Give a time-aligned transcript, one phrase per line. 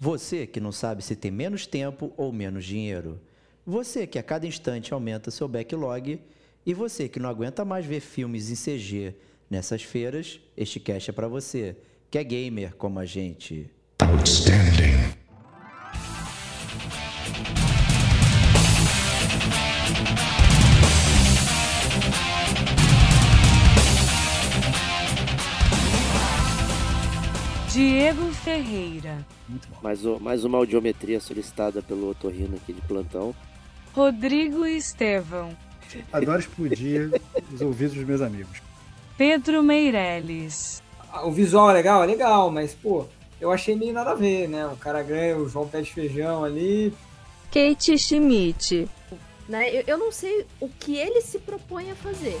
[0.00, 3.20] Você que não sabe se tem menos tempo ou menos dinheiro.
[3.66, 6.20] Você que a cada instante aumenta seu backlog.
[6.64, 9.14] E você que não aguenta mais ver filmes em CG
[9.48, 11.74] nessas feiras, este cast é para você,
[12.10, 13.70] que é gamer como a gente.
[14.02, 14.77] Outstanding.
[27.78, 29.24] Diego Ferreira.
[29.48, 29.76] Muito bom.
[29.80, 33.32] Mais, mais uma audiometria solicitada pelo otorrino aqui de plantão.
[33.94, 35.56] Rodrigo Estevão.
[36.12, 37.08] Adoro explodir
[37.54, 38.60] os ouvidos dos meus amigos.
[39.16, 40.82] Pedro Meirelles.
[41.12, 42.02] Ah, o visual é legal?
[42.02, 43.06] É legal, mas, pô,
[43.40, 44.66] eu achei meio nada a ver, né?
[44.66, 46.92] O cara ganha o João Pé de Feijão ali.
[47.52, 48.88] Kate Schmidt.
[49.48, 49.70] Né?
[49.72, 52.40] Eu, eu não sei o que ele se propõe a fazer.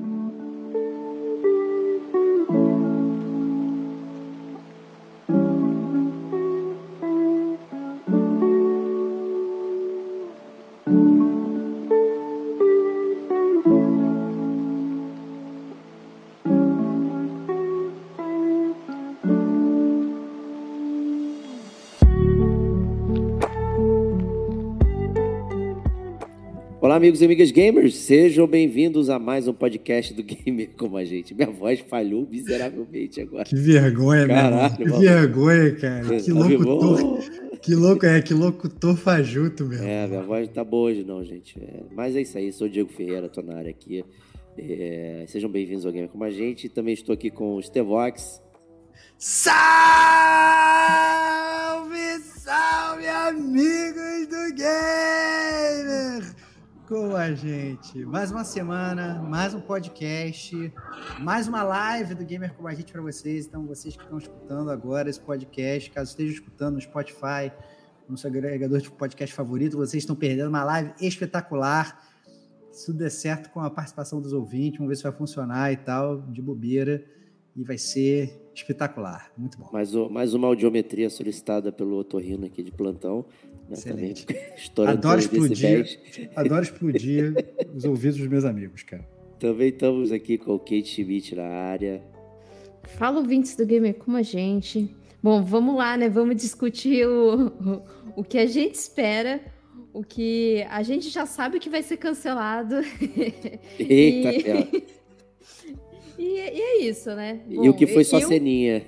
[26.91, 31.05] Olá, amigos e amigas gamers, sejam bem-vindos a mais um podcast do Gamer como a
[31.05, 31.33] gente.
[31.33, 33.45] Minha voz falhou miseravelmente agora.
[33.45, 36.19] Que vergonha, Caralho, Que vergonha, cara.
[36.19, 37.19] Que locutor.
[37.61, 39.81] Que louco, é, que locutor fajuto, meu.
[39.81, 41.57] É, minha voz tá boa hoje, não, gente.
[41.63, 44.03] É, mas é isso aí, sou o Diego Ferreira, tô na área aqui.
[44.57, 46.67] É, sejam bem-vindos ao Gamer como a gente.
[46.67, 48.41] Também estou aqui com o Stevox.
[49.17, 49.61] Salve,
[52.35, 56.40] salve, amigos do Gamer!
[56.91, 58.03] Com a gente.
[58.03, 60.73] Mais uma semana, mais um podcast,
[61.21, 63.45] mais uma live do Gamer com a gente para vocês.
[63.45, 67.49] Então, vocês que estão escutando agora esse podcast, caso estejam escutando no Spotify,
[68.09, 71.97] no seu agregador de podcast favorito, vocês estão perdendo uma live espetacular.
[72.73, 75.77] Se tudo der certo com a participação dos ouvintes, vamos ver se vai funcionar e
[75.77, 77.05] tal, de bobeira.
[77.55, 79.31] E vai ser espetacular.
[79.37, 79.69] Muito bom.
[79.71, 83.25] Mais, mais uma audiometria solicitada pelo Otorrino aqui de plantão.
[83.73, 84.25] Excelente.
[84.87, 85.99] Adoro explodir,
[86.35, 87.33] adoro explodir
[87.73, 89.07] os ouvidos dos meus amigos, cara.
[89.39, 92.03] Também estamos aqui com o Kate Schmidt na área.
[92.83, 94.93] Fala ouvintes do Gamer como a gente.
[95.21, 96.09] Bom, vamos lá, né?
[96.09, 97.81] Vamos discutir o, o,
[98.17, 99.39] o que a gente espera,
[99.93, 102.75] o que a gente já sabe que vai ser cancelado.
[103.79, 104.29] Eita,
[104.77, 104.83] e...
[106.21, 107.41] E, e é isso, né?
[107.47, 108.85] Bom, e o que foi só eu, ceninha.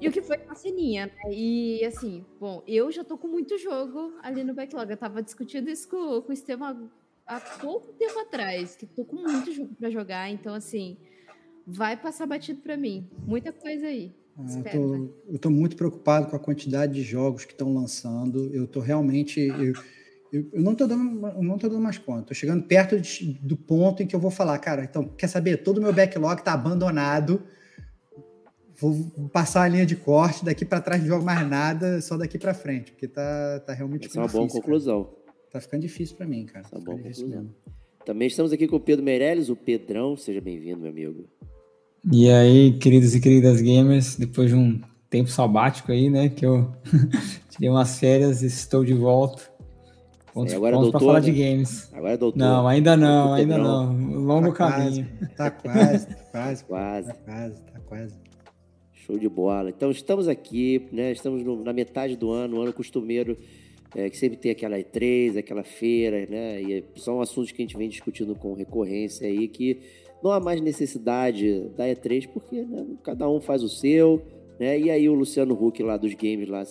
[0.00, 1.32] E o que foi só ceninha, né?
[1.32, 4.90] E assim, bom, eu já tô com muito jogo ali no backlog.
[4.90, 6.90] Eu tava discutindo isso com, com o Estevam
[7.24, 10.96] há, pouco tempo atrás, que tô com muito jogo para jogar, então assim,
[11.64, 13.08] vai passar batido para mim.
[13.24, 14.12] Muita coisa aí.
[14.36, 18.52] Eu, tô, eu tô muito preocupado com a quantidade de jogos que estão lançando.
[18.52, 19.40] Eu tô realmente.
[19.40, 19.74] Eu,
[20.32, 22.22] eu, eu não estou dando, não tô dando mais conta.
[22.22, 25.58] Estou chegando perto de, do ponto em que eu vou falar, cara, então, quer saber?
[25.58, 27.42] Todo o meu backlog está abandonado.
[28.80, 32.38] Vou passar a linha de corte, daqui para trás não jogo mais nada, só daqui
[32.38, 35.04] para frente, porque tá, tá realmente Essa é uma boa conclusão.
[35.04, 35.36] Cara.
[35.52, 36.66] Tá ficando difícil para mim, cara.
[36.72, 37.50] É uma boa conclusão.
[38.04, 40.16] Também estamos aqui com o Pedro Meirelles, o Pedrão.
[40.16, 41.28] Seja bem-vindo, meu amigo.
[42.10, 46.72] E aí, queridos e queridas gamers, depois de um tempo sabático aí, né, que eu
[47.50, 49.51] tirei umas férias e estou de volta.
[50.34, 51.30] Vamos, agora vamos doutor, falar né?
[51.30, 51.92] de games.
[51.92, 52.38] Agora é doutor.
[52.38, 53.92] Não, ainda não, ainda não.
[53.92, 55.06] Longo tá caminho.
[55.06, 57.08] Quase, tá quase, tá quase, quase.
[57.08, 58.14] Tá quase, tá quase.
[58.92, 59.68] Show de bola.
[59.68, 61.12] Então estamos aqui, né?
[61.12, 63.36] Estamos no, na metade do ano, um ano costumeiro,
[63.94, 66.62] é, que sempre tem aquela E3, aquela feira, né?
[66.62, 69.80] E são assuntos que a gente vem discutindo com recorrência aí, que
[70.22, 74.22] não há mais necessidade da E3, porque né, cada um faz o seu,
[74.58, 74.78] né?
[74.78, 76.64] E aí o Luciano Huck lá dos games lá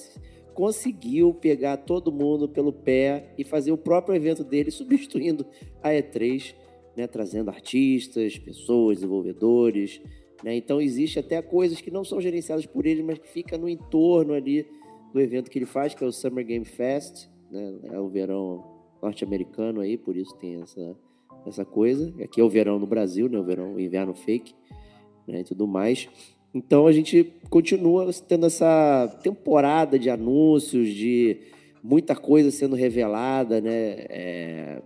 [0.54, 5.46] conseguiu pegar todo mundo pelo pé e fazer o próprio evento dele, substituindo
[5.82, 6.56] a E3,
[6.96, 10.02] né, trazendo artistas, pessoas, desenvolvedores.
[10.44, 10.56] Né?
[10.56, 14.34] Então, existe até coisas que não são gerenciadas por ele, mas que fica no entorno
[14.34, 14.68] ali
[15.14, 17.80] do evento que ele faz, que é o Summer Game Fest, né?
[17.92, 18.64] é o verão
[19.02, 20.96] norte-americano aí, por isso tem essa,
[21.46, 22.14] essa coisa.
[22.24, 23.40] Aqui é o verão no Brasil, né?
[23.40, 24.54] o verão, o inverno fake
[25.28, 25.42] né?
[25.42, 26.08] e tudo mais.
[26.54, 31.38] Então a gente continua tendo essa temporada de anúncios, de
[31.84, 34.06] muita coisa sendo revelada, né?
[34.10, 34.82] É...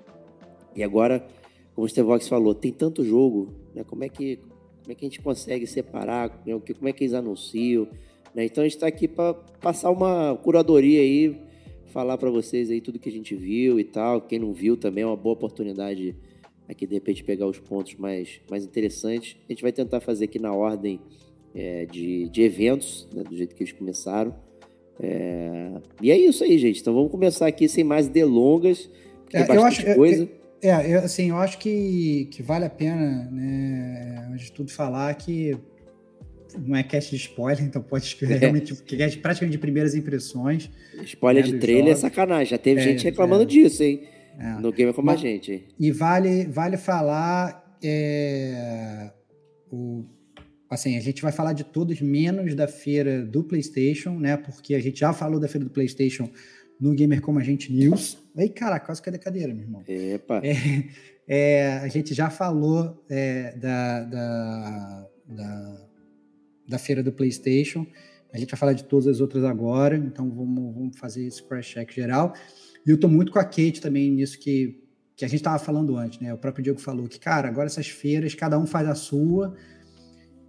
[0.76, 1.26] E agora,
[1.74, 3.84] como o Stevox falou, tem tanto jogo, né?
[3.84, 4.40] Como é que
[4.86, 6.30] como é que a gente consegue separar?
[6.30, 7.88] Como é que eles anunciam?
[8.36, 8.46] Né?
[8.46, 11.36] Então a gente está aqui para passar uma curadoria aí,
[11.88, 14.22] falar para vocês aí tudo que a gente viu e tal.
[14.22, 16.16] Quem não viu também é uma boa oportunidade
[16.70, 19.36] aqui de repente pegar os pontos mais, mais interessantes.
[19.50, 21.00] A gente vai tentar fazer aqui na ordem
[21.56, 24.36] é, de, de eventos, né, do jeito que eles começaram.
[25.00, 25.72] É...
[26.02, 26.81] E é isso aí, gente.
[26.81, 28.90] Então vamos começar aqui sem mais delongas.
[29.34, 30.30] É, eu acho, coisa.
[30.62, 35.13] É, é, assim, eu acho que, que vale a pena, né, antes de tudo, falar
[35.16, 35.57] que
[36.57, 38.38] não é cast de spoiler, então pode escrever é.
[38.38, 40.69] realmente porque é praticamente de primeiras impressões.
[41.04, 42.04] Spoiler né, de trailer é jogos.
[42.04, 42.46] é sacanagem.
[42.48, 43.46] Já teve é, gente reclamando é.
[43.46, 44.04] disso, hein?
[44.38, 44.60] É.
[44.60, 45.66] No Game como Mas, a gente.
[45.80, 49.12] E vale, vale falar é,
[49.72, 50.04] o,
[50.70, 54.38] assim, a gente vai falar de todos menos da feira do PlayStation, né?
[54.38, 56.30] Porque a gente já falou da feira do PlayStation
[56.80, 58.18] no Gamer Como a Gente News.
[58.36, 59.84] Ei, caraca, quase cadê a cadeira, meu irmão?
[59.88, 60.42] Epa!
[60.44, 60.58] É,
[61.28, 65.88] é, a gente já falou é, da, da, da,
[66.68, 67.86] da, feira do PlayStation.
[68.34, 71.68] A gente vai falar de todas as outras agora, então vamos, vamos fazer esse crash
[71.68, 72.34] check geral.
[72.86, 74.84] E eu tô muito com a Kate também nisso que,
[75.16, 76.34] que a gente estava falando antes, né?
[76.34, 79.56] O próprio Diego falou que, cara, agora essas feiras, cada um faz a sua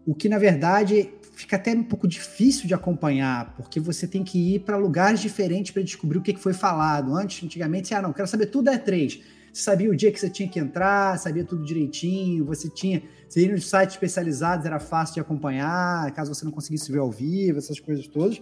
[0.07, 4.55] o que na verdade fica até um pouco difícil de acompanhar, porque você tem que
[4.55, 7.15] ir para lugares diferentes para descobrir o que foi falado.
[7.15, 9.21] Antes, antigamente, ah, não, quero saber tudo é três.
[9.53, 13.03] Você sabia o dia que você tinha que entrar, sabia tudo direitinho, você tinha.
[13.29, 17.11] Você ia nos sites especializados, era fácil de acompanhar, caso você não conseguisse ver ao
[17.11, 18.41] vivo, essas coisas todas.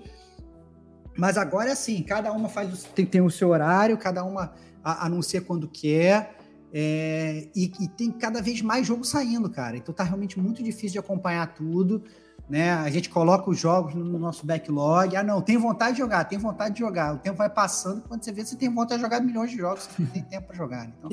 [1.17, 4.53] Mas agora é assim, cada uma faz tem, tem o seu horário, cada uma
[4.83, 6.37] anuncia quando quer.
[6.77, 9.77] É, e, e, tem cada vez mais jogo saindo, cara.
[9.77, 12.03] Então tá realmente muito difícil de acompanhar tudo.
[12.51, 12.73] Né?
[12.73, 15.15] A gente coloca os jogos no nosso backlog.
[15.15, 17.15] Ah, não, tem vontade de jogar, tem vontade de jogar.
[17.15, 19.85] O tempo vai passando, quando você vê, você tem vontade de jogar milhões de jogos,
[19.85, 20.89] você não tem tempo para jogar.
[20.89, 21.11] Então,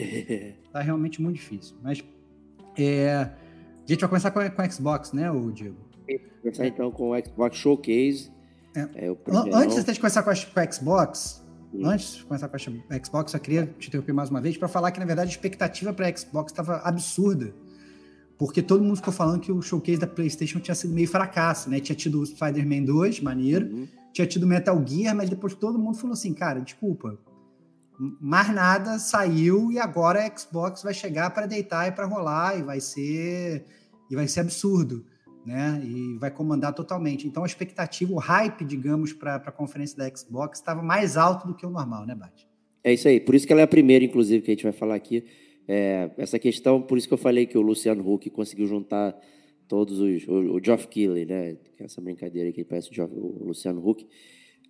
[0.74, 1.78] tá realmente muito difícil.
[1.84, 2.04] Mas
[2.75, 5.78] é, a gente vai começar com, com o Xbox, né, o Diego?
[6.42, 8.31] Começar então com o Xbox Showcase.
[8.75, 9.06] É.
[9.06, 9.16] É
[9.54, 11.41] Antes de começar com, a, com o Xbox,
[11.83, 14.91] Antes de começar com a Xbox, eu queria te interromper mais uma vez para falar
[14.91, 17.53] que, na verdade, a expectativa para a Xbox estava absurda.
[18.38, 21.79] Porque todo mundo ficou falando que o showcase da PlayStation tinha sido meio fracasso, né?
[21.79, 23.88] Tinha tido o Spider-Man 2, maneiro, uhum.
[24.12, 27.18] tinha tido Metal Gear, mas depois todo mundo falou assim: cara, desculpa,
[28.19, 32.63] mais nada saiu e agora a Xbox vai chegar para deitar e para rolar e
[32.63, 33.65] vai ser
[34.09, 35.06] e vai ser absurdo
[35.46, 35.82] né?
[35.84, 37.28] E vai comandar totalmente.
[37.28, 41.56] Então a expectativa, o hype, digamos, para a conferência da Xbox estava mais alto do
[41.56, 42.48] que o normal, né, Bate?
[42.84, 43.20] É isso aí.
[43.20, 45.24] Por isso que ela é a primeira, inclusive, que a gente vai falar aqui.
[45.68, 49.16] É, essa questão, por isso que eu falei que o Luciano Huck conseguiu juntar
[49.68, 50.28] todos os.
[50.28, 51.58] O, o Geoff Keighley, né?
[51.80, 54.06] É essa brincadeira que parece o, Geoff, o Luciano Huck.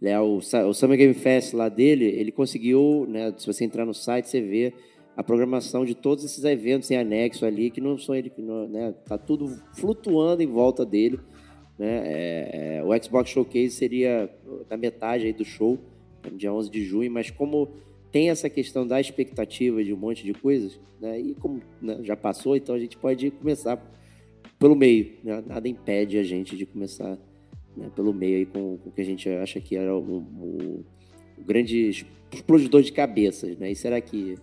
[0.02, 3.34] É, o, o Summer Game Fest lá dele, ele conseguiu, né?
[3.38, 4.74] Se você entrar no site, você vê
[5.22, 8.34] a programação de todos esses eventos em anexo ali, que não são ele,
[8.70, 11.20] né, tá tudo flutuando em volta dele.
[11.78, 12.02] Né?
[12.06, 14.30] É, é, o Xbox Showcase seria
[14.68, 15.78] da metade aí do show,
[16.34, 17.70] dia 11 de junho, mas como
[18.12, 21.20] tem essa questão da expectativa de um monte de coisas, né?
[21.20, 23.80] e como né, já passou, então a gente pode começar
[24.58, 25.14] pelo meio.
[25.24, 25.44] Né?
[25.46, 27.16] Nada impede a gente de começar
[27.78, 30.86] né, pelo meio aí com, com o que a gente acha que era o, o,
[31.38, 33.56] o grande explodidor de cabeças.
[33.56, 33.72] Né?
[33.72, 34.36] E será que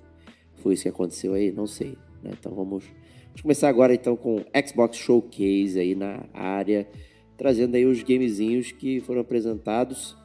[0.58, 1.52] foi isso que aconteceu aí?
[1.52, 1.96] Não sei.
[2.22, 2.30] Né?
[2.38, 6.88] Então vamos, vamos, começar agora então com Xbox Showcase aí na área,
[7.36, 10.16] trazendo aí os gamezinhos que foram apresentados.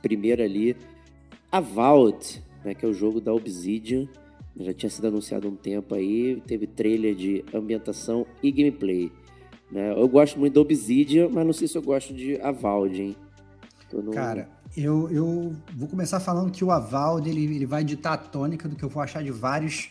[0.00, 0.76] Primeiro ali,
[1.50, 4.08] Avowed, né, que é o jogo da Obsidian.
[4.58, 9.10] Já tinha sido anunciado há um tempo aí, teve trailer de ambientação e gameplay.
[9.70, 9.92] Né?
[9.92, 13.16] Eu gosto muito da Obsidian, mas não sei se eu gosto de Avowed, hein?
[14.12, 18.68] Cara, eu, eu vou começar falando que o aval dele ele vai ditar a tônica
[18.68, 19.90] do que eu vou achar de vários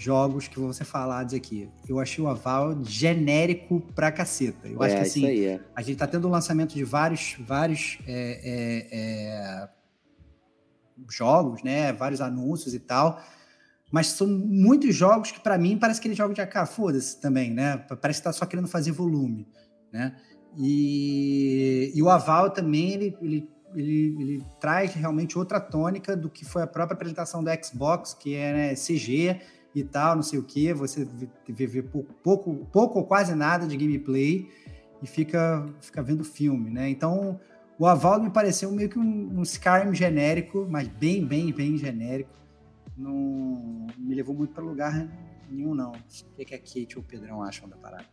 [0.00, 1.68] jogos que vão ser falados aqui.
[1.88, 4.66] Eu achei o aval genérico pra caceta.
[4.66, 5.60] Eu é, acho que assim, aí, é.
[5.76, 9.68] a gente tá tendo o lançamento de vários, vários é, é, é,
[11.08, 11.92] jogos, né?
[11.92, 13.22] Vários anúncios e tal.
[13.92, 17.76] Mas são muitos jogos que, para mim, parece aquele jogo de AK, foda-se também, né?
[18.00, 19.46] Parece que tá só querendo fazer volume,
[19.92, 20.16] né?
[20.56, 26.44] E, e o aval também, ele, ele ele, ele, traz realmente outra tônica do que
[26.44, 29.40] foi a própria apresentação do Xbox, que é né, CG
[29.74, 30.72] e tal, não sei o que.
[30.72, 31.06] Você
[31.48, 34.48] vê, vê pouco, pouco, pouco ou quase nada de gameplay
[35.02, 36.88] e fica, fica vendo filme, né?
[36.88, 37.40] Então,
[37.78, 42.38] o Aval me pareceu meio que um, um Skyrim genérico, mas bem, bem, bem genérico.
[42.96, 45.08] Não me levou muito para lugar
[45.50, 45.92] nenhum, não.
[45.92, 48.04] O que, é que a Kate ou o Pedrão acham da parada?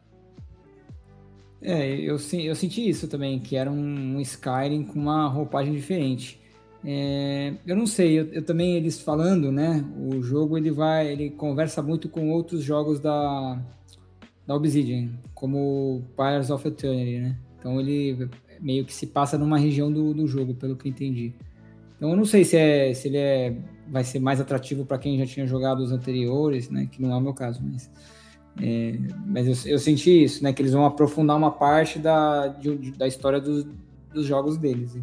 [1.61, 6.39] É, eu, eu senti isso também, que era um, um Skyrim com uma roupagem diferente.
[6.85, 9.83] É, eu não sei, eu, eu, também eles falando, né?
[9.99, 13.59] O jogo ele vai, ele conversa muito com outros jogos da,
[14.45, 17.37] da Obsidian, como Pirates of Eternity, né?
[17.59, 18.29] Então ele
[18.61, 21.33] meio que se passa numa região do, do jogo, pelo que entendi.
[21.97, 23.55] Então eu não sei se, é, se ele é,
[23.89, 26.87] vai ser mais atrativo para quem já tinha jogado os anteriores, né?
[26.91, 27.89] Que não é o meu caso, mas.
[28.61, 30.51] É, mas eu, eu, senti isso, né?
[30.51, 33.65] Que eles vão aprofundar uma parte da, de, da história dos,
[34.13, 34.97] dos jogos deles.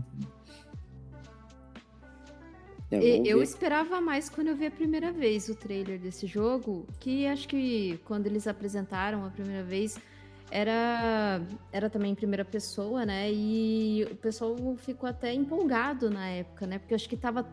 [2.91, 7.27] É, eu esperava mais quando eu vi a primeira vez o trailer desse jogo, que
[7.27, 9.99] acho que quando eles apresentaram a primeira vez
[10.51, 11.41] era
[11.73, 13.33] era também em primeira pessoa, né?
[13.33, 16.79] E o pessoal ficou até empolgado na época, né?
[16.79, 17.49] Porque acho que tava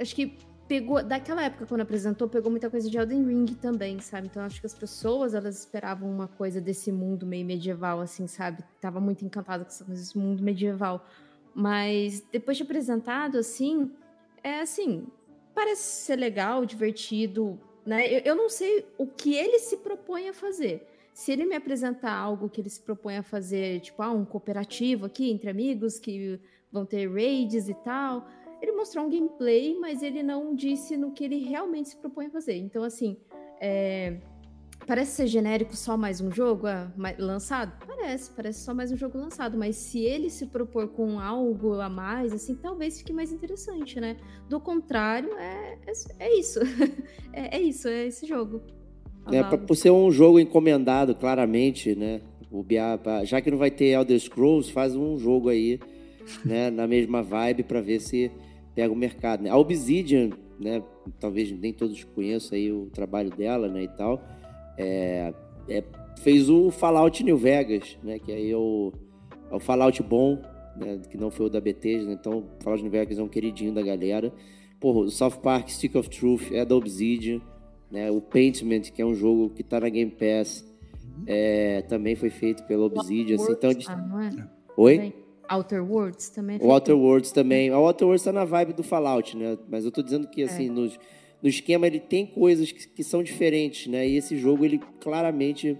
[0.00, 0.36] acho que
[0.68, 4.26] pegou daquela época quando apresentou, pegou muita coisa de Elden Ring também, sabe?
[4.26, 8.62] Então acho que as pessoas elas esperavam uma coisa desse mundo meio medieval assim, sabe?
[8.80, 11.06] Tava muito encantado com esse mundo medieval.
[11.54, 13.90] Mas depois de apresentado assim,
[14.42, 15.06] é assim,
[15.54, 18.06] parece ser legal, divertido, né?
[18.06, 22.12] Eu, eu não sei o que ele se propõe a fazer se ele me apresentar
[22.12, 26.38] algo que ele se propõe a fazer, tipo, ah, um cooperativo aqui entre amigos que
[26.70, 28.28] vão ter raids e tal,
[28.60, 32.30] ele mostrou um gameplay, mas ele não disse no que ele realmente se propõe a
[32.30, 32.56] fazer.
[32.56, 33.16] Então, assim,
[33.60, 34.16] é...
[34.86, 37.72] parece ser genérico só mais um jogo ah, lançado?
[37.86, 41.88] Parece, parece só mais um jogo lançado, mas se ele se propor com algo a
[41.88, 44.16] mais, assim, talvez fique mais interessante, né?
[44.48, 45.92] Do contrário, é, é,
[46.26, 46.60] é isso.
[47.32, 48.62] é, é isso, é esse jogo.
[49.30, 52.20] É, pra, por ser um jogo encomendado, claramente, né?
[52.50, 55.80] O Biaba, já que não vai ter Elder Scrolls, faz um jogo aí,
[56.44, 58.30] né, na mesma vibe para ver se
[58.76, 59.42] pega o mercado.
[59.42, 59.50] Né?
[59.50, 60.30] A Obsidian,
[60.60, 60.82] né,
[61.18, 64.22] talvez nem todos conheçam aí o trabalho dela, né, e tal,
[64.78, 65.34] é,
[65.68, 65.82] é,
[66.20, 68.92] fez o Fallout New Vegas, né, que aí é o,
[69.50, 70.40] é o Fallout bom,
[70.76, 73.72] né, que não foi o da Bethesda, né, então Fallout New Vegas é um queridinho
[73.72, 74.32] da galera.
[74.78, 77.40] Porra, o South Park Stick of Truth é da Obsidian,
[77.90, 78.10] né?
[78.10, 80.62] O Paintment, que é um jogo que está na Game Pass,
[81.26, 83.36] é, também foi feito pela Obsidian.
[83.36, 84.48] Assim, então, ah, é?
[84.76, 85.14] Oi?
[85.48, 86.58] Outer Worlds também.
[86.60, 87.70] É o Outer Worlds também.
[87.70, 89.58] O Outer Worlds está na vibe do Fallout, né?
[89.68, 90.70] Mas eu estou dizendo que, assim, é.
[90.70, 90.98] nos,
[91.42, 94.06] no esquema ele tem coisas que, que, são diferentes, né?
[94.08, 95.78] E esse jogo, ele claramente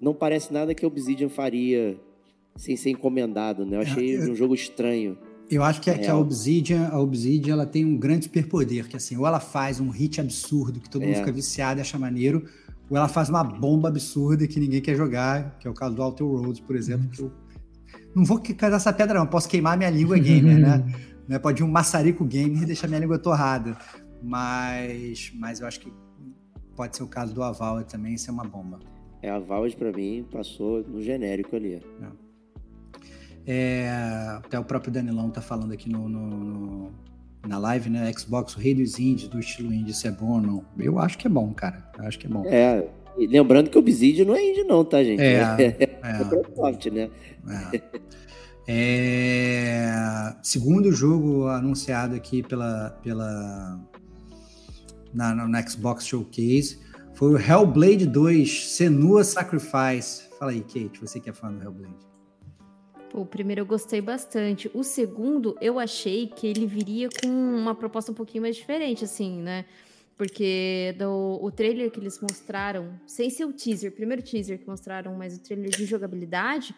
[0.00, 1.98] não parece nada que a Obsidian faria
[2.56, 3.76] sem ser encomendado, né?
[3.76, 4.32] Eu achei é, eu...
[4.32, 5.16] um jogo estranho.
[5.50, 8.96] Eu acho que, é, que a Obsidian, a Obsidian ela tem um grande superpoder, que
[8.96, 11.06] assim, ou ela faz um hit absurdo que todo é.
[11.06, 12.44] mundo fica viciado e acha maneiro,
[12.90, 16.02] ou ela faz uma bomba absurda que ninguém quer jogar, que é o caso do
[16.02, 17.10] Outer Worlds, por exemplo, uhum.
[17.10, 17.32] que eu
[18.18, 20.84] não vou casar essa pedra não, posso queimar minha língua gamer, né?
[21.28, 21.38] né?
[21.38, 23.76] Pode ir um maçarico gamer e deixar minha língua torrada,
[24.22, 25.92] mas, mas eu acho que
[26.74, 28.78] pode ser o caso do Aval também ser uma bomba.
[29.22, 31.74] É, a Valve para mim passou no genérico ali.
[31.74, 31.80] É.
[33.50, 33.90] É,
[34.36, 36.92] até o próprio Danilão tá falando aqui no, no, no,
[37.46, 38.12] na live, né?
[38.12, 40.64] Xbox, o rei dos indies, do estilo indie, isso é bom ou não?
[40.78, 41.90] Eu acho que é bom, cara.
[41.98, 42.44] Eu acho que é bom.
[42.46, 42.86] É,
[43.26, 45.20] lembrando que o Obsidian não é indie não, tá, gente?
[45.20, 47.10] É, é, é Microsoft, né?
[47.72, 48.08] É.
[48.70, 53.80] É, segundo jogo anunciado aqui pela, pela
[55.14, 56.78] na, na, Xbox Showcase
[57.14, 60.28] foi o Hellblade 2 Senua Sacrifice.
[60.38, 61.94] Fala aí, Kate, você que é fã do Hellblade.
[63.14, 64.70] O primeiro eu gostei bastante.
[64.74, 69.40] O segundo, eu achei que ele viria com uma proposta um pouquinho mais diferente, assim,
[69.40, 69.64] né?
[70.18, 75.14] Porque do, o trailer que eles mostraram, sem ser o teaser, primeiro teaser que mostraram,
[75.14, 76.74] mas o trailer de jogabilidade,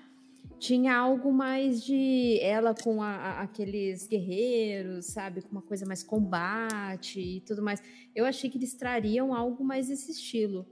[0.58, 5.40] tinha algo mais de ela com a, a, aqueles guerreiros, sabe?
[5.40, 7.82] Com uma coisa mais combate e tudo mais.
[8.14, 10.66] Eu achei que eles trariam algo mais desse estilo.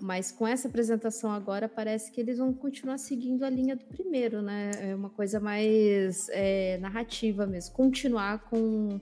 [0.00, 4.40] Mas com essa apresentação agora, parece que eles vão continuar seguindo a linha do primeiro,
[4.42, 4.70] né?
[4.80, 7.74] É uma coisa mais é, narrativa mesmo.
[7.74, 9.00] Continuar com,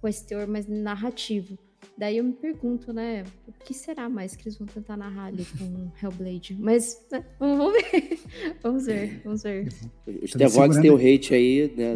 [0.00, 1.58] com esse teor mais narrativo.
[1.96, 3.24] Daí eu me pergunto, né?
[3.46, 6.56] O que será mais que eles vão tentar narrar ali com Hellblade?
[6.58, 8.18] Mas né, vamos ver.
[8.62, 9.68] vamos ver, vamos ver.
[10.06, 11.94] O Stevox tem o hate aí, né?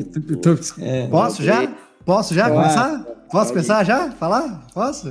[0.81, 1.67] É, Posso já?
[2.05, 3.05] Posso já começar?
[3.31, 4.12] Posso começar já?
[4.12, 4.67] Falar?
[4.73, 5.09] Posso?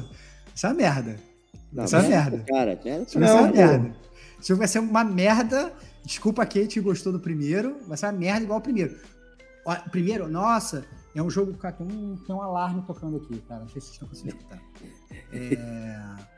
[0.55, 1.19] Isso é uma merda.
[1.71, 2.43] Não, isso é uma merda.
[2.47, 3.95] Cara, isso vai ser uma merda.
[4.39, 5.73] Isso vai ser uma merda.
[6.05, 7.75] Desculpa a Kate que gostou do primeiro.
[7.85, 8.95] Vai ser uma merda igual o primeiro.
[9.65, 10.85] O primeiro, nossa,
[11.19, 11.53] é um jogo.
[11.53, 13.61] Cara, tem um, tem um alarme tocando aqui, cara.
[13.61, 14.61] Não sei se vocês estão conseguindo escutar.
[15.33, 16.37] É.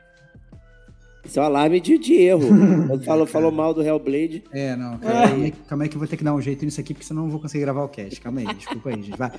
[1.24, 2.48] Isso é um alarme de, de erro.
[2.88, 4.42] Quando falou, falou mal do Hellblade.
[4.50, 4.98] É, não.
[4.98, 7.06] Calma aí, calma aí que eu vou ter que dar um jeito nisso aqui, porque
[7.06, 8.20] senão eu não vou conseguir gravar o cast.
[8.20, 9.18] Calma aí, desculpa aí, gente.
[9.18, 9.32] Vai.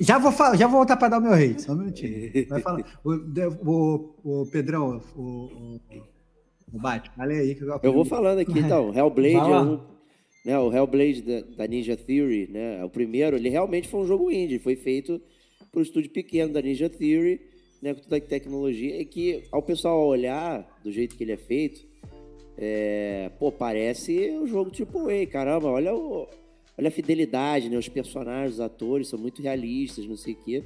[0.00, 1.62] Já, vou, já vou voltar para dar o meu hate.
[1.62, 2.48] Só um minutinho.
[2.48, 2.82] Vai falar.
[3.04, 5.80] O, o, o Pedrão, o, o,
[6.72, 7.54] o Bate, fala aí.
[7.54, 8.92] Que eu, eu vou falando aqui, então.
[8.94, 9.80] Hellblade é um,
[10.44, 12.84] né, o Hellblade da, da, Ninja Theory, né?
[12.84, 14.58] O primeiro, ele realmente foi um jogo indie.
[14.58, 15.20] Foi feito
[15.70, 17.40] por um estúdio pequeno da Ninja Theory
[17.82, 21.36] né, com toda a tecnologia, é que ao pessoal olhar do jeito que ele é
[21.36, 21.86] feito,
[22.56, 26.26] é, pô, parece um jogo tipo, ei, caramba, olha o,
[26.76, 27.76] olha a fidelidade, né?
[27.76, 30.64] Os personagens, os atores são muito realistas, não sei o quê.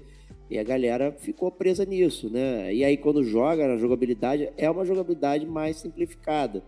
[0.49, 2.75] E a galera ficou presa nisso, né?
[2.75, 6.65] E aí quando joga na jogabilidade, é uma jogabilidade mais simplificada,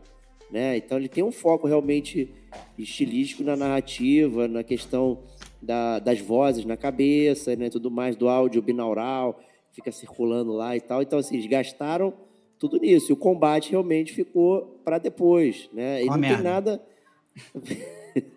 [0.55, 0.77] né?
[0.77, 2.33] Então ele tem um foco realmente
[2.79, 5.19] estilístico na narrativa, na questão
[5.61, 7.69] da, das vozes na cabeça, né?
[7.69, 9.41] Tudo mais do áudio binaural,
[9.73, 11.03] fica circulando lá e tal.
[11.03, 12.15] Então assim, eles gastaram
[12.57, 13.11] tudo nisso.
[13.11, 16.05] E o combate realmente ficou para depois, né?
[16.05, 16.37] E Uma não merda.
[16.37, 16.83] tem nada.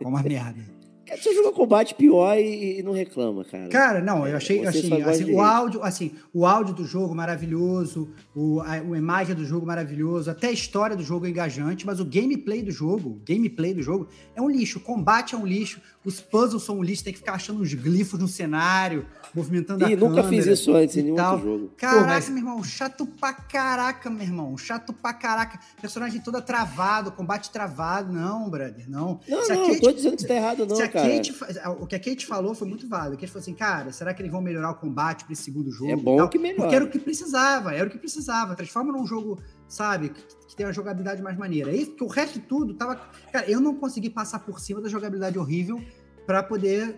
[0.02, 0.77] Uma merda.
[1.16, 3.68] Você joga combate pior e, e não reclama, cara.
[3.70, 6.74] Cara, não, eu achei, Você assim, só gosta assim, de o áudio, assim, o áudio
[6.74, 11.26] do jogo maravilhoso, o, a, a imagem do jogo maravilhoso, até a história do jogo
[11.26, 14.82] é engajante, mas o gameplay do jogo, o gameplay do jogo é um lixo, o
[14.82, 18.20] combate é um lixo, os puzzles são um lixo, tem que ficar achando uns glifos
[18.20, 21.34] no cenário, movimentando a nunca câmera fiz isso antes em nenhum tal.
[21.36, 21.72] outro jogo.
[21.78, 25.60] Caraca, Pô, mas- meu irmão, chato pra caraca, meu irmão, chato pra caraca.
[25.82, 29.20] Personagem toda travado, combate travado, não, brother, não.
[29.28, 30.97] Não, a não, Kate- não tô dizendo que tá errado, não, cara.
[31.04, 31.34] Kate,
[31.80, 33.14] o que a Kate falou foi muito válido.
[33.16, 35.72] A Kate falou assim, cara, será que eles vão melhorar o combate para esse segundo
[35.72, 35.92] jogo?
[35.92, 36.62] É bom que melhore.
[36.62, 38.56] Porque era o que precisava, era o que precisava.
[38.56, 41.72] Transforma num jogo, sabe, que, que tem uma jogabilidade mais maneira.
[41.72, 42.96] É isso, porque o resto de tudo tava.
[43.32, 45.82] Cara, eu não consegui passar por cima da jogabilidade horrível
[46.26, 46.96] para poder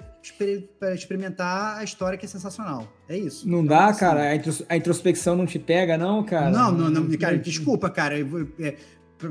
[0.93, 2.87] experimentar a história que é sensacional.
[3.07, 3.47] É isso.
[3.47, 4.21] Não Então, dá, assim, cara?
[4.29, 6.49] A intros- a introspecção não te pega, não, cara?
[6.49, 8.17] Não, não, não, cara, desculpa, cara.
[8.17, 8.75] eu vou- é,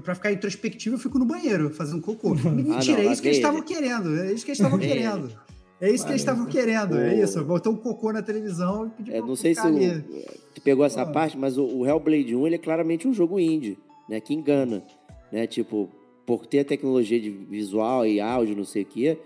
[0.02, 2.34] pra, ficar introspectivo, eu fico no banheiro fazendo cocô.
[2.50, 4.20] Mentira, Ah, não, é isso que eles estavam querendo.
[4.20, 5.32] É isso que eles estavam querendo.
[5.80, 6.98] É isso que eles estavam querendo.
[6.98, 7.42] É isso.
[7.44, 10.04] Botou um cocô na televisão e pediu É, não sei se ali.
[10.54, 11.06] tu pegou essa Ah.
[11.06, 13.78] parte, mas o, o Hellblade 1 ele é claramente um jogo indie,
[14.08, 14.20] né?
[14.20, 14.82] Que engana,
[15.32, 15.46] né?
[15.46, 15.88] Tipo,
[16.26, 19.18] por ter a tecnologia de visual e áudio, não sei o quê,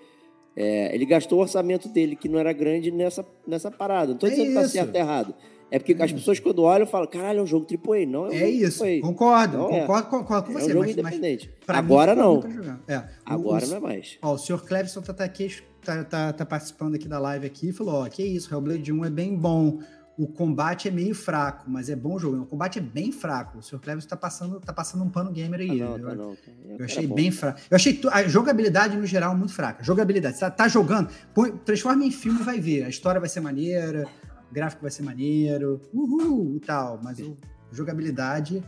[0.54, 4.12] é, ele gastou o orçamento dele, que não era grande, nessa, nessa parada.
[4.12, 5.34] Não tô É dizendo que tá certo ou errado.
[5.72, 8.06] É porque as pessoas, quando olham, falam, caralho, é um jogo AAA.
[8.06, 8.84] Não, é um É jogo isso.
[8.84, 9.00] AAA.
[9.00, 9.80] Concordo, Não é.
[9.80, 10.72] concordo, concordo com É um você.
[10.72, 11.46] jogo mas, mas independente.
[11.48, 12.42] mim Agora foi não.
[12.86, 13.04] É.
[13.24, 14.18] Agora o- não é mais.
[14.22, 15.48] Ó, o senhor Clevison tá, tá, aqui,
[15.84, 19.04] tá, tá, tá participando aqui da live aqui e falou: ó, que isso, Hellblade 1
[19.06, 19.78] é bem bom.
[20.18, 22.42] O combate é meio fraco, mas é bom o jogo.
[22.42, 23.58] O combate é bem fraco.
[23.58, 25.80] O senhor Clevison tá passando, tá passando um pano gamer aí.
[25.80, 26.36] Ah, não, Eu- tá não.
[26.36, 26.56] cara.
[26.68, 27.14] É um Eu achei bom.
[27.14, 27.58] bem fraco.
[27.70, 29.82] Eu achei a jogabilidade no geral muito fraca.
[29.82, 30.34] Jogabilidade.
[30.36, 32.84] Você tá, tá jogando, põe- transforma em filme e vai ver.
[32.84, 34.06] A história vai ser maneira,
[34.52, 37.00] gráfico vai ser maneiro, uhul e tal.
[37.02, 37.36] Mas o,
[37.70, 38.62] jogabilidade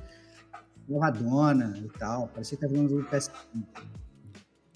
[0.89, 2.29] lavadona e tal.
[2.29, 3.31] Parecia que tá jogando um jogo PS,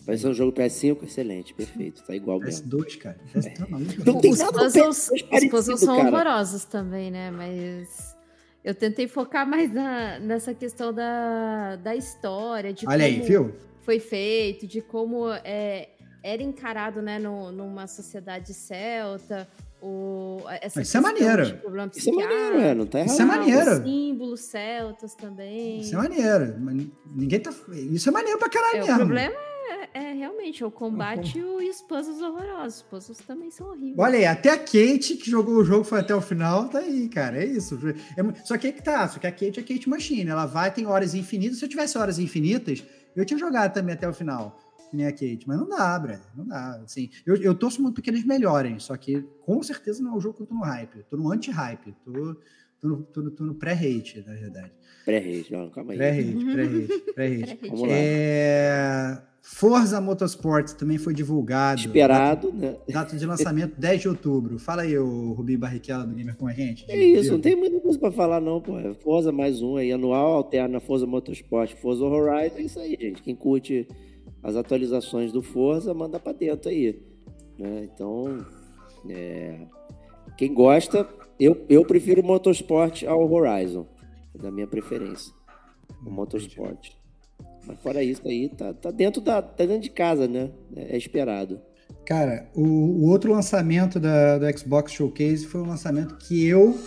[0.04, 2.02] Vai ser um jogo PS5, excelente, perfeito.
[2.02, 2.66] Tá igual mesmo.
[2.66, 3.18] PS2, cara.
[3.30, 3.92] PS, tá maluco?
[4.06, 6.08] Não tem Os nada puzzles, PS2 os puzzles são cara.
[6.08, 7.30] horrorosos também, né?
[7.30, 8.16] Mas
[8.64, 13.54] eu tentei focar mais na- nessa questão da, da história, de Olha aí, como viu?
[13.80, 15.90] foi feito, de como é,
[16.22, 19.46] era encarado, né, no- numa sociedade celta,
[19.80, 21.56] o, essa Isso é maneiro.
[21.58, 23.10] problema Isso é maneiro, é, não tá errado.
[23.12, 23.70] Isso é maneiro.
[23.72, 25.80] Os símbolos celtas também.
[25.80, 26.56] Isso é maneiro.
[26.60, 27.52] mas Ninguém tá.
[27.92, 28.98] Isso é maneiro pra caralho É, o mesmo.
[28.98, 29.34] problema
[29.94, 32.76] é, é realmente o combate e o- e os puzzles horrorosos.
[32.76, 33.98] Os puzzles também são horríveis.
[33.98, 37.08] Olha aí, até a Kate, que jogou o jogo, foi até o final, tá aí,
[37.08, 37.42] cara.
[37.42, 37.78] É isso.
[38.16, 40.30] É só que aí que tá, só que a Kate é Kate Machine.
[40.30, 41.58] Ela vai, tem horas infinitas.
[41.58, 42.82] Se eu tivesse horas infinitas,
[43.14, 44.58] eu tinha jogado também até o final,
[44.88, 45.44] que nem a Kate.
[45.46, 46.20] Mas não dá, Brad.
[46.36, 46.80] Não dá.
[46.84, 50.20] Assim, eu, eu torço muito que eles melhorem, só que com certeza não é o
[50.20, 50.96] jogo que eu tô no hype.
[50.96, 51.94] Eu tô no anti-hype.
[52.04, 52.36] Tô,
[52.80, 54.72] tô no, tô no- tô no pré-hate, na verdade.
[55.04, 55.98] Pré-rage, não, calma aí.
[55.98, 57.58] Pré-hate, pré-hate, pré-hate.
[57.68, 57.88] Vamos lá.
[57.90, 59.22] É...
[59.40, 61.80] Forza Motorsport também foi divulgado.
[61.80, 62.76] Esperado, né?
[62.86, 64.58] Data de lançamento 10 de outubro.
[64.58, 66.84] Fala aí, o Rubinho Barrichello do Gamer com a gente.
[66.90, 68.78] É isso, não tem muita coisa pra falar, não, pô.
[68.78, 73.22] É Forza mais um aí, anual, alterna Forza Motorsport, Forza Horizon, é isso aí, gente.
[73.22, 73.88] Quem curte
[74.42, 77.00] as atualizações do Forza, manda pra dentro aí.
[77.58, 77.88] né?
[77.92, 78.44] Então,
[79.08, 79.66] é,
[80.36, 83.86] quem gosta, eu, eu prefiro o Motorsport ao Horizon.
[84.34, 85.32] É da minha preferência.
[86.04, 86.90] O Motorsport.
[87.66, 89.42] Mas fora isso aí, tá, tá dentro da.
[89.42, 90.50] tá dentro de casa, né?
[90.74, 91.60] É, é esperado.
[92.06, 96.78] Cara, o, o outro lançamento da, do Xbox Showcase foi um lançamento que eu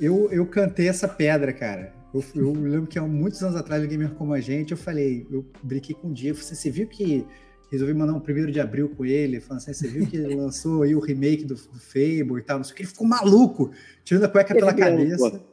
[0.00, 1.92] eu, eu cantei essa pedra, cara.
[2.12, 5.26] Eu, eu lembro que há muitos anos atrás, no Gamer Como a Gente, eu falei,
[5.30, 7.26] eu brinquei com o Diego, você, você viu que
[7.70, 10.94] resolvi mandar um primeiro de abril com ele, falando assim, você viu que lançou aí
[10.94, 13.70] o remake do, do Fable e tal, não sei o que, ele ficou maluco,
[14.04, 15.44] tirando a cueca pela cabeça.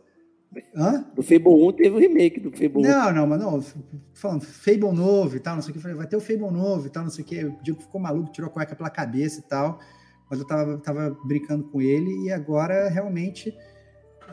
[0.73, 1.05] Hã?
[1.13, 2.81] Do Fable 1 teve o remake do Fable 1.
[2.81, 3.63] Não, não, mas não,
[4.13, 6.87] falando Fable novo e tal, não sei o que, falei, vai ter o Fable novo
[6.87, 9.41] e tal, não sei o que, o Diego ficou maluco, tirou a cueca pela cabeça
[9.41, 9.79] e tal,
[10.29, 13.53] mas eu tava, tava brincando com ele e agora realmente,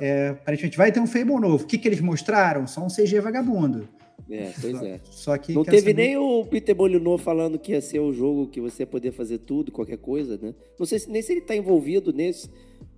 [0.05, 1.65] é, aparentemente vai ter um Fable novo.
[1.65, 2.67] O que que eles mostraram?
[2.67, 3.89] Só um CG vagabundo.
[4.31, 5.01] É, pois só, é.
[5.05, 5.53] Só que...
[5.53, 8.83] Não teve saber- nem o Peter Molyneux falando que ia ser o jogo que você
[8.83, 10.55] ia poder fazer tudo, qualquer coisa, né?
[10.79, 12.49] Não sei se, nem se ele tá envolvido nesse.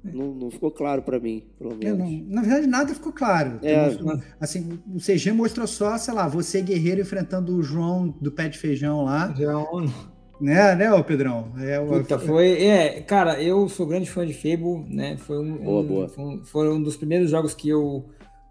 [0.02, 1.98] Não, não ficou claro pra mim, pelo menos.
[1.98, 3.58] não, na verdade, nada ficou claro.
[3.62, 3.86] É.
[3.86, 8.48] Mostrou- assim, o CG mostrou só, sei lá, você guerreiro enfrentando o João do pé
[8.48, 9.34] de feijão lá.
[9.72, 11.52] Um- Né, né, ô Pedrão?
[11.58, 12.62] É, o- Puta, foi.
[12.64, 15.16] É, cara, eu sou grande fã de Fable, né?
[15.16, 16.08] Foi um, Boa, um- boa.
[16.08, 18.04] foi um- foi um dos primeiros jogos que eu.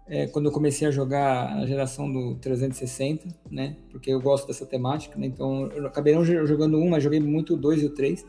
[0.06, 3.74] é, quando eu comecei a jogar a geração do 360, né?
[3.90, 5.24] Porque eu gosto dessa temática, né?
[5.26, 8.22] Então eu acabei não jo- jogando um, mas joguei muito o 2 e o 3.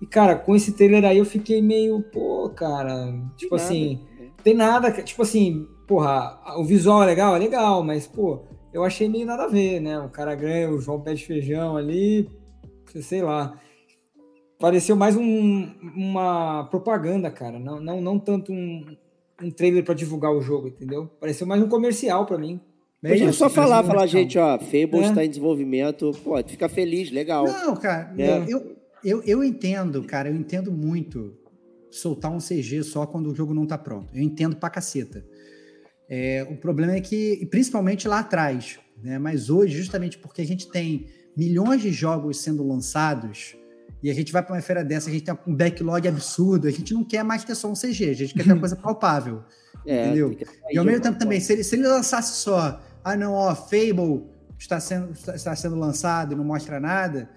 [0.00, 3.64] E, cara, com esse trailer aí eu fiquei meio, pô, cara, tipo nada.
[3.68, 4.00] assim,
[4.42, 8.40] tem nada, que- tipo assim, porra, o visual é legal, é legal, mas, pô,
[8.72, 10.00] eu achei meio nada a ver, né?
[10.00, 12.28] O cara ganha o João Pé de Feijão ali,
[13.00, 13.58] sei lá.
[14.58, 18.96] Pareceu mais um- uma propaganda, cara, não, não, não tanto um,
[19.42, 21.06] um trailer pra divulgar o jogo, entendeu?
[21.20, 22.60] Pareceu mais um comercial pra mim.
[23.00, 25.06] Podia só falar, um falar, gente, ó, Fable É.
[25.08, 27.44] está em desenvolvimento, pô, fica feliz, legal.
[27.44, 28.44] Não, cara, É.
[28.46, 31.36] eu, eu, eu entendo, cara, eu entendo muito
[31.90, 34.14] soltar um CG só quando o jogo não tá pronto.
[34.14, 35.24] Eu entendo pra caceta.
[36.08, 39.18] É, o problema é que, principalmente lá atrás, né?
[39.18, 43.56] Mas hoje, justamente porque a gente tem milhões de jogos sendo lançados
[44.02, 46.70] e a gente vai para uma feira dessa, a gente tem um backlog absurdo, a
[46.70, 49.44] gente não quer mais ter só um CG, a gente quer ter uma coisa palpável.
[49.86, 50.36] É, entendeu?
[50.70, 51.46] E ao mesmo tempo também, forma.
[51.46, 54.24] se ele, se ele lançasse só, ah não, ó, Fable
[54.58, 57.28] está sendo, está, está sendo lançado e não mostra nada,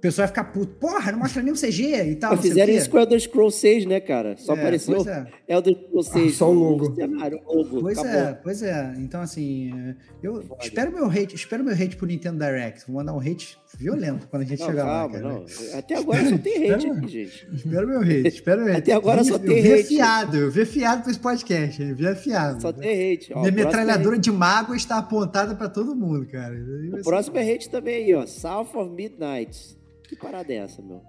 [0.00, 0.72] o pessoal vai ficar puto.
[0.76, 2.34] Porra, não mostra nem o CG e tal.
[2.38, 4.34] Fizeram isso com o Elder Scrolls 6, né, cara?
[4.38, 6.34] Só É, apareceu Pois é, Elder Scrolls 6.
[6.36, 6.86] só o logo.
[6.86, 8.18] o logo, pois acabou.
[8.20, 8.94] é, pois é.
[8.96, 12.84] Então, assim, é, eu espero meu hate, espero meu hate pro Nintendo Direct.
[12.86, 15.34] Vou mandar um hate violento quando a gente Não, chegar calma, lá, cara.
[15.34, 15.78] não.
[15.78, 17.48] Até agora só tem hate aqui, gente.
[17.52, 18.78] Espero meu hate, espero meu hate.
[18.80, 19.82] Até agora só Eu tem vi hate.
[19.82, 22.62] afiado, eu vi afiado pra esse podcast, eu vi afiado.
[22.62, 23.32] Só tem hate.
[23.34, 26.54] Ó, Minha é metralhadora de mágoa está apontada pra todo mundo, cara.
[26.98, 28.24] O próximo é hate também aí, ó.
[28.26, 29.78] South of Midnight.
[30.10, 31.04] Que parada é essa, meu?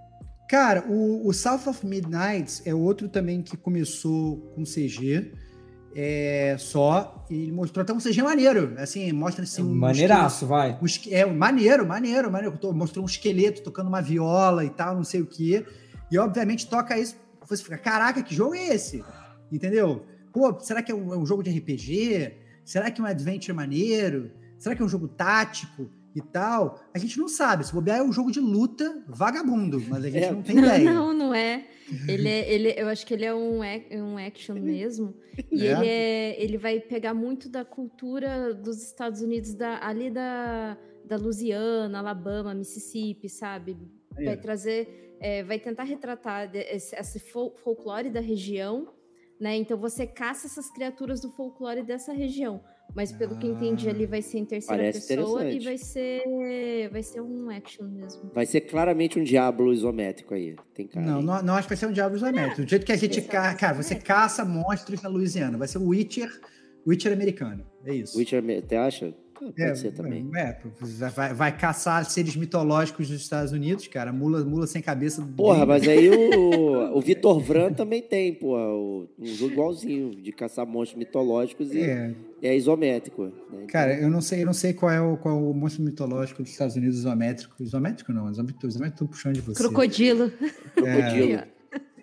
[0.48, 5.34] Cara, o, o South of Midnight é outro também que começou com CG
[5.96, 10.78] é, só, e ele mostrou até um CG maneiro, assim, mostra assim, um Maneiraço, vai.
[10.80, 15.22] um é, maneiro, maneiro, maneiro, mostrou um esqueleto tocando uma viola e tal, não sei
[15.22, 15.66] o quê,
[16.12, 17.16] e obviamente toca isso,
[17.50, 19.04] você fica, caraca, que jogo é esse?
[19.52, 20.06] Entendeu?
[20.32, 22.38] Pô, será que é um, é um jogo de RPG?
[22.64, 24.30] Será que é um adventure maneiro?
[24.60, 26.80] Será que é um jogo tático e tal?
[26.94, 27.66] A gente não sabe.
[27.66, 30.32] Se bobear é um jogo de luta vagabundo, mas a gente É.
[30.32, 30.84] não tem ideia.
[30.94, 31.68] Não, não é.
[32.08, 35.14] Ele é, ele, eu acho que ele é um, um action mesmo.
[35.52, 35.72] E É?
[35.72, 41.18] ele, é, ele vai pegar muito da cultura dos Estados Unidos, da, ali da, da
[41.18, 43.78] Louisiana, Alabama, Mississippi, sabe?
[44.18, 44.24] É.
[44.26, 48.88] Vai trazer, é, vai tentar retratar esse, esse fol- folclore da região,
[49.40, 49.56] né?
[49.58, 52.62] Então você caça essas criaturas do folclore dessa região.
[52.96, 57.02] Mas pelo que eu entendi ali vai ser em terceira pessoa e vai ser, vai
[57.02, 58.30] ser um action mesmo.
[58.34, 60.56] Vai ser claramente um diabo isométrico aí.
[60.74, 61.06] Tem cara.
[61.06, 62.64] Não, não, não acho que vai ser um Diablo isométrico.
[62.64, 63.22] Do jeito que a gente.
[63.22, 65.58] ca- Cara, você caça monstros na Louisiana.
[65.58, 66.30] Vai ser o Witcher,
[66.86, 67.66] Witcher americano.
[67.86, 68.18] É isso.
[68.18, 69.14] Witcher, você acha?
[69.42, 70.30] Pode é, ser também.
[70.36, 70.56] É,
[71.10, 74.14] vai, vai caçar seres mitológicos dos Estados Unidos, cara.
[74.14, 75.28] Mula, mula sem cabeça.
[75.36, 80.32] Porra, mas aí o, o Vitor Vran também tem, porra, o- um jogo igualzinho, de
[80.32, 83.24] caçar monstros mitológicos e é, É, isométrico.
[83.26, 83.32] né?
[83.48, 85.84] Então, cara, eu não sei, eu não sei qual é o, qual é o monstro
[85.84, 87.56] mitológico dos Estados Unidos isométrico.
[87.60, 89.58] Isométrico não, isométrico, isométrico tô puxando de você.
[89.64, 90.32] Crocodilo.
[90.76, 91.42] crocodilo.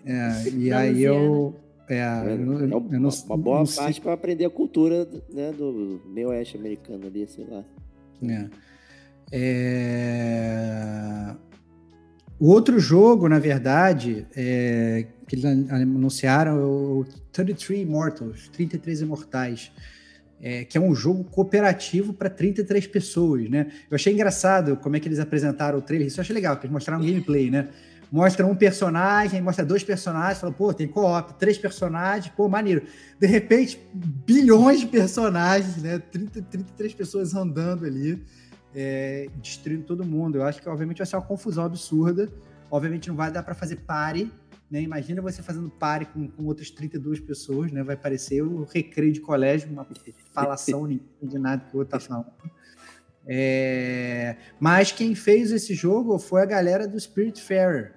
[0.04, 1.54] É, e Da aí eu.
[1.88, 4.50] É, É, eu não- é eu uma, não- uma boa não parte para aprender a
[4.50, 7.64] cultura né, do meio oeste americano ali, sei lá.
[8.22, 8.46] É.
[9.30, 11.34] É,
[12.40, 19.00] O outro jogo, na verdade, é, que eles an- anunciaram é o 33 Immortals, 33
[19.00, 19.72] Imortais,
[20.40, 23.66] é, que é um jogo cooperativo para 33 pessoas, né?
[23.90, 26.66] Eu achei engraçado como é que eles apresentaram o trailer, isso eu achei legal, que
[26.66, 27.68] eles mostraram gameplay, né?
[28.10, 32.82] Mostra um personagem, mostra dois personagens, fala, pô, tem co-op, três personagens, pô, maneiro.
[33.18, 35.98] De repente, bilhões de personagens, né?
[35.98, 38.24] 30, 33 pessoas andando ali
[38.74, 40.38] é, destruindo todo mundo.
[40.38, 42.28] Eu acho que, obviamente, vai ser uma confusão absurda.
[42.70, 44.30] Obviamente, não vai dar para fazer pare.
[44.70, 44.82] Né?
[44.82, 47.82] Imagina você fazendo pare com, com outras 32 pessoas, né?
[47.82, 49.86] Vai parecer o recreio de colégio, uma
[50.32, 52.26] falação de nada que o outro tá falando.
[53.26, 57.94] É, Mas quem fez esse jogo foi a galera do Spiritfarer,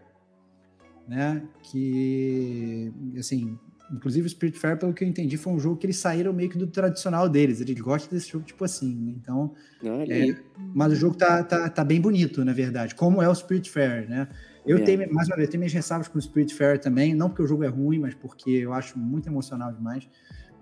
[1.07, 1.43] né?
[1.63, 3.57] Que, assim,
[3.91, 6.57] inclusive o Spiritfarer, pelo que eu entendi, foi um jogo que eles saíram meio que
[6.57, 7.59] do tradicional deles.
[7.61, 9.13] Eles gostam desse jogo tipo assim, né?
[9.17, 10.35] Então, Olha é,
[10.73, 14.27] mas o jogo tá, tá, tá bem bonito, na verdade, como é o Spiritfarer, né?
[14.65, 14.81] Eu É.
[14.81, 17.47] tenho, mais uma vez, eu tenho minhas ressalvas com o Spiritfarer também, não porque o
[17.47, 20.07] jogo é ruim, mas porque eu acho muito emocional demais,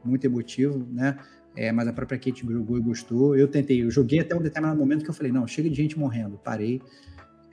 [0.04, 1.18] muito emotivo, né?
[1.56, 3.36] É, mas a própria Kate jogou e gostou.
[3.36, 6.00] Eu tentei, eu joguei até um determinado momento que eu falei, não, chega de gente
[6.00, 6.82] morrendo, parei.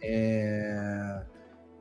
[0.01, 1.23] É,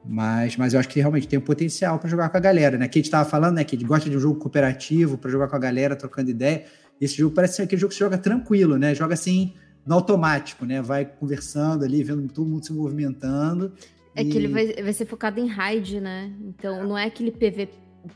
[0.07, 2.85] Mas, mas eu acho que realmente tem um potencial para jogar com a galera, né?
[2.85, 3.63] A Kate estava falando, né?
[3.63, 6.65] Que gosta de um jogo cooperativo para jogar com a galera, trocando ideia.
[7.01, 8.93] Esse jogo parece ser aquele jogo que se joga tranquilo, né?
[8.93, 10.81] Joga assim, no automático, né?
[10.81, 13.73] Vai conversando ali, vendo todo mundo se movimentando.
[14.15, 14.29] É e...
[14.29, 16.31] que ele vai, vai ser focado em raid, né?
[16.41, 17.69] Então não é aquele PVP,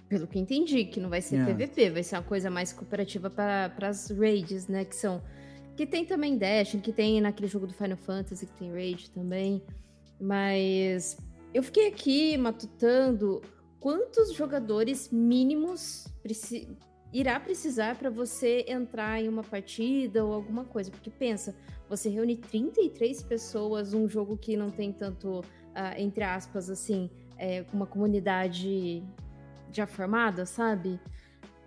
[0.08, 1.46] pelo que entendi, que não vai ser é.
[1.54, 4.86] PVP, vai ser uma coisa mais cooperativa para as raids, né?
[4.86, 5.22] Que são.
[5.76, 9.64] Que tem também Dash, que tem naquele jogo do Final Fantasy, que tem raid também.
[10.20, 11.18] Mas
[11.54, 13.42] eu fiquei aqui matutando
[13.80, 16.68] quantos jogadores mínimos preci
[17.12, 20.92] irá precisar para você entrar em uma partida ou alguma coisa.
[20.92, 21.56] Porque pensa,
[21.90, 25.44] você reúne 33 pessoas, um jogo que não tem tanto, uh,
[25.98, 29.04] entre aspas, assim, é, uma comunidade
[29.72, 31.00] já formada, sabe?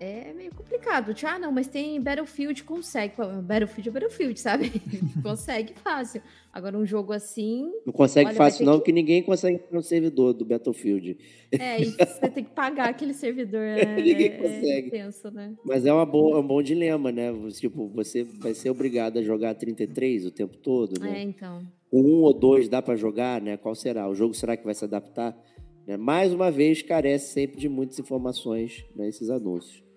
[0.02, 1.14] É meio complicado.
[1.14, 3.14] Tipo, ah, não, mas tem Battlefield, consegue.
[3.16, 4.72] Battlefield é Battlefield, sabe?
[5.22, 6.20] consegue fácil.
[6.52, 7.70] Agora, um jogo assim.
[7.86, 8.86] Não consegue olha, fácil, não, que...
[8.86, 11.16] que ninguém consegue no servidor do Battlefield.
[11.52, 13.60] É, e você tem que pagar aquele servidor.
[13.60, 13.94] Né?
[14.02, 14.88] ninguém é, consegue.
[14.88, 15.54] É tenso, né?
[15.64, 17.32] Mas é, uma boa, é um bom dilema, né?
[17.52, 21.20] Tipo, você vai ser obrigado a jogar 33 o tempo todo, né?
[21.20, 21.62] É, então.
[21.92, 23.56] Um ou dois dá para jogar, né?
[23.56, 24.08] Qual será?
[24.08, 25.38] O jogo será que vai se adaptar?
[25.86, 25.96] Né?
[25.96, 29.91] Mais uma vez, carece sempre de muitas informações nesses né, anúncios.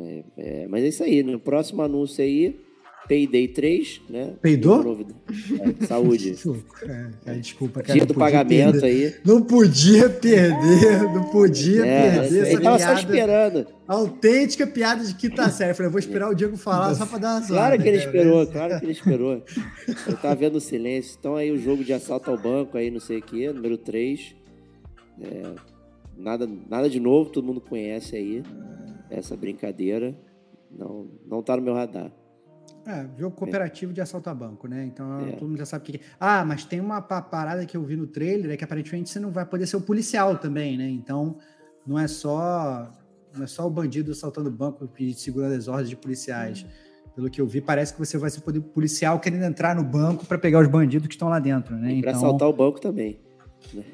[0.00, 1.40] É, é, mas é isso aí, no né?
[1.42, 2.58] próximo anúncio aí,
[3.08, 4.34] Payday 3, né?
[4.40, 4.96] Peidou?
[5.80, 6.30] É, saúde.
[7.26, 7.98] é, desculpa, cara.
[7.98, 8.86] Dia do pagamento perder.
[8.86, 9.14] aí.
[9.24, 12.46] Não podia perder, não podia é, perder.
[12.52, 13.66] Ele tava só esperando.
[13.88, 15.74] Autêntica piada de quinta série.
[15.74, 18.06] Falei, vou esperar o Diego falar só pra dar uma Claro que ele cara.
[18.06, 19.42] esperou, claro que ele esperou.
[20.06, 21.16] Eu tava vendo o silêncio.
[21.18, 24.36] Então aí o jogo de assalto ao banco aí, não sei o que, número 3.
[25.20, 25.42] É,
[26.16, 28.42] nada, nada de novo, todo mundo conhece aí
[29.10, 30.14] essa brincadeira
[30.70, 32.10] não, não tá no meu radar.
[32.86, 33.94] É, jogo cooperativo é.
[33.94, 34.84] de assalto a banco, né?
[34.86, 35.32] Então é.
[35.32, 36.00] todo mundo já sabe o que é.
[36.18, 39.30] Ah, mas tem uma parada que eu vi no trailer, é que aparentemente você não
[39.30, 40.88] vai poder ser o policial também, né?
[40.88, 41.36] Então
[41.86, 42.90] não é só
[43.34, 46.64] não é só o bandido assaltando o banco e segurando as ordens de policiais.
[46.64, 46.90] Hum.
[47.14, 50.24] Pelo que eu vi, parece que você vai ser o policial querendo entrar no banco
[50.24, 51.92] para pegar os bandidos que estão lá dentro, né?
[51.92, 52.22] E para então...
[52.22, 53.20] assaltar o banco também.
[53.74, 53.84] Né?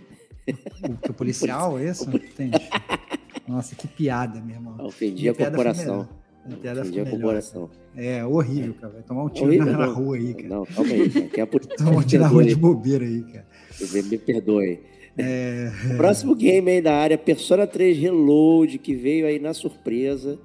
[1.06, 2.04] O, o policial, esse?
[2.08, 2.58] Entende?
[3.46, 4.76] Nossa, que piada, meu irmão.
[4.84, 6.08] Ofendi a corporação.
[6.46, 7.70] Ofendi a corporação.
[7.94, 8.92] É, horrível, cara.
[8.92, 10.48] Vai tomar um tiro horrível, na, na rua aí, cara.
[10.48, 11.26] Não, calma aí, cara.
[11.28, 13.46] Quer Tomar um tiro na rua de bobeira aí, cara.
[13.92, 14.80] Me perdoe.
[15.16, 15.70] É...
[15.96, 20.38] Próximo game aí da área, Persona 3 Reload, que veio aí na surpresa,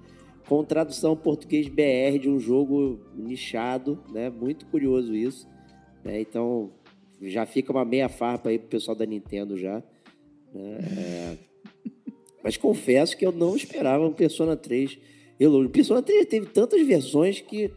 [0.47, 4.29] com tradução português BR de um jogo nichado, né?
[4.29, 5.47] Muito curioso isso.
[6.03, 6.21] Né?
[6.21, 6.71] Então,
[7.21, 9.83] já fica uma meia farpa aí pro pessoal da Nintendo já.
[10.53, 10.77] Né?
[10.97, 11.50] É...
[12.43, 14.97] Mas confesso que eu não esperava um Persona 3
[15.39, 15.67] Reload.
[15.67, 17.71] O Persona 3 teve tantas versões que,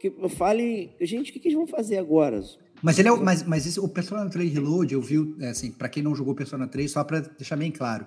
[0.00, 2.42] que eu fale, gente, o que, que eles vão fazer agora?
[2.82, 5.88] Mas ele é, mas, mas esse, o Persona 3 Reload, eu vi, é, assim, para
[5.88, 8.06] quem não jogou Persona 3, só para deixar bem claro,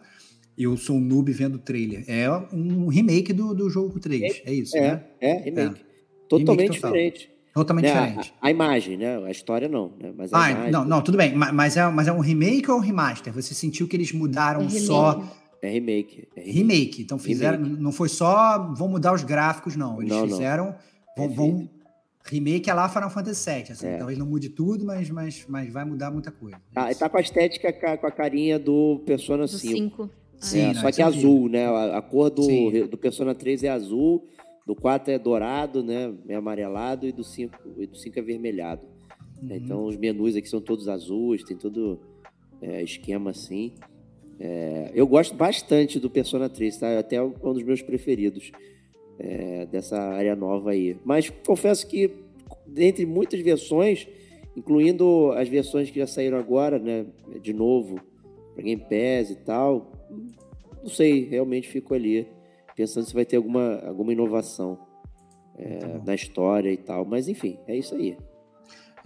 [0.57, 2.03] eu sou um noob vendo o trailer.
[2.07, 5.03] É um remake do, do jogo 3, é, é isso, é, né?
[5.21, 5.81] É, remake.
[5.81, 5.85] É.
[6.27, 7.35] Totalmente remake diferente.
[7.53, 7.93] Totalmente né?
[7.93, 8.33] diferente.
[8.41, 9.17] A, a, imagem, né?
[9.25, 10.11] A história não, né?
[10.15, 10.71] Mas ah, imagem...
[10.71, 11.33] não, não, tudo bem.
[11.33, 13.31] Mas é, mas é um remake ou um remaster?
[13.31, 15.23] Você sentiu que eles mudaram é só
[15.65, 16.27] é remake.
[16.35, 17.01] É remake.
[17.01, 17.63] Então fizeram.
[17.63, 17.81] Remake.
[17.81, 20.01] Não foi só vão mudar os gráficos, não.
[20.01, 20.75] Eles não, fizeram.
[21.17, 21.29] Não.
[21.29, 21.69] Vão, vão,
[22.25, 23.71] remake é lá Final Fantasy VII.
[23.71, 23.97] Assim, é.
[23.97, 26.57] Talvez não mude tudo, mas, mas, mas vai mudar muita coisa.
[26.75, 30.03] Ah, tá com a estética com a carinha do Persona do 5.
[30.03, 30.09] 5.
[30.37, 31.65] Sim, é, não, só que é azul, né?
[31.65, 34.27] A, a cor do, do Persona 3 é azul,
[34.65, 36.13] do 4 é dourado, né?
[36.27, 38.81] É amarelado, e do 5, e do 5 é vermelhado.
[39.41, 39.55] Uhum.
[39.55, 41.99] Então os menus aqui são todos azuis, tem todo
[42.61, 43.73] é, esquema assim.
[44.39, 46.99] É, eu gosto bastante do Persona 3, tá?
[46.99, 48.51] Até um dos meus preferidos
[49.17, 50.97] é, dessa área nova aí.
[51.05, 52.11] Mas confesso que,
[52.65, 54.07] dentre muitas versões,
[54.55, 57.05] incluindo as versões que já saíram agora, né?
[57.41, 57.99] De novo,
[58.53, 59.91] para Game Pass e tal,
[60.81, 62.27] não sei, realmente fico ali
[62.75, 64.77] pensando se vai ter alguma, alguma inovação
[65.57, 67.05] é, na história e tal.
[67.05, 68.17] Mas enfim, é isso aí.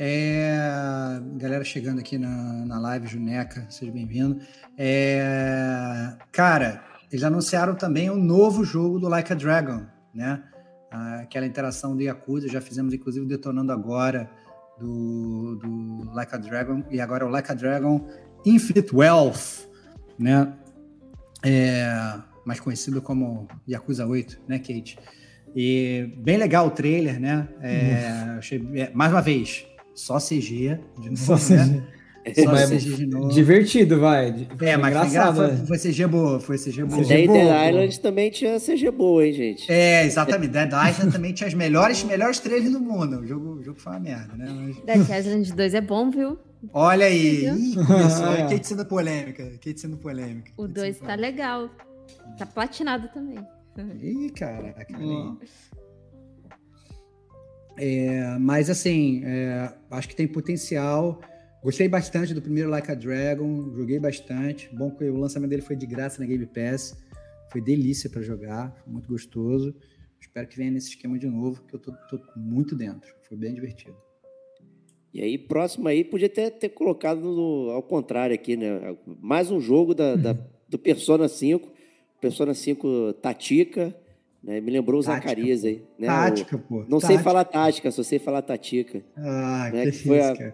[0.01, 2.29] É, galera chegando aqui na,
[2.65, 4.39] na live, Juneca, seja bem-vindo.
[4.77, 6.81] É, cara,
[7.11, 9.85] eles anunciaram também o um novo jogo do Like a Dragon,
[10.15, 10.41] né?
[10.89, 14.31] Aquela interação do Yakuza, já fizemos inclusive detonando agora
[14.79, 18.07] do, do Like a Dragon, e agora o Like a Dragon
[18.45, 19.67] Infinite Wealth,
[20.17, 20.53] né?
[21.43, 21.91] É,
[22.45, 24.97] mais conhecido como Yakuza 8, né, Kate?
[25.53, 27.49] E bem legal o trailer, né?
[27.61, 29.67] É, achei, é, mais uma vez,
[29.99, 31.55] só CG, de novo, só CG.
[31.55, 31.83] Né?
[32.33, 33.29] Só CG de novo.
[33.29, 34.47] Divertido, vai.
[34.61, 35.65] É, mas engraçado, foi, né?
[35.67, 37.03] foi CG boa, foi CG boa.
[37.03, 39.71] Dead Island também tinha CG boa, hein, gente?
[39.71, 40.51] É, exatamente.
[40.51, 43.19] Dead Island também tinha as melhores, melhores trailers do mundo.
[43.19, 44.47] O jogo, o jogo foi uma merda, né?
[44.49, 45.07] Mas...
[45.07, 46.39] Dead Island 2 é bom, viu?
[46.73, 47.79] Olha aí, isso,
[48.23, 50.51] olha Kate sendo polêmica, Kate sendo polêmica.
[50.57, 51.69] O 2 tá legal,
[52.37, 53.39] tá platinado também.
[54.01, 54.97] Ih, caraca.
[54.97, 55.37] Hum.
[57.81, 61.21] É, mas assim, é, acho que tem potencial.
[61.63, 64.69] Gostei bastante do primeiro Like a Dragon, joguei bastante.
[64.73, 66.97] Bom que o lançamento dele foi de graça na Game Pass.
[67.49, 69.73] Foi delícia para jogar, foi muito gostoso.
[70.19, 73.13] Espero que venha nesse esquema de novo, que eu tô, tô muito dentro.
[73.27, 73.95] Foi bem divertido.
[75.13, 78.95] E aí, próximo aí, podia até ter colocado no, ao contrário aqui, né?
[79.21, 80.37] Mais um jogo da, da
[80.67, 81.67] do Persona 5.
[82.19, 83.95] Persona 5 Tatica.
[84.43, 84.61] Né?
[84.61, 85.83] Me lembrou o tática, Zacarias aí.
[85.97, 86.07] Né?
[86.07, 86.77] Tática, o, pô.
[86.87, 87.07] Não tática.
[87.07, 89.03] sei falar tática, só sei falar Tatica.
[89.17, 89.85] Ah, né?
[89.85, 90.53] que, que foi a,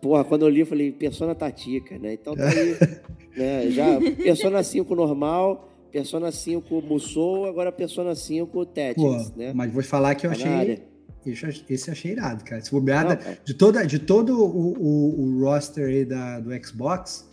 [0.00, 2.14] Porra, quando eu li, eu falei, Persona Tatica, né?
[2.14, 2.76] Então tá aí,
[3.36, 3.70] né?
[3.70, 9.52] Já Persona 5 normal, Persona 5 Musou, agora Persona 5 Tactics, né?
[9.54, 10.82] Mas vou falar que eu tá achei...
[11.68, 12.60] Esse eu achei irado, cara.
[12.60, 17.28] Se bobeada, de, toda, de todo o, o, o roster aí da, do Xbox,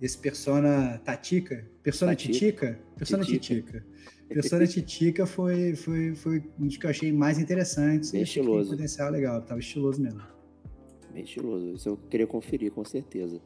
[0.00, 3.84] esse Persona Tatica, Persona Titica, Persona Titica.
[4.28, 8.10] Persona Titica foi, foi, foi um dos que eu achei mais interessantes.
[8.10, 8.70] Bem estiloso.
[8.70, 10.20] Tem potencial legal, tava estiloso mesmo.
[11.12, 11.74] Bem estiloso.
[11.74, 13.40] Isso eu queria conferir, com certeza.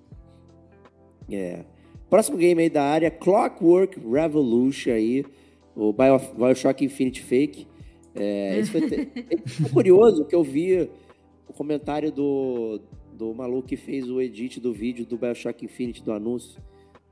[1.30, 1.64] É.
[2.08, 5.24] Próximo game aí da área, Clockwork Revolution aí,
[5.76, 7.68] o Bio, Bioshock Infinite Fake.
[8.14, 8.80] É, esse foi,
[9.46, 10.90] foi curioso que eu vi
[11.46, 12.80] o comentário do,
[13.20, 16.58] do maluco que fez o edit do vídeo do Bioshock Infinite, do anúncio,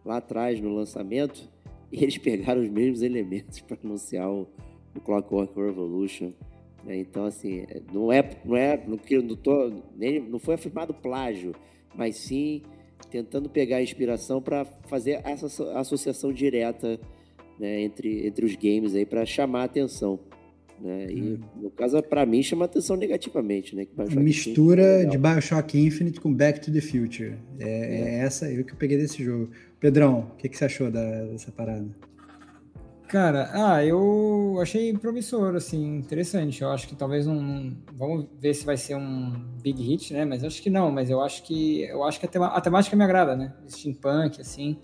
[0.03, 1.47] lá atrás, no lançamento,
[1.93, 4.49] e eles pegaram os mesmos elementos para anunciar o,
[4.97, 6.33] o Clockwork Revolution.
[6.83, 6.97] Né?
[6.97, 11.55] Então, assim, não é, não é, não, não, tô, nem, não foi afirmado plágio,
[11.95, 12.63] mas sim
[13.11, 15.47] tentando pegar a inspiração para fazer essa
[15.79, 16.99] associação direta
[17.59, 20.19] né, entre, entre os games aí para chamar a atenção.
[20.81, 21.11] Né?
[21.11, 21.41] E hum.
[21.63, 23.75] no caso, para mim, chama atenção negativamente.
[23.75, 23.87] Né?
[24.17, 27.35] Mistura é de Bioshock Infinite com Back to the Future.
[27.59, 28.01] É, é.
[28.01, 29.51] é essa eu que eu peguei desse jogo.
[29.81, 31.87] Pedrão, o que, que você achou da, dessa parada?
[33.09, 36.61] Cara, ah, eu achei promissor, assim, interessante.
[36.61, 37.75] Eu acho que talvez um.
[37.95, 40.27] Vamos ver se vai ser um big hit, né?
[40.27, 41.85] Mas acho que não, mas eu acho que.
[41.85, 43.55] Eu acho que a, tema, a temática me agrada, né?
[43.67, 44.77] Steampunk, assim.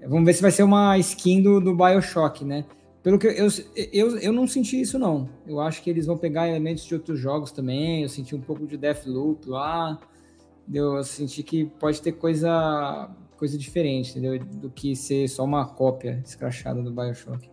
[0.00, 2.64] Vamos ver se vai ser uma skin do, do Bioshock, né?
[3.06, 3.46] Pelo que eu,
[3.92, 5.28] eu, eu não senti isso, não.
[5.46, 8.02] Eu acho que eles vão pegar elementos de outros jogos também.
[8.02, 10.00] Eu senti um pouco de Deathloop lá.
[10.74, 14.44] Eu senti que pode ter coisa coisa diferente, entendeu?
[14.44, 17.48] Do que ser só uma cópia escrachada do Bioshock.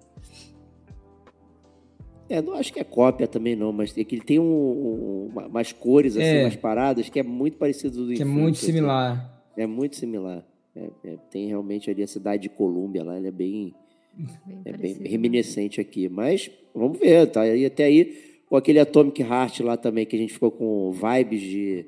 [2.28, 5.32] É, não acho que é cópia também não, mas é que ele tem um, um,
[5.36, 8.56] umas cores, assim, é, umas paradas que é muito parecido do Que Infinity, é muito
[8.56, 8.66] assim.
[8.66, 9.44] similar.
[9.56, 10.44] É muito similar.
[10.76, 13.76] É, é, tem realmente ali a cidade de Colômbia lá, ele é bem,
[14.16, 16.10] bem é bem reminiscente aqui.
[16.10, 17.48] Mas vamos ver, tá?
[17.48, 21.42] E até aí, com aquele Atomic Heart lá também, que a gente ficou com vibes
[21.42, 21.86] de,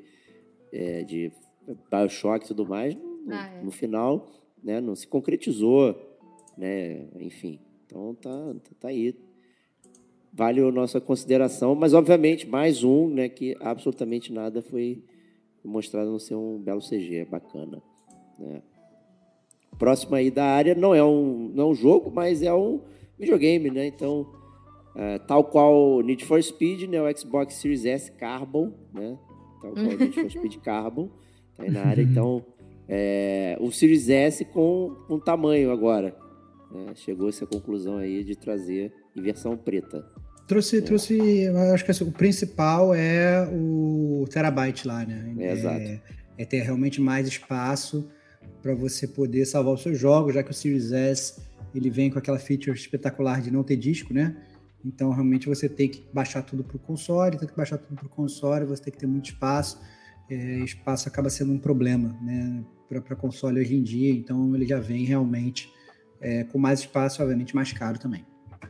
[0.72, 1.32] é, de
[1.90, 3.62] Bioshock e tudo mais, no, ah, é.
[3.62, 4.30] no final,
[4.62, 5.94] né, não se concretizou,
[6.56, 7.06] né?
[7.20, 9.14] Enfim, então tá, tá aí
[10.36, 15.02] vale a nossa consideração, mas obviamente mais um, né, que absolutamente nada foi
[15.64, 17.82] mostrado não ser um belo CG, bacana.
[18.38, 18.62] Né?
[19.78, 22.80] Próximo aí da área não é um, não é um jogo, mas é um
[23.18, 23.86] videogame, né?
[23.86, 24.26] Então,
[24.94, 29.18] é, tal qual Need for Speed, né, o Xbox Series S Carbon, né?
[29.60, 31.10] Tal qual Need for Speed Carbon,
[31.56, 32.02] tá aí na área.
[32.02, 32.44] Então,
[32.88, 36.16] é, o Series S com, com tamanho agora.
[36.72, 36.92] Né?
[36.94, 40.04] Chegou essa conclusão aí de trazer em versão preta.
[40.46, 45.34] Trouxe, trouxe, acho que assim, o principal é o terabyte lá, né?
[45.38, 45.80] É, exato.
[45.80, 46.00] É,
[46.38, 48.08] é ter realmente mais espaço
[48.66, 51.40] para você poder salvar os seus jogos, já que o Series S
[51.72, 54.34] ele vem com aquela feature espetacular de não ter disco, né?
[54.84, 58.06] Então realmente você tem que baixar tudo para o console, tem que baixar tudo para
[58.06, 59.80] o console, você tem que ter muito espaço.
[60.28, 62.64] É, espaço acaba sendo um problema, né?
[62.88, 65.72] Para console hoje em dia, então ele já vem realmente
[66.20, 68.26] é, com mais espaço, obviamente mais caro também.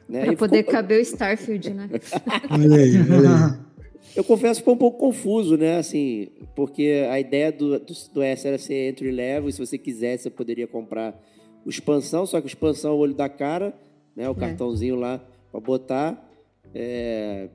[0.06, 0.26] Né?
[0.26, 0.72] Para poder ficou...
[0.72, 1.88] caber o Starfield, né?
[2.50, 3.66] olha aí, olha aí.
[4.14, 5.78] Eu confesso que foi um pouco confuso, né?
[5.78, 9.76] Assim, porque a ideia do, do, do S era ser entry level, e se você
[9.76, 11.20] quisesse, você poderia comprar
[11.64, 13.74] o expansão, só que o expansão é o olho da cara,
[14.14, 14.28] né?
[14.28, 14.34] O é.
[14.34, 16.30] cartãozinho lá para botar.
[16.74, 17.48] É...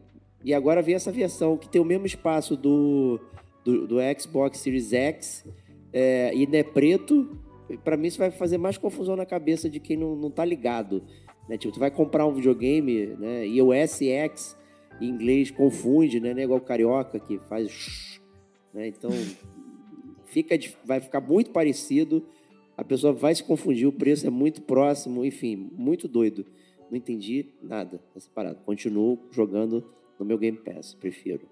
[0.44, 3.20] E agora vem essa versão que tem o mesmo espaço do,
[3.64, 5.46] do, do Xbox Series X
[5.94, 7.38] é, e não é preto.
[7.84, 11.04] Para mim, isso vai fazer mais confusão na cabeça de quem não, não tá ligado.
[11.48, 11.58] Né?
[11.58, 13.48] Tipo, tu vai comprar um videogame, né?
[13.48, 14.58] E o SX
[15.02, 16.33] em inglês confunde, né?
[16.33, 18.21] Não é igual carioca que faz.
[18.73, 18.87] Né?
[18.87, 19.10] Então,
[20.25, 22.25] fica, vai ficar muito parecido.
[22.77, 26.45] A pessoa vai se confundir, o preço é muito próximo, enfim, muito doido.
[26.89, 28.56] Não entendi nada dessa parada.
[28.65, 31.47] Continuo jogando no meu Game Pass, prefiro.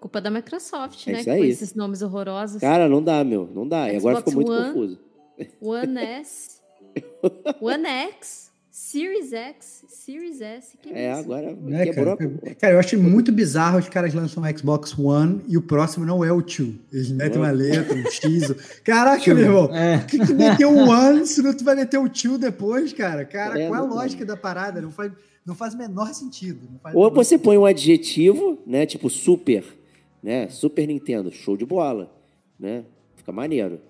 [0.00, 1.24] Culpa da Microsoft, é né?
[1.24, 2.60] Com esses nomes horrorosos.
[2.60, 3.48] Cara, não dá, meu.
[3.52, 3.86] Não dá.
[3.86, 5.00] Xbox e agora ficou muito One, confuso.
[5.60, 6.60] One S,
[7.60, 11.20] One X, Series X, Series S, que É, isso?
[11.20, 12.30] agora Né, quebrou cara?
[12.46, 16.06] a Cara, eu acho muito bizarro os caras lançam um Xbox One e o próximo
[16.06, 16.74] não é o 2.
[16.90, 18.80] Eles metem uma letra, um X.
[18.82, 19.76] Caraca, meu irmão.
[19.76, 19.98] É.
[19.98, 23.26] Por que, que meteu o One se não tu vai meter o 2 depois, cara?
[23.26, 24.80] Cara, É, qual é a lógica da parada?
[24.80, 25.12] Não faz,
[25.44, 26.66] não faz o menor sentido.
[26.72, 28.86] Não faz Ou você põe um adjetivo, né?
[28.86, 29.64] Tipo super,
[30.22, 30.48] né?
[30.48, 32.10] Super Nintendo, show de bola,
[32.58, 32.84] né?
[33.16, 33.80] Fica maneiro.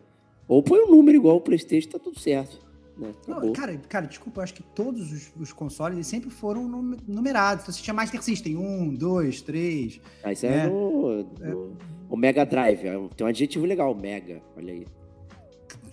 [0.48, 2.60] Ou põe um número igual o PlayStation, tá tudo certo.
[2.96, 3.10] Né?
[3.26, 7.64] Não, cara, cara, desculpa, eu acho que todos os, os consoles sempre foram num- numerados.
[7.64, 10.00] Então, você tinha Master System, um, dois, três.
[10.22, 10.58] Ah, isso É.
[10.58, 11.76] é, no, no-
[12.10, 12.84] o Mega Drive.
[12.86, 14.42] é Tem um adjetivo legal, Mega.
[14.56, 14.86] Olha aí.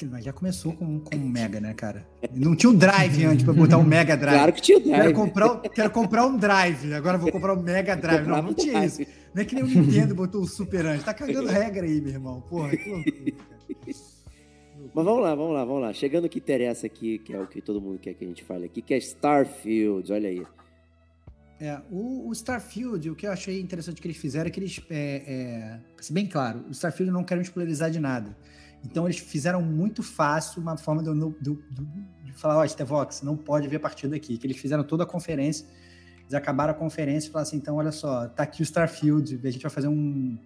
[0.09, 2.07] Mas já começou com, com um Mega, né, cara?
[2.33, 4.35] Não tinha um Drive antes pra botar um Mega Drive.
[4.37, 5.13] Claro que tinha Quero Drive.
[5.13, 8.25] comprar, o- quero comprar um Drive, agora vou comprar um Mega Drive.
[8.27, 9.01] Não, não tinha isso.
[9.33, 11.03] Não é que nem o Nintendo botou o Super antes.
[11.03, 12.39] Tá cagando regra aí, meu irmão.
[12.41, 14.08] Porra, que loucura, cara.
[14.99, 15.93] Mas vamos lá, vamos lá, vamos lá.
[15.93, 18.43] Chegando o que interessa aqui, que é o que todo mundo quer que a gente
[18.43, 20.11] fale aqui, que é Starfield.
[20.11, 20.45] Olha aí.
[21.57, 24.81] É, o, o Starfield, o que eu achei interessante que eles fizeram é que eles,
[24.89, 28.35] é, é, bem claro, o Starfield não querem spoilerizar de nada.
[28.83, 33.77] Então eles fizeram muito fácil uma forma de, de falar, ó, Stevox, não pode ver
[33.77, 34.37] a partir daqui.
[34.37, 35.65] Que eles fizeram toda a conferência,
[36.23, 39.49] eles acabaram a conferência e falaram assim, então olha só, tá aqui o Starfield, a
[39.49, 40.37] gente vai fazer um,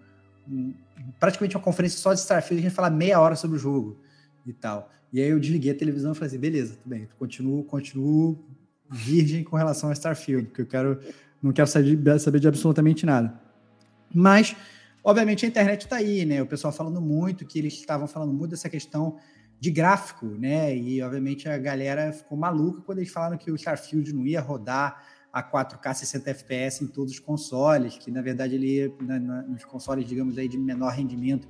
[0.48, 0.76] um-
[1.20, 3.98] praticamente uma conferência só de Starfield, a gente vai falar meia hora sobre o jogo
[4.46, 4.92] e tal.
[5.12, 8.44] E aí eu desliguei a televisão e falei assim, beleza, tudo bem, continuo, continuo
[8.90, 11.00] virgem com relação a Starfield, porque eu quero,
[11.42, 13.40] não quero saber de, absolutamente nada.
[14.14, 14.56] Mas,
[15.04, 16.42] obviamente, a internet está aí, né?
[16.42, 19.18] O pessoal falando muito, que eles estavam falando muito dessa questão
[19.60, 20.76] de gráfico, né?
[20.76, 25.04] E, obviamente, a galera ficou maluca quando eles falaram que o Starfield não ia rodar
[25.32, 29.42] a 4K 60 FPS em todos os consoles, que, na verdade, ele ia, na- na-
[29.44, 31.48] nos consoles, digamos aí, de menor rendimento,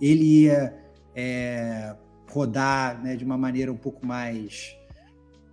[0.00, 0.74] ele ia
[1.14, 1.96] é,
[2.28, 4.76] rodar né, de uma maneira um pouco mais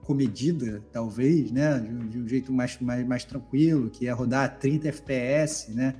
[0.03, 1.79] comedida, talvez, né?
[1.79, 5.71] De um, de um jeito mais, mais, mais tranquilo, que ia rodar a 30 FPS,
[5.73, 5.95] né?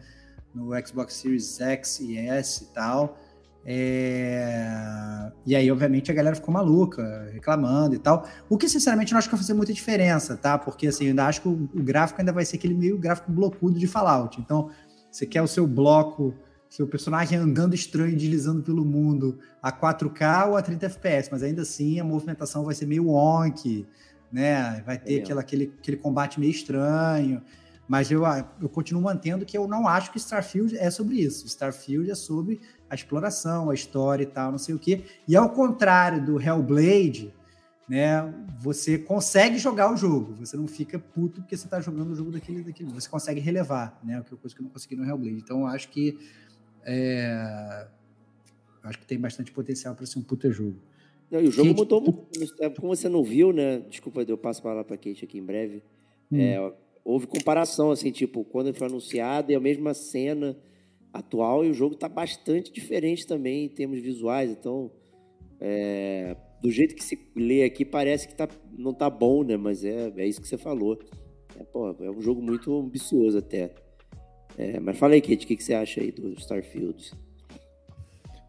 [0.53, 3.17] No Xbox Series X e S e tal.
[3.65, 8.28] É, E aí, obviamente, a galera ficou maluca, reclamando e tal.
[8.49, 10.57] O que, sinceramente, não acho que vai fazer muita diferença, tá?
[10.57, 13.80] Porque, assim, eu ainda acho que o gráfico ainda vai ser aquele meio gráfico blocudo
[13.80, 14.39] de Fallout.
[14.39, 14.69] Então,
[15.09, 16.34] você quer o seu bloco,
[16.74, 21.61] seu personagem andando estranho, deslizando pelo mundo a 4K ou a 30 FPS, mas ainda
[21.61, 23.86] assim a movimentação vai ser meio wonky,
[24.32, 24.82] né?
[24.84, 25.21] Vai ter É.
[25.21, 27.43] aquela, aquele, aquele combate meio estranho.
[27.88, 28.24] Mas eu,
[28.59, 31.45] eu continuo mantendo que eu não acho que Starfield é sobre isso.
[31.45, 32.59] Starfield é sobre
[32.89, 35.03] a exploração, a história e tal, não sei o quê.
[35.28, 37.32] E ao contrário do Hellblade,
[37.88, 38.34] né?
[38.59, 40.34] Você consegue jogar o jogo.
[40.39, 42.91] Você não fica puto porque você está jogando o jogo daquele, daquele.
[42.93, 44.24] Você consegue relevar, né?
[44.26, 45.38] Que é coisa que eu não consegui no Hellblade.
[45.38, 46.17] Então eu acho que
[46.86, 47.88] é,
[48.84, 50.77] acho que tem bastante potencial para ser um puta jogo.
[51.31, 52.27] Não, e o jogo Kate, mudou muito.
[52.59, 53.79] É, Como você não viu, né?
[53.89, 55.81] Desculpa, eu passo a palavra pra Kate aqui em breve.
[56.31, 56.39] Hum.
[56.39, 56.73] É,
[57.03, 60.57] houve comparação, assim, tipo, quando ele foi anunciado e a mesma cena
[61.11, 64.51] atual, e o jogo tá bastante diferente também em termos visuais.
[64.51, 64.91] Então,
[65.59, 69.57] é, do jeito que se lê aqui, parece que tá, não tá bom, né?
[69.57, 70.99] Mas é, é isso que você falou.
[71.59, 73.73] É, pô, é um jogo muito ambicioso até.
[74.57, 77.11] É, mas fala aí, Kate, o que, que você acha aí do Starfield?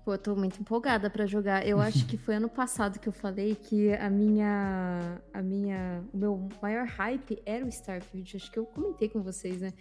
[0.05, 1.67] Pô, eu tô muito empolgada pra jogar.
[1.67, 6.19] Eu acho que foi ano passado que eu falei que a minha, a minha, o
[6.19, 8.37] meu maior hype era o Starfield.
[8.37, 9.73] Acho que eu comentei com vocês, né?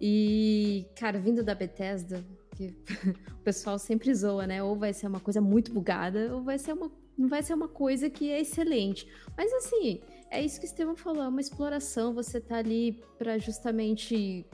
[0.00, 2.24] E, cara, vindo da Bethesda,
[2.56, 2.74] que
[3.30, 4.62] o pessoal sempre zoa, né?
[4.62, 7.68] Ou vai ser uma coisa muito bugada, ou vai ser uma, não vai ser uma
[7.68, 9.06] coisa que é excelente.
[9.36, 10.00] Mas assim,
[10.30, 12.14] é isso que o Estevão falou, é uma exploração.
[12.14, 14.46] Você tá ali pra justamente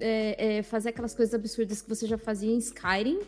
[0.00, 3.20] é, é, fazer aquelas coisas absurdas que você já fazia em Skyrim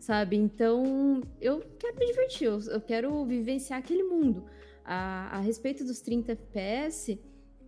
[0.00, 0.36] sabe?
[0.36, 4.44] Então, eu quero me divertir, eu, eu quero vivenciar aquele mundo.
[4.84, 7.18] A, a respeito dos 30 FPS,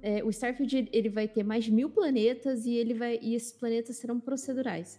[0.02, 3.52] é, o Starfield ele vai ter mais de mil planetas e ele vai e esses
[3.52, 4.98] planetas serão procedurais.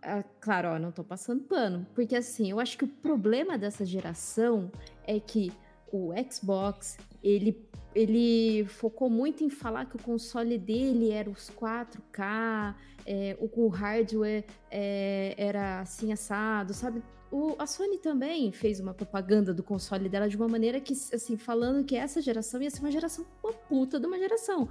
[0.00, 3.84] Ah, claro, ó, não tô passando pano, porque assim, eu acho que o problema dessa
[3.84, 4.72] geração
[5.06, 5.52] é que
[5.92, 12.74] o Xbox, ele ele focou muito em falar que o console dele era os 4K,
[13.06, 17.02] é, o, o hardware é, era assim assado, sabe?
[17.30, 21.38] O, a Sony também fez uma propaganda do console dela de uma maneira que, assim,
[21.38, 24.68] falando que essa geração ia ser uma geração uma puta de uma geração.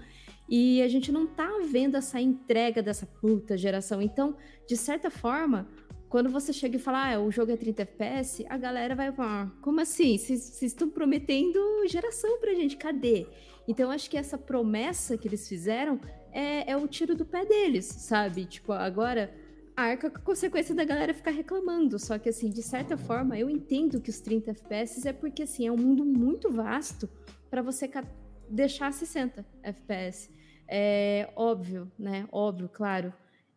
[0.48, 4.00] E a gente não tá vendo essa entrega dessa puta geração.
[4.00, 4.36] Então,
[4.68, 5.68] de certa forma,
[6.12, 9.46] quando você chega e fala, ah, o jogo é 30 FPS, a galera vai falar,
[9.46, 10.18] ah, como assim?
[10.18, 11.58] Vocês estão prometendo
[11.88, 13.26] geração pra gente, cadê?
[13.66, 16.02] Então, acho que essa promessa que eles fizeram
[16.34, 18.44] é, é o tiro do pé deles, sabe?
[18.44, 19.34] Tipo, agora
[19.74, 21.98] arca com a consequência da galera ficar reclamando.
[21.98, 25.66] Só que, assim, de certa forma, eu entendo que os 30 FPS é porque, assim,
[25.66, 27.10] é um mundo muito vasto
[27.50, 27.90] para você
[28.50, 30.30] deixar 60 FPS.
[30.68, 32.28] É óbvio, né?
[32.34, 33.14] Óbvio, claro.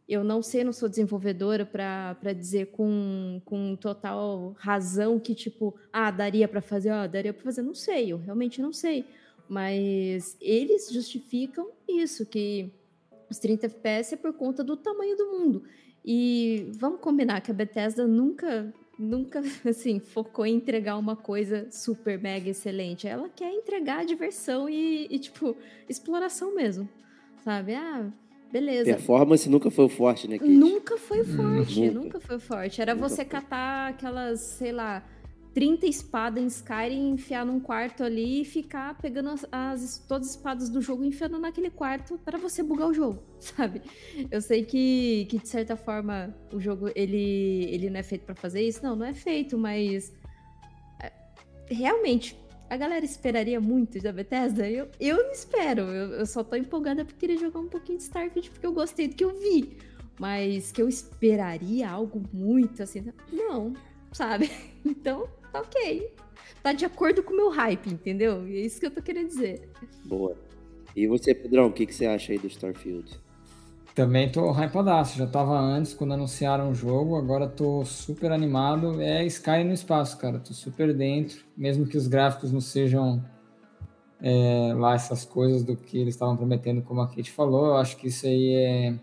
[0.06, 6.10] Eu não sei, não sou desenvolvedora para dizer com, com total razão que, tipo, ah,
[6.10, 7.62] daria para fazer, ah, daria para fazer.
[7.62, 9.06] Não sei, eu realmente não sei.
[9.48, 12.70] Mas eles justificam isso, que
[13.30, 15.64] os 30 FPS é por conta do tamanho do mundo.
[16.04, 22.20] E vamos combinar que a Bethesda nunca, nunca, assim, focou em entregar uma coisa super
[22.20, 23.08] mega excelente.
[23.08, 25.56] Ela quer entregar diversão e, e tipo,
[25.88, 26.86] exploração mesmo,
[27.42, 27.74] sabe?
[27.74, 28.12] Ah,
[28.54, 28.84] beleza.
[28.84, 30.50] Performance nunca foi o forte, né, Kate?
[30.50, 32.00] Nunca foi o forte, nunca.
[32.00, 32.80] nunca foi o forte.
[32.80, 33.24] Era nunca você foi.
[33.24, 35.02] catar aquelas, sei lá,
[35.52, 40.34] 30 espadas em Skyrim, enfiar num quarto ali e ficar pegando as, as, todas as
[40.36, 43.82] espadas do jogo e enfiando naquele quarto para você bugar o jogo, sabe?
[44.30, 48.36] Eu sei que, que de certa forma o jogo ele, ele não é feito para
[48.36, 50.12] fazer isso, não, não é feito, mas
[51.02, 51.12] é,
[51.66, 52.36] realmente
[52.74, 54.68] a galera esperaria muito da Bethesda?
[54.68, 58.04] Eu, eu não espero, eu, eu só tô empolgada porque queria jogar um pouquinho de
[58.04, 59.78] Starfield porque eu gostei do que eu vi.
[60.18, 63.72] Mas que eu esperaria algo muito assim, não,
[64.12, 64.50] sabe?
[64.84, 66.12] Então, tá ok.
[66.62, 68.46] Tá de acordo com o meu hype, entendeu?
[68.46, 69.66] E é isso que eu tô querendo dizer.
[70.04, 70.36] Boa.
[70.94, 73.18] E você, Pedrão, o que, que você acha aí do Starfield?
[73.94, 75.16] Também tô hypadaço.
[75.16, 79.00] Já tava antes quando anunciaram o jogo, agora tô super animado.
[79.00, 80.38] É Sky no espaço, cara.
[80.38, 81.44] Tô super dentro.
[81.56, 83.24] Mesmo que os gráficos não sejam
[84.20, 87.96] é, lá essas coisas do que eles estavam prometendo, como a Kate falou, eu acho
[87.96, 88.94] que isso aí é.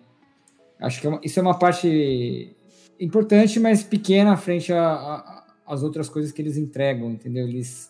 [0.79, 1.21] Acho que é uma...
[1.23, 2.55] isso é uma parte
[2.99, 7.47] importante, mas pequena frente a, a as outras coisas que eles entregam, entendeu?
[7.47, 7.89] Eles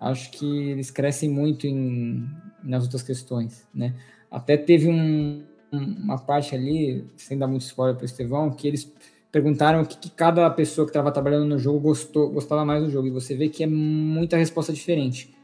[0.00, 2.28] acho que eles crescem muito em,
[2.60, 3.94] nas outras questões, né?
[4.28, 8.92] Até teve um, uma parte ali, sem dar muito spoiler para o Estevão, que eles
[9.30, 12.90] perguntaram o que, que, cada pessoa que estava trabalhando no jogo gostou, gostava mais do
[12.90, 15.34] jogo, e você vê que é muita resposta diferente.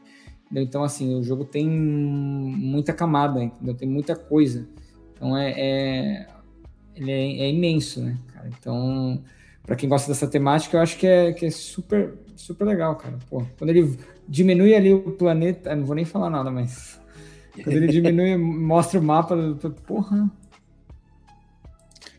[0.45, 0.63] Entendeu?
[0.63, 3.73] Então, assim, o jogo tem muita camada, entendeu?
[3.75, 4.67] tem muita coisa.
[5.13, 6.27] Então, é, é
[6.95, 8.49] ele é, é imenso, né, cara?
[8.49, 9.23] Então,
[9.65, 13.17] para quem gosta dessa temática, eu acho que é, que é super, super legal, cara.
[13.29, 16.98] Pô, quando ele diminui ali o planeta, não vou nem falar nada, mas
[17.63, 19.35] quando ele diminui, mostra o mapa,
[19.85, 20.29] porra.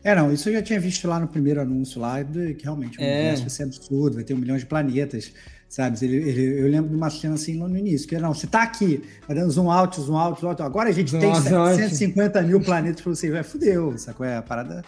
[0.03, 3.01] É, não, isso eu já tinha visto lá no primeiro anúncio lá, que realmente o
[3.01, 3.19] é.
[3.19, 5.31] universo vai ser absurdo, vai ter um milhão de planetas,
[5.69, 5.97] sabe?
[6.03, 9.03] Ele, ele, eu lembro de uma cena assim no início, que não, você tá aqui,
[9.27, 12.59] vai dando zoom out, zoom out, zoom out, agora a gente Nossa, tem 750 mil
[12.59, 14.25] planetas para você, vai fudeu, sacou?
[14.25, 14.83] É a parada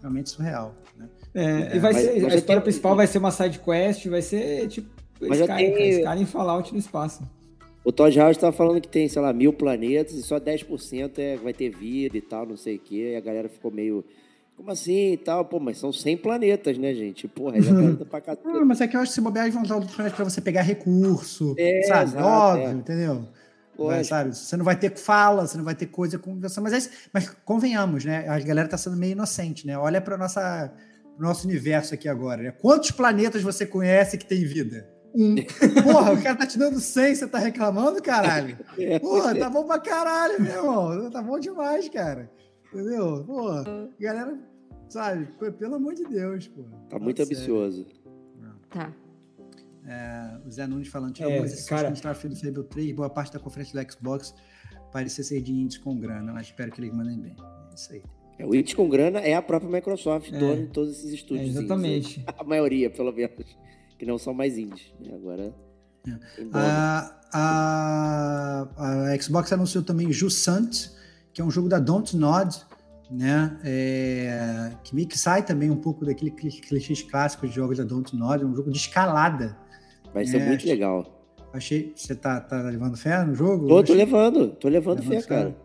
[0.00, 1.08] realmente surreal, né?
[1.34, 2.60] É, e vai mas, ser, mas a história tem...
[2.60, 5.98] principal vai ser uma side quest, vai ser tipo mas Skyrim, tenho...
[6.00, 7.22] Skyrim Fallout no espaço.
[7.84, 11.36] O Todd House estava falando que tem, sei lá, mil planetas e só 10% é,
[11.36, 13.12] vai ter vida e tal, não sei o quê.
[13.12, 14.04] E a galera ficou meio.
[14.56, 15.44] Como assim e tal?
[15.44, 17.26] Pô, mas são 100 planetas, né, gente?
[17.26, 18.38] Porra, já tá pra.
[18.44, 20.24] Não, mas é que eu acho que se bobear, eles vão usar outros planetas pra
[20.24, 22.10] você pegar recurso, é, sabe?
[22.10, 22.72] Exato, Óbvio, é.
[22.72, 23.28] entendeu?
[23.76, 24.36] Vai, sabe?
[24.36, 27.30] Você não vai ter fala, você não vai ter coisa com conversação, mas, é, mas
[27.44, 28.28] convenhamos, né?
[28.28, 29.76] A galera tá sendo meio inocente, né?
[29.76, 30.72] Olha pra nossa
[31.18, 32.42] nosso universo aqui agora.
[32.42, 32.50] Né?
[32.52, 34.88] Quantos planetas você conhece que tem vida?
[35.14, 35.36] Um.
[35.82, 38.56] Porra, o cara tá te dando 100, você tá reclamando, caralho?
[38.78, 41.10] É, Porra, tá bom pra caralho, meu irmão.
[41.10, 42.30] Tá bom demais, cara.
[42.72, 43.24] Entendeu?
[43.24, 44.38] Porra, galera,
[44.88, 45.28] sabe?
[45.58, 46.64] Pelo amor de Deus, pô.
[46.88, 47.86] Tá muito ambicioso.
[48.70, 48.90] Tá.
[49.86, 51.90] É, o Zé Nunes falando, tinha é, algumas cara...
[51.90, 54.34] no Starfield Fable 3, boa parte da conferência do Xbox
[54.92, 57.34] parecia ser de índice com grana, mas espero que eles mandem bem.
[57.70, 58.02] É isso aí.
[58.38, 60.38] É, o IT com grana é a própria Microsoft, é.
[60.38, 61.56] dona de todos esses estúdios.
[61.56, 62.24] É, exatamente.
[62.38, 63.56] A maioria, pelo menos,
[64.02, 64.92] que não são mais indies.
[64.98, 65.14] Né?
[65.14, 65.54] Agora.
[66.08, 66.12] É.
[66.52, 68.68] A, a,
[69.12, 70.88] a, Xbox anunciou também Jusant,
[71.32, 72.52] que é um jogo da Don't Nod,
[73.08, 73.56] né?
[73.64, 78.16] É, que meio que sai também um pouco daquele clichês clássico de jogos da Don't
[78.16, 79.56] Nod, é um jogo de escalada.
[80.12, 81.24] Vai ser é, muito legal.
[81.52, 81.92] Achei.
[81.94, 83.68] Você tá, tá levando fé no jogo?
[83.68, 85.56] Tô, tô levando, tô levando, levando fé, fé, cara.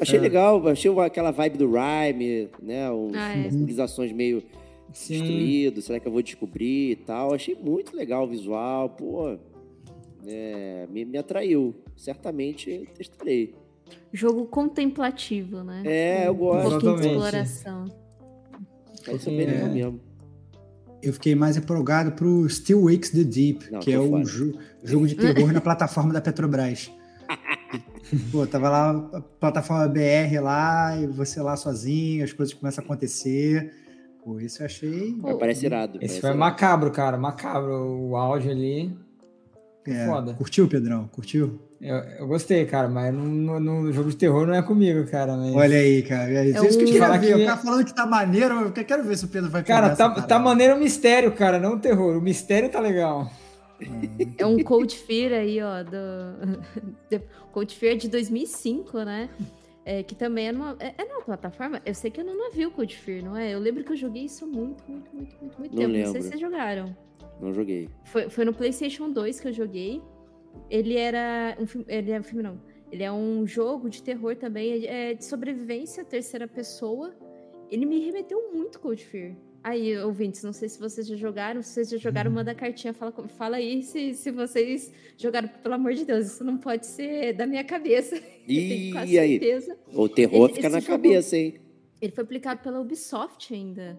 [0.00, 2.90] Achei legal, achei aquela vibe do Rhyme, né?
[2.90, 3.40] Um, ah, é.
[3.42, 4.42] Umas civilizações meio
[4.92, 5.18] Sim.
[5.18, 7.34] destruído, será que eu vou descobrir e tal.
[7.34, 9.36] Achei muito legal o visual, pô.
[10.26, 11.74] É, me, me atraiu.
[11.96, 13.54] Certamente testarei.
[14.12, 15.82] Jogo contemplativo, né?
[15.84, 16.76] É, eu gosto.
[16.76, 17.84] Um pouquinho de exploração.
[19.06, 20.00] Vai ser bem legal mesmo.
[21.02, 25.06] Eu fiquei mais empolgado pro Still Wakes the Deep, Não, que é o jo jogo
[25.06, 26.90] de terror na plataforma da Petrobras.
[28.32, 32.84] Pô, tava lá a plataforma BR lá, e você lá sozinho, as coisas começam a
[32.84, 33.83] acontecer.
[34.24, 35.12] Pô, isso eu achei.
[35.20, 35.98] Pô, parece irado.
[36.00, 36.40] Esse foi irado.
[36.40, 37.18] macabro, cara.
[37.18, 37.74] Macabro.
[37.74, 38.96] O áudio ali.
[39.86, 40.32] É, Foda.
[40.32, 41.08] Curtiu, Pedrão?
[41.08, 41.60] Curtiu?
[41.78, 45.36] Eu, eu gostei, cara, mas no, no, no, jogo de terror não é comigo, cara.
[45.36, 45.54] Mas...
[45.54, 46.30] Olha aí, cara.
[46.30, 47.36] É isso é que eu queria ver.
[47.36, 47.42] Que...
[47.42, 50.22] O cara falando que tá maneiro, eu quero ver se o Pedro vai Cara, tá,
[50.22, 52.16] tá maneiro o mistério, cara, não o terror.
[52.16, 53.30] O mistério tá legal.
[54.38, 57.20] É um Cold Fear aí, ó, do
[57.52, 59.28] Cold Fear de 2005, né?
[59.86, 61.80] É, que também é numa, é, é numa plataforma.
[61.84, 63.52] Eu sei que eu não vi o Cold Fear, não é?
[63.52, 65.92] Eu lembro que eu joguei isso muito, muito, muito, muito, muito Não tempo.
[65.92, 66.06] lembro.
[66.06, 66.96] Não sei se vocês jogaram.
[67.40, 67.90] Não joguei.
[68.04, 70.00] Foi, foi no PlayStation 2 que eu joguei.
[70.70, 71.86] Ele era um filme.
[71.88, 72.60] Ele é um filme, não.
[72.90, 77.12] Ele é um jogo de terror também, é de sobrevivência, terceira pessoa.
[77.70, 79.34] Ele me remeteu muito Cold Fear.
[79.64, 81.62] Aí, ouvintes, não sei se vocês já jogaram.
[81.62, 82.34] Se vocês já jogaram, Uhum.
[82.36, 86.26] manda cartinha, fala, fala aí se, se vocês jogaram, pelo amor de Deus.
[86.26, 88.14] Isso não pode ser da minha cabeça.
[88.46, 89.38] E aí?
[89.40, 89.78] certeza.
[89.94, 91.54] O terror fica na jogo- cabeça, hein?
[91.98, 93.98] Ele foi aplicado pela Ubisoft ainda,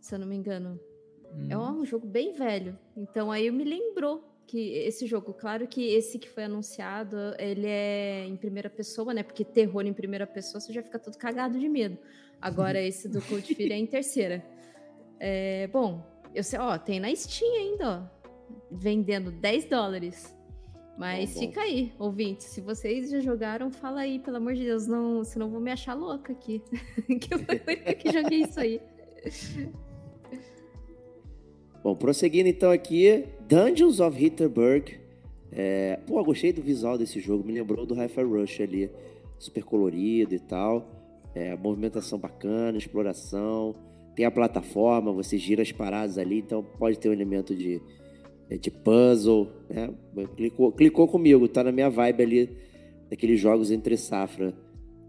[0.00, 0.80] se eu não me engano.
[1.50, 1.80] É Hum.
[1.80, 2.78] um jogo bem velho.
[2.96, 8.24] Então aí me lembrou que esse jogo, claro que esse que foi anunciado, ele é
[8.26, 9.22] em primeira pessoa, né?
[9.22, 11.98] Porque terror em primeira pessoa você já fica todo cagado de medo.
[12.40, 14.42] Agora esse do Cold Fear é em terceira.
[15.26, 16.02] É, bom,
[16.34, 20.36] eu sei, ó, tem na Steam ainda, ó, vendendo 10 dólares.
[20.98, 21.46] Mas Bom, bom.
[21.46, 22.48] fica aí, ouvintes.
[22.48, 25.94] Se vocês já jogaram, fala aí, pelo amor de Deus, não, senão vou me achar
[25.94, 26.62] louca aqui.
[27.08, 28.82] que eu que joguei isso aí.
[31.82, 35.00] Bom, prosseguindo então aqui, Dungeons of Hitterberg.
[35.50, 38.90] É, pô, eu gostei do visual desse jogo, me lembrou do Hi-Fi Rush ali,
[39.38, 40.86] super colorido e tal.
[41.34, 43.74] É, movimentação bacana, exploração.
[44.14, 47.80] Tem a plataforma, você gira as paradas ali, então pode ter um elemento de,
[48.60, 49.90] de puzzle, né?
[50.36, 52.56] Clicou, clicou comigo, tá na minha vibe ali,
[53.10, 54.54] daqueles jogos entre safra,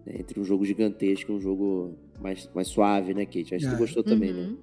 [0.06, 0.16] né?
[0.20, 3.56] entre um jogo gigantesco e um jogo mais, mais suave, né, Kate?
[3.56, 3.80] Acho que tu É.
[3.80, 4.41] gostou também, né?
[4.41, 4.58] Uhum.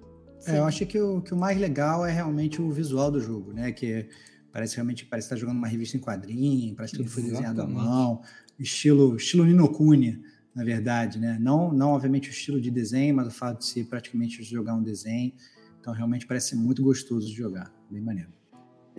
[0.46, 3.52] É, eu acho que o, que o mais legal é realmente o visual do jogo,
[3.52, 3.70] né?
[3.70, 4.08] Que
[4.52, 7.66] parece realmente parece estar jogando uma revista em quadrinho, parece que tudo foi desenhado à
[7.66, 8.20] mão,
[8.58, 10.20] estilo estilo Nino Kuni,
[10.54, 11.38] na verdade, né?
[11.40, 14.82] Não, não obviamente o estilo de desenho, mas o fato de ser praticamente jogar um
[14.82, 15.32] desenho.
[15.80, 18.30] Então realmente parece ser muito gostoso de jogar, bem maneiro.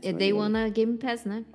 [0.02, 1.46] É Day One na Game Pass, né?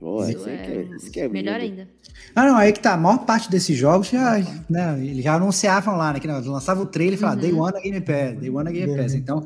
[0.00, 1.80] Isso esse aí que é, esse que é melhor lindo.
[1.80, 1.90] ainda.
[2.34, 2.94] Ah, não, aí que tá.
[2.94, 4.38] A maior parte desses jogos já,
[4.70, 6.20] né, eles já anunciavam lá, né?
[6.20, 7.42] Que não, lançava o trailer e falava Uhum.
[7.42, 9.12] Day One na Game Pass, Day One na Game Pass.
[9.12, 9.18] Uhum.
[9.18, 9.44] Então,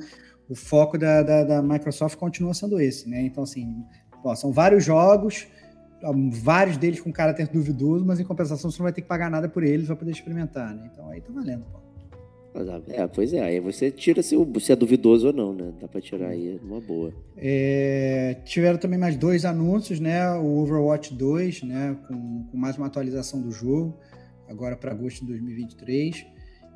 [0.50, 3.22] o foco da, da, da Microsoft continua sendo esse, né?
[3.22, 3.82] Então, assim,
[4.22, 5.46] ó, são vários jogos,
[6.32, 9.48] vários deles com caráter duvidoso, mas em compensação você não vai ter que pagar nada
[9.48, 10.90] por eles, vai poder experimentar, né?
[10.92, 11.80] Então aí tá valendo, pô.
[12.54, 15.72] Ah, É, pois é, aí você tira se, se é duvidoso ou não, né?
[15.80, 17.10] Dá pra tirar aí numa boa.
[17.36, 20.30] É, tiveram também mais dois anúncios, né?
[20.32, 21.96] O Overwatch 2, né?
[22.06, 23.96] Com, com mais uma atualização do jogo,
[24.48, 26.26] agora para agosto de 2023.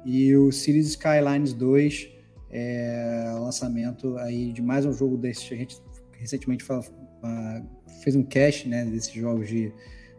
[0.06, 2.08] E o Cities Skylines 2,
[2.50, 5.52] é, lançamento aí de mais um jogo desse.
[5.52, 5.76] A gente
[6.18, 7.62] recentemente fa- fa-
[8.02, 8.84] fez um cast, né?
[8.84, 9.72] Desses jogos de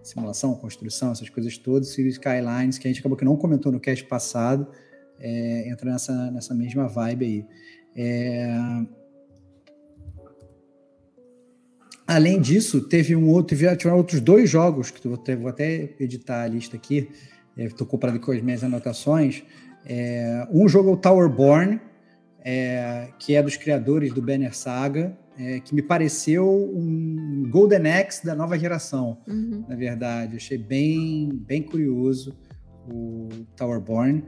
[0.03, 1.89] simulação, construção, essas coisas todas.
[1.89, 4.67] Cities Skylines, que a gente acabou que não comentou no cast passado,
[5.19, 7.45] é, entra nessa, nessa mesma vibe aí.
[7.95, 8.85] É,
[12.07, 16.43] Além disso, teve um outro, tiveram outros dois jogos que vou até, vou até editar
[16.43, 17.09] a lista aqui.
[17.57, 19.43] Estou comparando com as minhas anotações.
[19.85, 21.81] É, um jogo é o Towerborn,
[22.39, 28.25] é, que é dos criadores do Banner Saga, é, que me pareceu um Golden Axe
[28.25, 29.65] da nova geração, Uhum.
[29.67, 30.35] na verdade.
[30.37, 32.35] Achei bem, bem curioso
[32.89, 34.23] o Towerborn.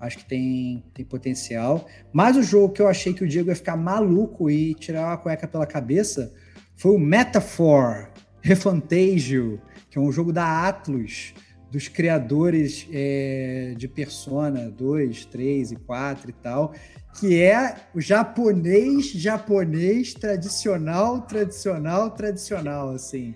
[0.00, 1.86] Acho que tem, tem potencial.
[2.12, 5.16] Mas o jogo que eu achei que o Diego ia ficar maluco e tirar a
[5.16, 6.32] cueca pela cabeça
[6.76, 8.08] foi o Metaphor
[8.40, 9.60] Refantagio,
[9.90, 11.34] que é um jogo da Atlus,
[11.70, 16.74] dos criadores é, de Persona 2, 3 e 4 e tal,
[17.18, 23.34] que é o japonês, japonês, tradicional, tradicional, tradicional, assim,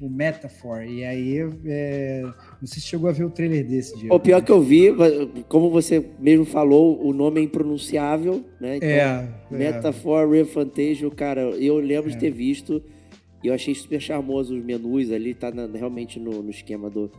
[0.00, 0.82] o Metaphor.
[0.84, 2.22] E aí, é,
[2.60, 4.14] não sei se chegou a ver o trailer desse, Diego.
[4.14, 4.88] O pior que eu vi,
[5.48, 8.76] como você mesmo falou, o nome é impronunciável, né?
[8.76, 9.56] Então, É, é.
[9.56, 12.14] Metaphor Refantasio, cara, eu lembro É.
[12.14, 12.82] de ter visto
[13.42, 17.10] e eu achei super charmoso os menus ali, tá na- realmente no, no esquema do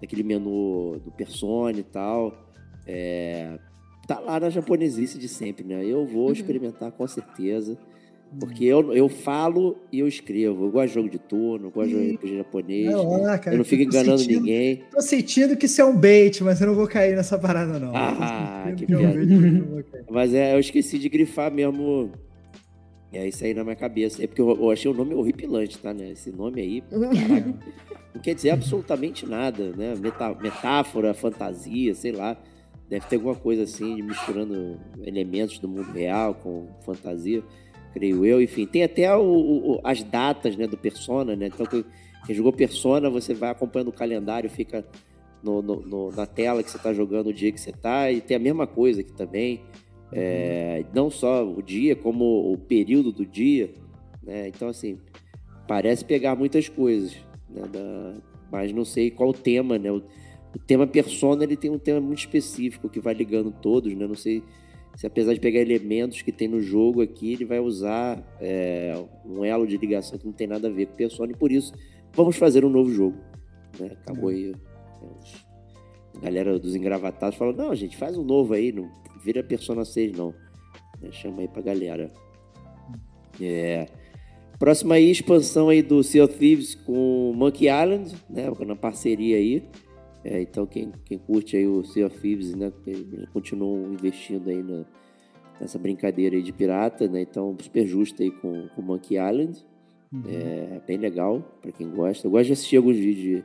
[0.00, 2.34] daquele menu do Persona e tal.
[2.86, 3.58] É,
[4.06, 5.84] tá lá na japonesice de sempre, né?
[5.84, 6.32] Eu vou Uhum.
[6.32, 7.76] experimentar com certeza.
[8.38, 10.66] Porque eu, eu falo e eu escrevo.
[10.66, 12.14] Eu gosto de jogo de turno, eu gosto de Ih.
[12.14, 12.86] RPG japonês.
[12.92, 14.84] É lá, cara, eu não fico enganando sentindo- ninguém.
[14.88, 17.90] Tô sentindo que isso é um bait, mas eu não vou cair nessa parada, não.
[17.92, 22.12] Ah, sentindo que é um mas é, eu esqueci de grifar mesmo.
[23.12, 24.22] É isso aí na minha cabeça.
[24.22, 26.10] É porque eu, eu achei o nome horripilante, tá, né?
[26.12, 27.54] Esse nome aí, caraca,
[28.14, 29.96] não quer dizer absolutamente nada, né?
[30.00, 32.36] Meta- metáfora, fantasia, sei lá.
[32.90, 34.76] Deve ter alguma coisa assim, misturando
[35.06, 37.40] elementos do mundo real com fantasia,
[37.94, 38.42] creio eu.
[38.42, 41.46] Enfim, tem até o- o- as datas né, do Persona, né?
[41.46, 41.84] Então, quem,
[42.26, 44.84] quem jogou Persona, você vai acompanhando o calendário, fica
[45.40, 48.20] no- no- no- na tela que você tá jogando o dia que você tá, e
[48.20, 49.62] tem a mesma coisa aqui também.
[50.12, 53.70] É, não só o dia, como o período do dia.
[54.20, 54.48] Né?
[54.48, 54.98] Então, assim,
[55.68, 57.16] parece pegar muitas coisas,
[57.48, 57.62] né?
[57.72, 58.14] Da,
[58.50, 59.92] mas não sei qual o tema, né?
[59.92, 60.02] O,
[60.54, 64.06] o, tema Persona ele tem um tema muito específico que vai ligando todos, né?
[64.06, 64.42] Não sei
[64.96, 68.92] se apesar de pegar elementos que tem no jogo aqui, ele vai usar é,
[69.24, 71.72] um elo de ligação que não tem nada a ver com Persona e por isso
[72.12, 73.16] vamos fazer um novo jogo.
[73.78, 73.92] Né?
[74.02, 74.34] Acabou é.
[74.34, 74.54] aí.
[76.16, 78.90] A galera dos engravatados falou: não, gente, faz um novo aí, não
[79.22, 80.34] vira Persona 6, não.
[81.02, 82.10] É, chama aí pra galera.
[83.40, 83.86] É.
[84.58, 88.50] Próxima aí, expansão aí do Sea of Thieves com Monkey Island, né?
[88.66, 89.62] Na parceria aí.
[90.24, 92.72] É, então quem, quem curte aí o Sea of Thieves, né?
[93.32, 94.84] Continuam investindo aí na,
[95.60, 97.22] nessa brincadeira aí de pirata, né?
[97.22, 99.64] Então super justo aí com o Monkey Island.
[100.12, 100.22] Uhum.
[100.26, 102.26] É bem legal para quem gosta.
[102.26, 103.44] Eu gosto de assistir alguns vídeos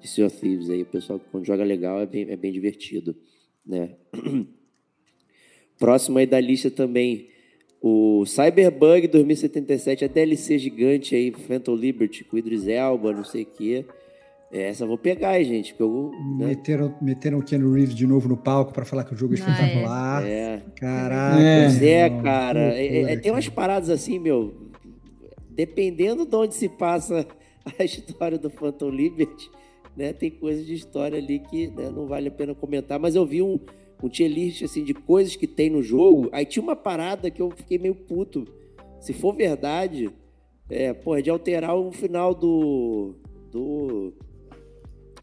[0.00, 0.82] de Sea of Thieves aí.
[0.82, 3.16] O pessoal quando joga legal é bem, é bem divertido,
[3.66, 3.96] né?
[5.78, 7.32] Próximo aí da lista também
[7.82, 13.46] o Cyberbug 2077, a DLC gigante aí, Phantom Liberty, com Idris Elba, não sei o
[13.46, 13.84] quê.
[14.52, 15.72] Essa eu vou pegar, aí, gente.
[15.72, 16.48] Porque eu, né?
[16.48, 19.38] meteram, meteram o Keanu Reeves de novo no palco para falar que o jogo é
[19.38, 20.26] espetacular.
[20.26, 20.62] É.
[20.76, 21.40] Caraca.
[21.40, 22.60] É, pois é, cara.
[22.78, 24.70] É, é, tem umas paradas assim, meu.
[25.48, 27.26] Dependendo de onde se passa
[27.78, 29.50] a história do Phantom Liberty,
[29.96, 30.12] né?
[30.12, 32.98] Tem coisas de história ali que né, não vale a pena comentar.
[32.98, 33.58] Mas eu vi um,
[34.02, 36.28] um tier list assim, de coisas que tem no jogo.
[36.30, 38.46] Aí tinha uma parada que eu fiquei meio puto.
[39.00, 40.10] Se for verdade,
[40.68, 43.14] é, pô, é de alterar o final do.
[43.50, 44.12] do.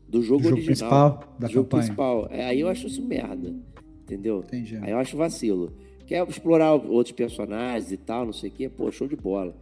[0.10, 0.66] Do jogo, do jogo original.
[0.66, 1.84] Principal, da do jogo campanha.
[1.84, 2.28] principal.
[2.32, 3.56] É, aí eu acho isso merda.
[4.04, 4.40] Entendeu?
[4.40, 4.78] Entendi.
[4.78, 5.72] Aí eu acho vacilo.
[6.08, 9.56] Quer explorar outros personagens e tal, não sei o quê, pô, show de bola.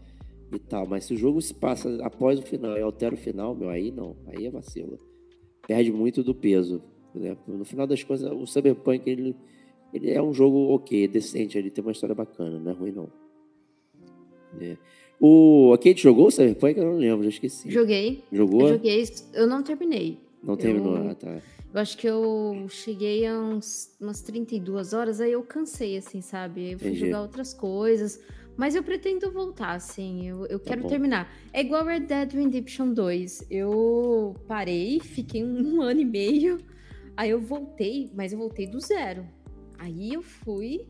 [0.53, 0.87] E tal.
[0.87, 3.91] Mas se o jogo se passa após o final e altera o final, meu, aí
[3.91, 4.15] não.
[4.27, 4.97] Aí é vacilo.
[5.67, 6.81] Perde muito do peso.
[7.13, 7.35] Né?
[7.45, 9.35] No final das contas, o Cyberpunk ele,
[9.93, 13.09] ele é um jogo ok, decente, ele tem uma história bacana, não é ruim não.
[14.61, 14.77] É.
[15.19, 16.77] O, a Kate jogou o Cyberpunk?
[16.77, 17.69] Eu não lembro, já esqueci.
[17.69, 18.23] Joguei.
[18.31, 18.61] Jogou?
[18.61, 20.26] Eu joguei, eu não terminei.
[20.43, 21.41] Não terminou, eu, ah, tá.
[21.73, 26.73] Eu acho que eu cheguei a uns, umas 32 horas, aí eu cansei, assim, sabe?
[26.73, 27.05] Eu fui Entendi.
[27.05, 28.21] jogar outras coisas.
[28.55, 30.27] Mas eu pretendo voltar, assim.
[30.27, 31.31] Eu, eu tá quero terminar.
[31.53, 33.47] É igual Red Dead Redemption 2.
[33.51, 36.57] Eu parei, fiquei um, um ano e meio
[37.17, 39.25] Aí eu voltei, mas eu voltei do zero.
[39.79, 40.85] Aí eu fui,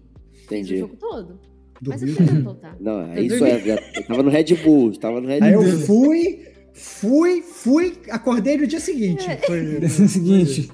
[0.49, 1.39] fiz o jogo todo.
[1.81, 2.75] Mas eu quero voltar.
[2.81, 3.61] Não, é isso é.
[3.95, 5.47] Eu tava no Red Bull, tava no Red Bull.
[5.47, 6.45] Aí eu fui,
[6.77, 9.29] fui, fui, acordei no dia seguinte.
[9.29, 9.37] É.
[9.37, 10.69] Foi no dia seguinte.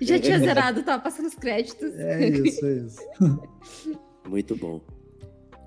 [0.00, 1.94] Já tinha zerado, tava passando os créditos.
[1.98, 3.00] É isso, é isso.
[4.28, 4.80] Muito bom.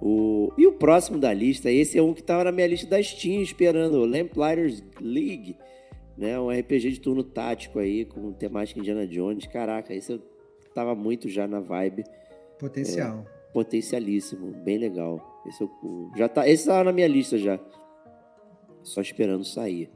[0.01, 0.51] O...
[0.57, 3.41] E o próximo da lista, esse é um que tava na minha lista da Steam,
[3.41, 5.55] esperando, o Lamplighters League
[6.17, 6.39] né?
[6.39, 9.45] Um RPG de turno tático aí, com temática Indiana Jones.
[9.47, 10.21] Caraca, esse eu
[10.73, 12.03] tava muito já na vibe.
[12.59, 13.25] Potencial.
[13.25, 15.43] É, potencialíssimo, bem legal.
[15.45, 15.69] Esse eu,
[16.15, 17.59] já tá, esse tá na minha lista já.
[18.85, 19.89] Só esperando sair.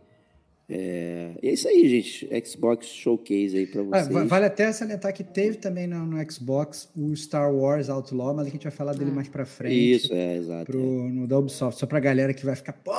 [0.70, 2.30] É, é isso aí, gente.
[2.48, 4.30] Xbox Showcase aí pra ah, vocês.
[4.30, 8.50] vale até salientar que teve também no, no, Xbox o Star Wars Outlaw, mas a
[8.52, 9.16] gente vai falar dele ah.
[9.16, 9.96] mais pra frente.
[9.96, 10.66] Isso, é, exato.
[10.66, 11.10] Pro, é.
[11.10, 11.80] No da Ubisoft.
[11.80, 12.92] Só pra galera que vai ficar, pô,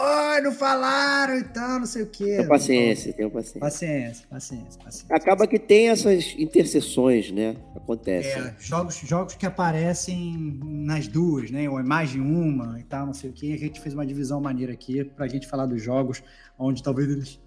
[0.43, 2.25] não falaram e tal, não sei o quê.
[2.25, 3.61] Tenha paciência, tenha paciência.
[3.61, 5.17] Paciência, paciência, paciência.
[5.17, 7.55] Acaba que tem essas interseções, né?
[7.77, 8.31] Acontece.
[8.31, 11.71] É, jogos, jogos que aparecem nas duas, né?
[11.71, 13.53] Ou mais de uma e tal, não sei o quê.
[13.55, 16.21] A gente fez uma divisão maneira aqui pra gente falar dos jogos
[16.59, 17.41] onde talvez eles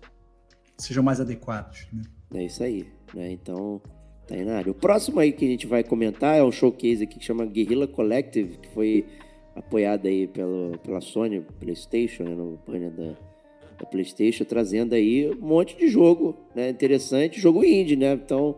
[0.77, 1.87] sejam mais adequados.
[1.91, 2.03] Né?
[2.35, 2.85] É isso aí.
[3.13, 3.31] Né?
[3.31, 3.81] Então,
[4.27, 4.71] tá aí na área.
[4.71, 7.87] O próximo aí que a gente vai comentar é um showcase aqui que chama Guerrilla
[7.87, 9.05] Collective, que foi
[9.55, 13.15] apoiado aí pelo, pela Sony PlayStation, né, no painel da,
[13.79, 18.13] da, PlayStation, trazendo aí um monte de jogo né, interessante, jogo indie, né?
[18.13, 18.57] Então,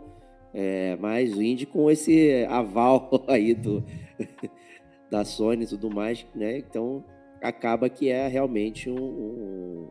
[0.53, 3.83] é, mais o indie com esse aval aí do,
[5.11, 6.57] da Sony e tudo mais, né?
[6.57, 7.03] Então,
[7.41, 9.87] acaba que é realmente um, um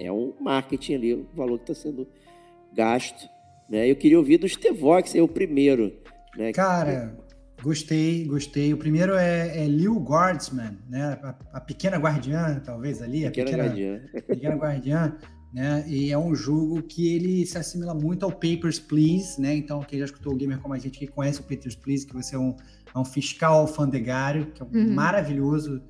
[0.00, 2.08] é um marketing ali, o valor que está sendo
[2.72, 3.28] gasto.
[3.68, 3.90] Né?
[3.90, 5.92] Eu queria ouvir do Stevox, é o primeiro.
[6.36, 6.52] Né?
[6.52, 7.16] Cara,
[7.62, 8.72] gostei, gostei.
[8.72, 11.18] O primeiro é, é Lil Guardsman, né?
[11.22, 13.24] A, a, Pequena Guardiã, talvez ali.
[13.24, 14.00] Pequena, a Pequena Guardiã.
[14.26, 15.16] Pequena Guardiã.
[15.52, 15.84] Né?
[15.86, 19.54] E é um jogo que ele se assimila muito ao Papers, Please, né?
[19.54, 22.14] Então, quem já escutou o Gamer como a gente que conhece o Papers, Please, que
[22.14, 22.56] você é um,
[22.94, 24.94] é um fiscal alfandegário, que é uhum.
[24.94, 25.82] maravilhoso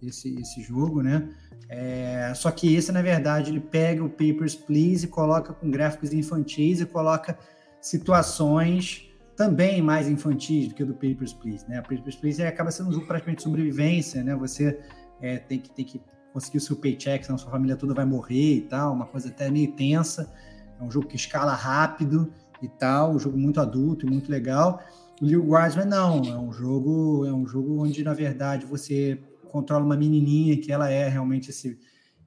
[0.00, 1.28] esse, esse jogo, né?
[1.68, 6.12] É, só que esse, na verdade, ele pega o Papers, Please e coloca com gráficos
[6.12, 7.38] infantis e coloca
[7.80, 11.64] situações também mais infantis do que o do Papers, Please.
[11.68, 11.78] Né?
[11.80, 14.34] O Papers, Please acaba sendo um jogo praticamente de sobrevivência, né?
[14.34, 14.80] Você
[15.20, 16.02] é, tem, que, tem que
[16.32, 19.50] conseguir o seu paycheck, senão sua família toda vai morrer e tal, uma coisa até
[19.50, 20.32] meio tensa.
[20.80, 22.32] É um jogo que escala rápido
[22.62, 24.80] e tal, um jogo muito adulto e muito legal.
[25.20, 29.96] O Guardsman não, é um jogo, é um jogo onde na verdade você controla uma
[29.96, 31.78] menininha que ela é realmente esse,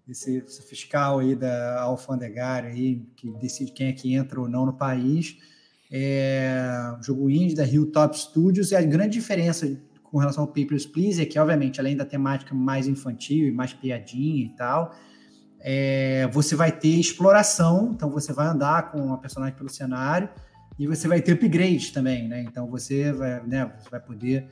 [0.08, 4.74] esse, fiscal aí da alfandegária aí, que decide quem é que entra ou não no
[4.74, 5.38] país.
[5.92, 11.22] É, jogo indie da Hilltop Studios, e a grande diferença com relação ao Papers, Please
[11.22, 14.94] é que, obviamente, além da temática mais infantil e mais piadinha e tal,
[15.60, 20.30] é, você vai ter exploração, então você vai andar com a personagem pelo cenário,
[20.78, 22.42] e você vai ter upgrades também, né?
[22.42, 24.48] Então você vai, né, você vai poder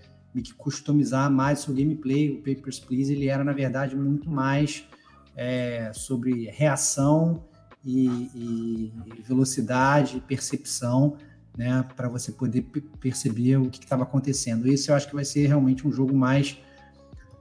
[0.56, 2.32] customizar mais seu gameplay.
[2.32, 4.86] O Papers, Please ele era, na verdade, muito mais
[5.36, 7.44] é, sobre reação
[7.84, 8.94] e, e
[9.26, 11.18] velocidade, percepção,
[11.58, 12.64] né, para você poder
[13.00, 14.68] perceber o que estava acontecendo.
[14.68, 16.58] Esse eu acho que vai ser realmente um jogo mais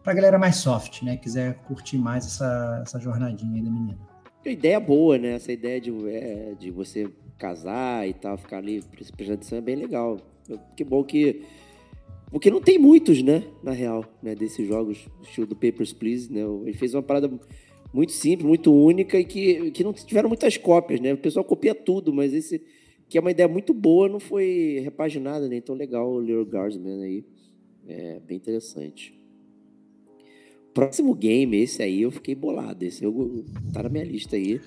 [0.03, 3.99] para galera mais soft, né, quiser curtir mais essa, essa jornadinha aí da menina.
[4.45, 5.33] Ideia boa, né?
[5.33, 8.83] Essa ideia de, é, de você casar e tal, ficar ali
[9.17, 10.19] prestando é bem legal.
[10.75, 11.45] Que bom que
[12.31, 16.41] porque não tem muitos, né, na real, né, desses jogos, estilo do Papers, Please, né?
[16.63, 17.31] Ele fez uma parada
[17.93, 21.15] muito simples, muito única e que, que não tiveram muitas cópias, né?
[21.15, 22.63] O pessoal copia tudo, mas esse
[23.09, 25.57] que é uma ideia muito boa não foi repaginada, né?
[25.57, 27.25] Então legal o Little Guardsman aí.
[27.87, 29.19] É bem interessante.
[30.75, 32.85] Próximo game, esse aí eu fiquei bolado.
[32.85, 34.61] Esse eu, tá na minha lista aí.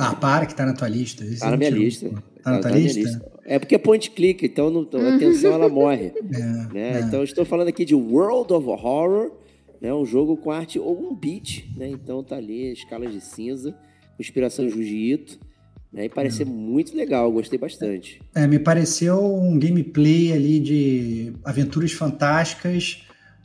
[0.00, 1.24] Ah, para que tá na tua lista.
[1.24, 2.08] Esse tá na minha lista.
[2.08, 3.00] Tá, tá na tua tá lista?
[3.00, 3.32] lista?
[3.44, 6.12] É porque é point click, então não, a atenção ela morre.
[6.32, 6.98] É, né?
[6.98, 7.00] É.
[7.00, 9.32] Então estou falando aqui de World of Horror
[9.80, 9.92] né?
[9.94, 11.88] Um jogo com arte ou um beat, né?
[11.88, 13.74] Então tá ali, escalas de cinza,
[14.18, 15.40] inspiração Jiu-Jitsu,
[15.92, 16.04] né?
[16.04, 16.50] E pareceu é.
[16.50, 18.20] muito legal, gostei bastante.
[18.34, 23.02] É, me pareceu um gameplay ali de aventuras fantásticas,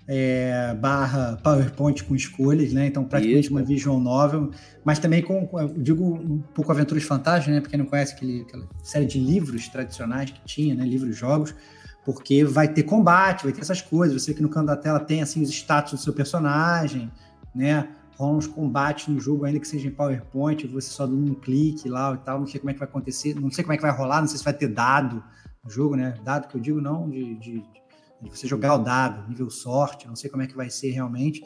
[0.07, 2.87] é, barra PowerPoint com escolhas, né?
[2.87, 4.51] Então, praticamente Isso, uma visual novel,
[4.83, 7.61] mas também com, eu digo, um pouco aventuras fantásticas, né?
[7.61, 10.85] Porque não conhece aquele, aquela série de livros tradicionais que tinha, né?
[10.85, 11.55] Livros jogos
[12.05, 14.21] porque vai ter combate, vai ter essas coisas.
[14.21, 17.11] Você que no canto da tela tem assim os status do seu personagem,
[17.53, 17.89] né?
[18.15, 21.89] Rolam uns combates no jogo, ainda que seja em PowerPoint, você só dando um clique
[21.89, 22.39] lá e tal.
[22.39, 24.27] Não sei como é que vai acontecer, não sei como é que vai rolar, não
[24.27, 25.21] sei se vai ter dado
[25.63, 26.13] no jogo, né?
[26.23, 27.63] Dado que eu digo não de, de,
[28.21, 31.43] de você jogar o dado, nível sorte, não sei como é que vai ser realmente,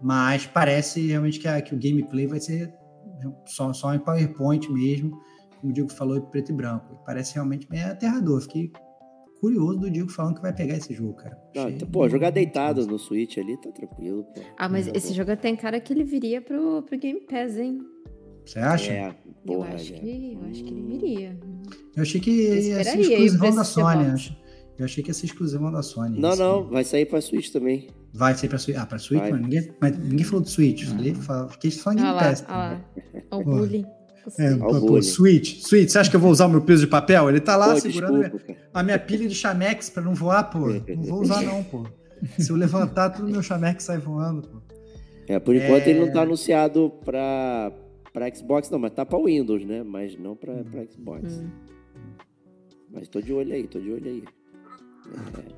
[0.00, 2.72] mas parece realmente que, a, que o gameplay vai ser
[3.46, 5.18] só, só em PowerPoint mesmo,
[5.60, 7.00] como o Diego falou, preto e branco.
[7.04, 8.40] Parece realmente bem aterrador.
[8.42, 8.70] Fiquei
[9.40, 11.38] curioso do Diego falando que vai pegar esse jogo, cara.
[11.54, 14.24] Não, pô, jogar deitado no Switch ali tá tranquilo.
[14.24, 14.40] Pô.
[14.56, 17.80] Ah, mas esse jogo tem cara que ele viria pro, pro Game Pass, hein?
[18.44, 18.92] Você acha?
[18.92, 19.14] É,
[19.44, 21.38] porra, eu, acho que, eu acho que ele viria.
[21.96, 24.36] Eu achei que ia ser exclusivão da Sony.
[24.78, 26.20] Eu achei que ia ser exclusivão da Sony.
[26.20, 27.88] Não, não, vai sair pra Switch também.
[28.12, 28.76] Vai sair pra Switch.
[28.76, 29.22] Ah, pra Switch?
[29.22, 30.84] Mas ninguém, mas ninguém falou do Switch.
[30.84, 31.14] Falei,
[31.50, 32.44] fiquei só em ah Pass.
[32.46, 32.78] Ah
[33.30, 33.86] lá, o bullying.
[34.38, 37.28] É, pô, Switch, Switch, você acha que eu vou usar o meu peso de papel?
[37.28, 40.66] Ele tá lá pô, segurando desculpa, a minha pilha de chamex para não voar, pô.
[40.66, 41.86] Não vou usar, não, pô.
[42.36, 44.58] Se eu levantar, tudo meu chamex sai voando, pô.
[45.28, 45.90] É, por enquanto é...
[45.90, 47.72] ele não tá anunciado para
[48.12, 49.82] para Xbox, não, mas tá para Windows, né?
[49.82, 51.34] Mas não para Xbox.
[51.34, 51.50] Hum.
[52.90, 54.24] Mas tô de olho aí, tô de olho aí.
[55.12, 55.56] É.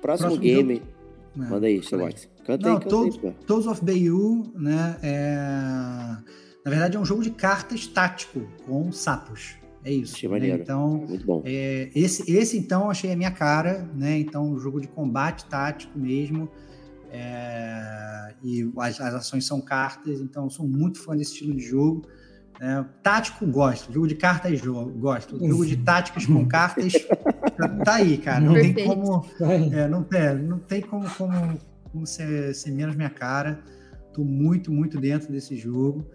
[0.00, 0.74] Próximo, Próximo game.
[0.76, 0.88] Jogo...
[1.34, 2.28] É, Manda aí, Xbox.
[2.44, 4.98] Canta não, aí, canta aí, Tools of Bayou, né?
[5.02, 9.56] É na verdade, é um jogo de cartas tático com sapos.
[9.84, 10.14] É isso.
[10.14, 10.48] Achei né?
[10.48, 11.42] Então, Muito bom.
[11.44, 14.18] É, esse, esse, então, achei a minha cara, né?
[14.18, 16.48] Então, um jogo de combate tático mesmo.
[17.10, 22.06] É, e as, as, ações são cartas, então sou muito fã desse estilo de jogo.
[22.62, 23.92] É, tático, gosto.
[23.92, 25.36] Jogo de cartas, jogo, gosto.
[25.36, 26.92] Jogo de táticas com cartas,
[27.84, 28.38] tá aí, cara.
[28.38, 28.76] Não Perfeito.
[28.76, 29.26] tem como.
[29.74, 31.58] É, não, é, não tem como, como,
[31.90, 33.60] como ser, ser menos minha cara.
[34.14, 36.08] Tô muito, muito dentro desse jogo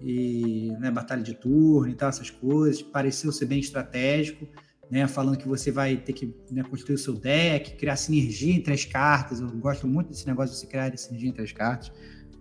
[0.00, 2.82] e né, batalha de turno e tal, essas coisas.
[2.82, 4.48] Pareceu ser bem estratégico,
[4.90, 8.74] né, falando que você vai ter que né, construir o seu deck, criar sinergia entre
[8.74, 9.38] as cartas.
[9.38, 11.92] Eu gosto muito desse negócio de você criar sinergia entre as cartas.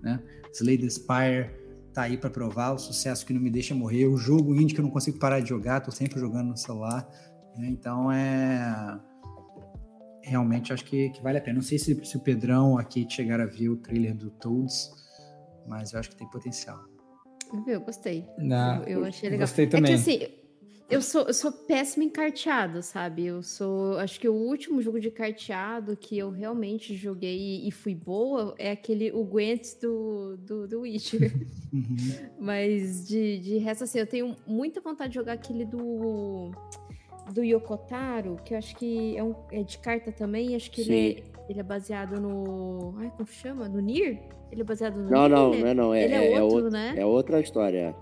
[0.01, 0.19] Né?
[0.51, 1.60] Slay the Spire
[1.93, 4.07] tá aí para provar o sucesso que não me deixa morrer.
[4.07, 7.07] O jogo indie que eu não consigo parar de jogar, tô sempre jogando no celular.
[7.57, 7.67] Né?
[7.69, 8.99] Então é
[10.23, 11.55] realmente acho que, que, vale a pena.
[11.55, 14.89] Não sei se, se o Pedrão aqui chegar a ver o trailer do Toads,
[15.67, 16.79] mas eu acho que tem potencial.
[17.65, 17.81] Viu?
[17.81, 18.27] Gostei.
[18.37, 19.45] Não, eu, eu achei legal.
[19.45, 19.93] Gostei também.
[19.93, 20.27] É que assim,
[20.91, 23.25] eu sou, eu sou péssima em carteado, sabe?
[23.25, 23.97] Eu sou.
[23.97, 28.71] Acho que o último jogo de carteado que eu realmente joguei e fui boa é
[28.71, 31.31] aquele o Gwent do, do, do Witcher.
[31.71, 31.85] Uhum.
[32.37, 36.51] Mas de, de resto, assim, eu tenho muita vontade de jogar aquele do.
[37.33, 41.21] Do Yokotaro, que eu acho que é, um, é de carta também, acho que ele
[41.21, 42.93] é, ele é baseado no.
[42.97, 43.69] Ai, como chama?
[43.69, 44.19] No Nier?
[44.51, 45.93] Ele é baseado no Não, não, não é não.
[45.93, 46.93] É, ele é, é outro, é né?
[46.97, 47.95] É outra história.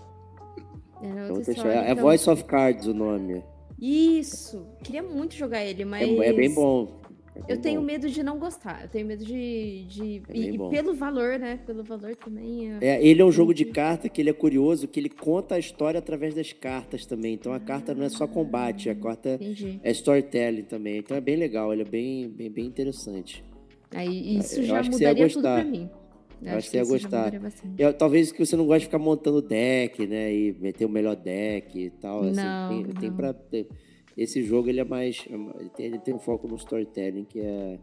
[1.02, 1.72] É, outra, é outra história.
[1.72, 1.90] É então...
[1.90, 3.42] É Voice of Cards o nome.
[3.80, 4.66] Isso!
[4.82, 6.06] Queria muito jogar ele, mas.
[6.06, 7.00] É, é bem bom.
[7.48, 7.86] eu tenho bom.
[7.86, 8.82] medo de não gostar.
[8.82, 9.84] Eu tenho medo de.
[9.84, 11.58] de é e, e, pelo valor, né?
[11.64, 12.72] Pelo valor também.
[12.80, 12.86] É...
[12.88, 15.58] é, ele é um jogo de carta que ele é curioso, que ele conta a
[15.58, 17.32] história através das cartas também.
[17.34, 19.80] Então a carta não é só combate, a carta Entendi.
[19.82, 20.98] é storytelling também.
[20.98, 23.42] Então é bem legal, ele é bem, bem, bem interessante.
[23.94, 25.90] Aí isso eu já mudaria tudo pra mim.
[26.42, 27.32] Eu acho que você ia gostar.
[27.78, 30.32] Eu, talvez que você não goste de ficar montando deck, né?
[30.32, 32.22] E meter o melhor deck e tal.
[32.22, 33.00] Assim, não, tem, não.
[33.00, 33.34] tem pra.
[34.16, 35.24] Esse jogo ele é mais.
[35.28, 37.78] Ele tem, ele tem um foco no storytelling que é.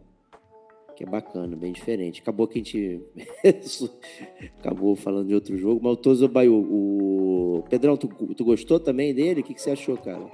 [0.96, 2.20] Que é bacana, bem diferente.
[2.20, 3.00] Acabou que a gente.
[4.58, 7.64] acabou falando de outro jogo, mas o Tozo Bayu, o.
[7.70, 9.40] Pedrão, tu, tu gostou também dele?
[9.40, 10.28] O que, que você achou, cara?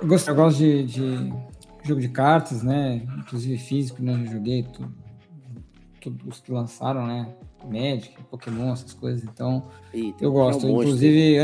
[0.00, 1.32] Eu gosto, eu gosto de, de
[1.82, 3.02] jogo de cartas, né?
[3.18, 4.12] Inclusive físico, né?
[4.12, 5.07] Eu joguei tudo
[6.26, 7.34] os que lançaram, né?
[7.64, 9.24] Magic, Pokémon, essas coisas.
[9.24, 10.66] Então, Eita, eu gosto.
[10.66, 11.36] É um inclusive,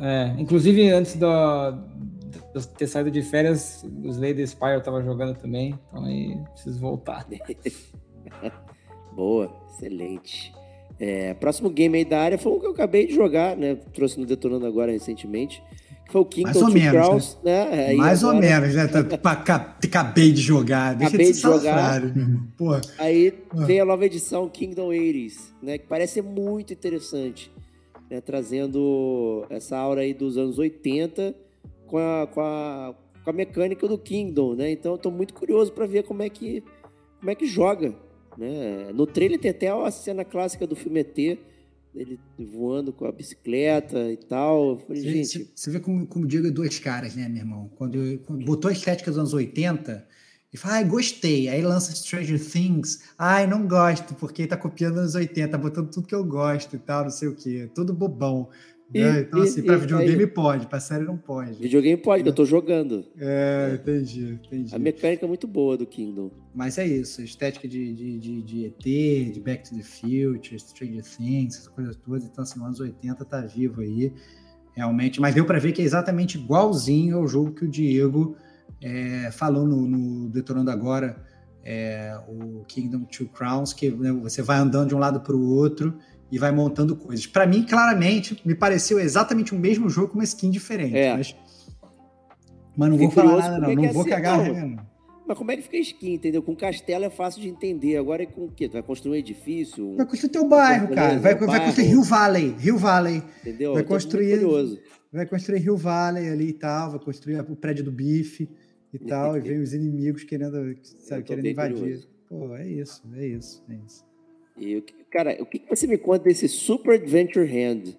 [0.00, 1.26] é, inclusive, antes do,
[2.54, 5.78] de ter saído de férias, os Lady Spire eu tava jogando também.
[5.88, 7.26] Então aí preciso voltar.
[9.12, 10.52] Boa, excelente.
[10.98, 13.76] É, próximo game aí da área foi o que eu acabei de jogar, né?
[13.92, 15.62] Trouxe no Detonando agora recentemente
[16.14, 17.70] foi o Kingdom Mais ou menos, né?
[17.70, 17.86] né?
[17.88, 18.36] Aí Mais agora...
[18.36, 18.86] ou menos, né?
[18.86, 20.94] Tá, acabei de jogar.
[20.94, 22.02] Deixa acabei de, de jogar.
[22.56, 22.82] Porra.
[22.98, 23.64] Aí ah.
[23.64, 25.76] veio a nova edição Kingdom 80 né?
[25.76, 27.50] Que parece ser muito interessante.
[28.08, 28.20] Né?
[28.20, 31.34] Trazendo essa aura aí dos anos 80
[31.88, 32.94] com a, com a,
[33.24, 34.70] com a mecânica do Kingdom, né?
[34.70, 36.62] Então eu tô muito curioso para ver como é que
[37.18, 37.92] como é que joga,
[38.38, 38.92] né?
[38.94, 41.38] No trailer tem até a cena clássica do filme ET,
[41.94, 44.78] ele voando com a bicicleta e tal.
[44.78, 45.52] Falei, você, gente...
[45.54, 47.70] você vê como, como o Diego é dois caras, né, meu irmão?
[47.76, 50.06] Quando, quando botou a estética dos anos 80,
[50.54, 51.48] e fala, ai, gostei.
[51.48, 56.06] Aí lança Stranger Things, ai, não gosto, porque tá copiando anos 80, tá botando tudo
[56.06, 57.68] que eu gosto e tal, não sei o quê.
[57.74, 58.48] Tudo bobão.
[58.92, 59.20] E, né?
[59.20, 61.60] Então, e, assim, para videogame aí, pode, para série não pode.
[61.60, 62.28] Videogame pode, é.
[62.28, 63.04] eu tô jogando.
[63.18, 64.74] É, entendi, entendi.
[64.74, 66.30] A mecânica é muito boa do Kingdom.
[66.54, 71.02] Mas é isso, estética de, de, de, de ET, de Back to the Future, Stranger
[71.02, 72.24] Things, essas coisas todas.
[72.24, 74.12] Então, assim, anos 80 tá vivo aí,
[74.74, 75.20] realmente.
[75.20, 78.36] Mas deu para ver que é exatamente igualzinho ao jogo que o Diego
[78.80, 81.24] é, falou no, no Detonando Agora,
[81.64, 85.48] é, o Kingdom Two Crowns, que né, você vai andando de um lado para o
[85.48, 85.98] outro
[86.30, 87.26] e vai montando coisas.
[87.26, 90.96] Para mim, claramente, me pareceu exatamente o mesmo jogo com uma skin diferente.
[90.96, 91.16] É.
[91.16, 91.36] Mas,
[92.76, 93.74] mas não vou falar nada, não.
[93.74, 94.94] Não é vou assim, cagar não.
[95.26, 96.42] Mas como é que fica skin, entendeu?
[96.42, 97.96] Com castelo é fácil de entender.
[97.96, 98.68] Agora é com o quê?
[98.68, 99.96] Tu vai construir um edifício?
[99.96, 101.18] Vai construir teu bairro, cara.
[101.18, 102.54] Vai, vai construir Rio Valley.
[102.58, 103.22] Rio Valley.
[103.40, 103.72] Entendeu?
[103.72, 104.40] Vai construir.
[105.10, 106.90] Vai construir Rio Valley ali e tal.
[106.90, 108.50] Vai construir o prédio do bife
[108.92, 109.36] e tal.
[109.36, 111.78] e vem os inimigos querendo, sabe, querendo invadir.
[111.78, 112.08] Curioso.
[112.28, 114.04] Pô, é isso, é isso, é isso.
[114.58, 114.84] E,
[115.14, 117.96] cara, o que você me conta desse Super Adventure Hand?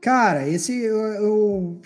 [0.00, 1.82] Cara, esse eu, eu...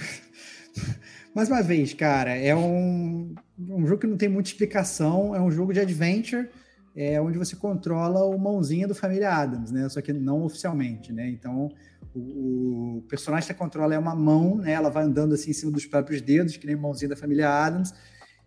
[1.34, 5.50] mais uma vez, cara, é um, um jogo que não tem muita explicação, é um
[5.50, 6.50] jogo de adventure,
[6.94, 9.88] é onde você controla o mãozinha do Família Adams, né?
[9.88, 11.28] Só que não oficialmente, né?
[11.30, 11.70] Então,
[12.14, 14.72] o, o, personagem que controla é uma mão, né?
[14.72, 17.92] Ela vai andando assim em cima dos próprios dedos, que nem mãozinha da Família Adams,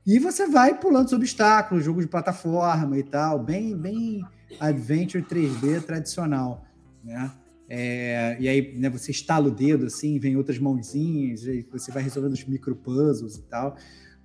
[0.05, 4.23] e você vai pulando os obstáculos, jogo de plataforma e tal, bem, bem
[4.59, 6.65] adventure 3D tradicional,
[7.03, 7.31] né?
[7.69, 12.01] É, e aí né, você estala o dedo assim, vem outras mãozinhas, e você vai
[12.01, 13.75] resolvendo os micro puzzles e tal.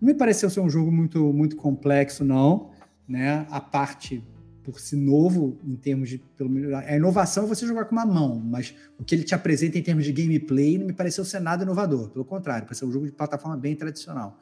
[0.01, 2.71] Não me pareceu ser um jogo muito, muito complexo, não.
[3.09, 3.47] Né?
[3.51, 4.23] A parte
[4.63, 6.19] por si novo, em termos de.
[6.19, 9.77] Pelo, a inovação é você jogar com uma mão, mas o que ele te apresenta
[9.77, 12.11] em termos de gameplay não me pareceu ser nada inovador.
[12.11, 14.39] Pelo contrário, pareceu um jogo de plataforma bem tradicional.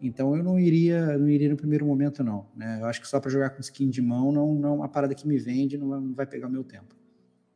[0.00, 2.78] Então eu não iria, não iria no primeiro momento não, né?
[2.80, 5.26] Eu acho que só para jogar com skin de mão não, não uma parada que
[5.26, 6.94] me vende, não vai, não vai pegar o meu tempo.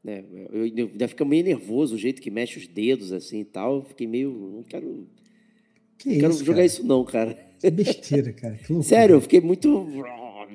[0.05, 3.77] É, eu ainda fica meio nervoso o jeito que mexe os dedos assim e tal.
[3.77, 5.07] Eu fiquei meio, não quero,
[5.97, 6.67] que não quero jogar cara?
[6.67, 7.39] isso não, cara.
[7.61, 8.57] Que besteira, cara.
[8.57, 9.87] Que Sério, eu fiquei muito,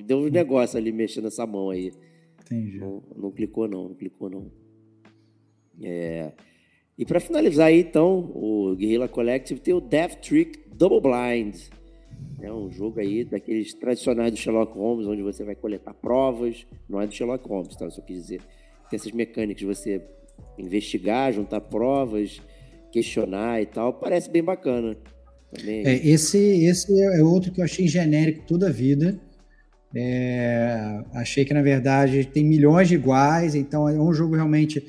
[0.06, 1.94] deu um negócio ali mexendo essa mão aí.
[2.42, 2.78] Entendi.
[2.78, 4.52] Não, não clicou não, não clicou não.
[5.82, 6.34] É.
[6.98, 11.56] E para finalizar aí, então, o Guerrilla Collective tem o Death Trick Double Blind.
[12.42, 16.66] É um jogo aí daqueles tradicionais do Sherlock Holmes, onde você vai coletar provas.
[16.88, 17.86] Não é do Sherlock Holmes, tá?
[17.86, 18.42] Eu só quis dizer.
[18.90, 20.02] Tem essas mecânicas de você
[20.58, 22.42] investigar, juntar provas,
[22.92, 23.94] questionar e tal.
[23.94, 24.98] Parece bem bacana.
[25.52, 25.86] Também.
[25.86, 29.20] É, esse, esse é outro que eu achei genérico toda a vida.
[29.96, 34.86] É, achei que, na verdade, tem milhões de iguais, então é um jogo realmente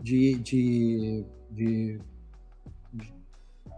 [0.00, 1.98] de, de, de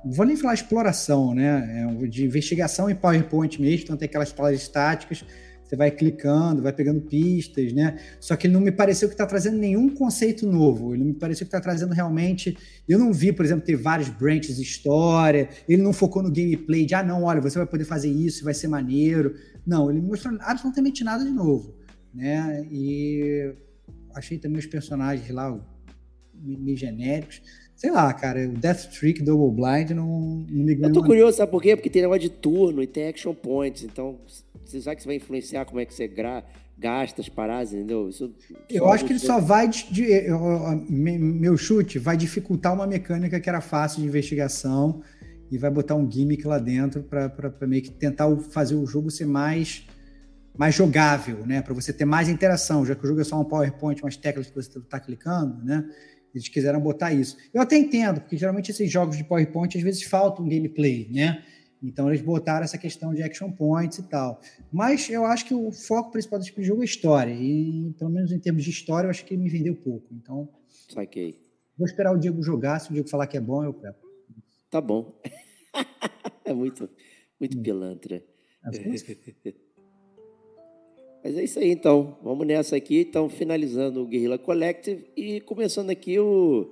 [0.05, 1.86] não vou nem falar exploração, né?
[1.86, 5.24] É de investigação em PowerPoint mesmo, então tem aquelas palavras estáticas.
[5.62, 7.98] você vai clicando, vai pegando pistas, né?
[8.18, 10.94] Só que ele não me pareceu que está trazendo nenhum conceito novo.
[10.94, 12.57] Ele não me pareceu que está trazendo realmente.
[12.88, 15.48] Eu não vi, por exemplo, ter vários branches de história.
[15.68, 18.55] Ele não focou no gameplay de, ah, não, olha, você vai poder fazer isso, vai
[18.55, 19.34] ser maneiro.
[19.66, 21.76] Não, ele mostrou absolutamente nada de novo,
[22.12, 22.66] né?
[22.70, 23.55] E
[24.14, 25.57] achei também os personagens lá
[26.42, 27.42] meio genéricos.
[27.81, 30.07] Sei lá, cara, o Death Trick Double Blind não,
[30.51, 30.91] não me ganhou.
[30.91, 31.74] Eu tô curioso, sabe por quê?
[31.74, 34.18] Porque tem negócio de turno e tem action points, então
[34.66, 36.45] você sabe que você vai influenciar como é que você gra...
[36.76, 38.11] gasta as paradas, entendeu?
[38.11, 38.35] Isso,
[38.68, 39.66] eu acho que ele só vai.
[39.66, 40.28] De, de,
[40.91, 45.01] meu chute vai dificultar uma mecânica que era fácil de investigação
[45.51, 49.24] e vai botar um gimmick lá dentro para meio que tentar fazer o jogo ser
[49.24, 49.87] mais
[50.55, 51.62] mais jogável, né?
[51.62, 54.49] Para você ter mais interação, já que o jogo é só um PowerPoint, umas teclas
[54.49, 55.83] que você está clicando, né?
[56.35, 57.37] Eles quiseram botar isso.
[57.53, 61.45] Eu até entendo, porque geralmente esses jogos de PowerPoint às vezes faltam gameplay, né?
[61.83, 64.41] Então eles botaram essa questão de action points e tal.
[64.70, 67.33] Mas eu acho que o foco principal desse jogo é história.
[67.33, 70.07] E pelo menos em termos de história, eu acho que ele me vendeu pouco.
[70.12, 70.49] Então.
[70.89, 71.41] Saquei.
[71.76, 72.78] Vou esperar o Diego jogar.
[72.81, 73.95] Se o Diego falar que é bom, eu quero.
[74.70, 75.18] Tá bom.
[76.45, 76.89] é muito,
[77.41, 77.62] muito hum.
[77.62, 78.22] pilantra.
[78.62, 78.70] É
[81.22, 82.16] Mas é isso aí, então.
[82.22, 83.00] Vamos nessa aqui.
[83.00, 86.70] Então, finalizando o Guerrilla Collective e começando aqui o,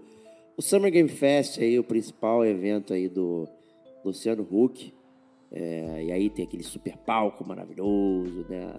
[0.57, 3.46] o Summer Game Fest, aí, o principal evento aí do
[4.05, 4.92] Luciano Huck.
[5.51, 8.74] É, e aí tem aquele super palco maravilhoso, né?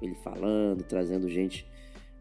[0.00, 1.66] Ele falando, trazendo gente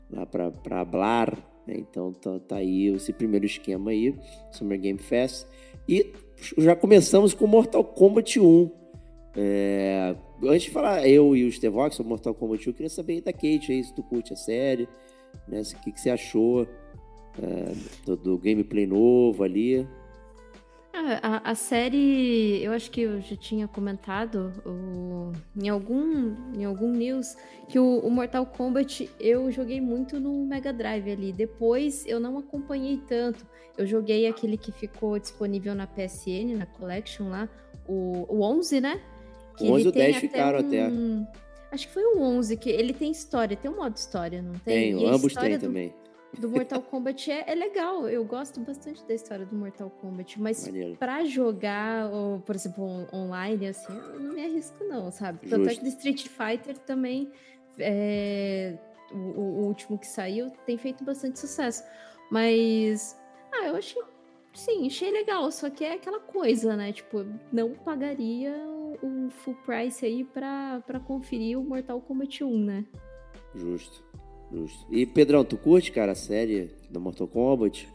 [0.10, 1.36] lá para hablar.
[1.66, 1.76] Né?
[1.78, 4.16] Então tá, tá, aí esse primeiro esquema aí,
[4.52, 5.46] Summer Game Fest.
[5.88, 6.14] E
[6.58, 8.87] já começamos com Mortal Kombat 1.
[9.40, 13.22] É, antes de falar eu e o Stevox sobre Mortal Kombat 1, eu queria saber
[13.22, 14.90] da Kate aí, se tu curte a série,
[15.48, 15.62] né?
[15.62, 16.68] O que, que você achou
[17.42, 17.74] é,
[18.04, 19.88] do, do gameplay novo ali.
[21.22, 26.92] A, a, série, eu acho que eu já tinha comentado o, em, algum, em algum
[26.92, 27.38] news
[27.70, 31.32] que o, o, Mortal Kombat eu joguei muito no Mega Drive ali.
[31.32, 33.46] Depois eu não acompanhei tanto.
[33.78, 37.48] Eu joguei aquele que ficou disponível na PSN, na Collection lá,
[37.88, 39.00] o, o 11, né?
[39.58, 40.92] Que o 11 e o 10 ficaram um, até.
[41.72, 44.96] Acho que foi o 11, que ele tem história, tem um modo história, não tem?
[44.96, 45.62] Tem, ambos tem do...
[45.62, 45.94] também
[46.40, 48.08] do Mortal Kombat é, é, legal.
[48.08, 50.40] Eu gosto bastante da história do Mortal Kombat.
[50.40, 55.40] Mas para jogar, ou, por exemplo, on online, assim, eu não me arrisco, não, sabe?
[55.44, 55.56] Justo.
[55.56, 57.32] Tanto é que do Street Fighter também.
[57.80, 58.76] É,
[59.12, 61.84] o, o, último que saiu tem feito bastante sucesso.
[62.32, 63.18] Mas.
[63.52, 64.02] Ah, eu achei.
[64.54, 65.52] Sim, achei legal.
[65.52, 66.92] Só que é aquela coisa, né?
[66.92, 68.54] Tipo, não pagaria
[69.02, 72.86] o full price aí pra, pra conferir o Mortal Kombat 1, né?
[73.56, 74.04] Justo.
[74.52, 74.86] Justo.
[74.90, 77.88] E Pedrão, tu curte, cara, a série do Mortal Kombat?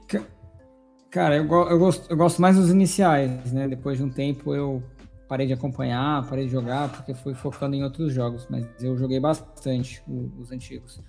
[1.10, 3.68] Cara, eu, eu, gosto, eu gosto mais dos iniciais, né?
[3.68, 4.82] Depois de um tempo eu
[5.28, 9.20] parei de acompanhar, parei de jogar, porque fui focando em outros jogos, mas eu joguei
[9.20, 11.00] bastante os, os antigos.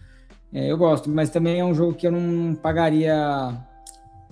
[0.54, 3.16] É, eu gosto, mas também é um jogo que eu não pagaria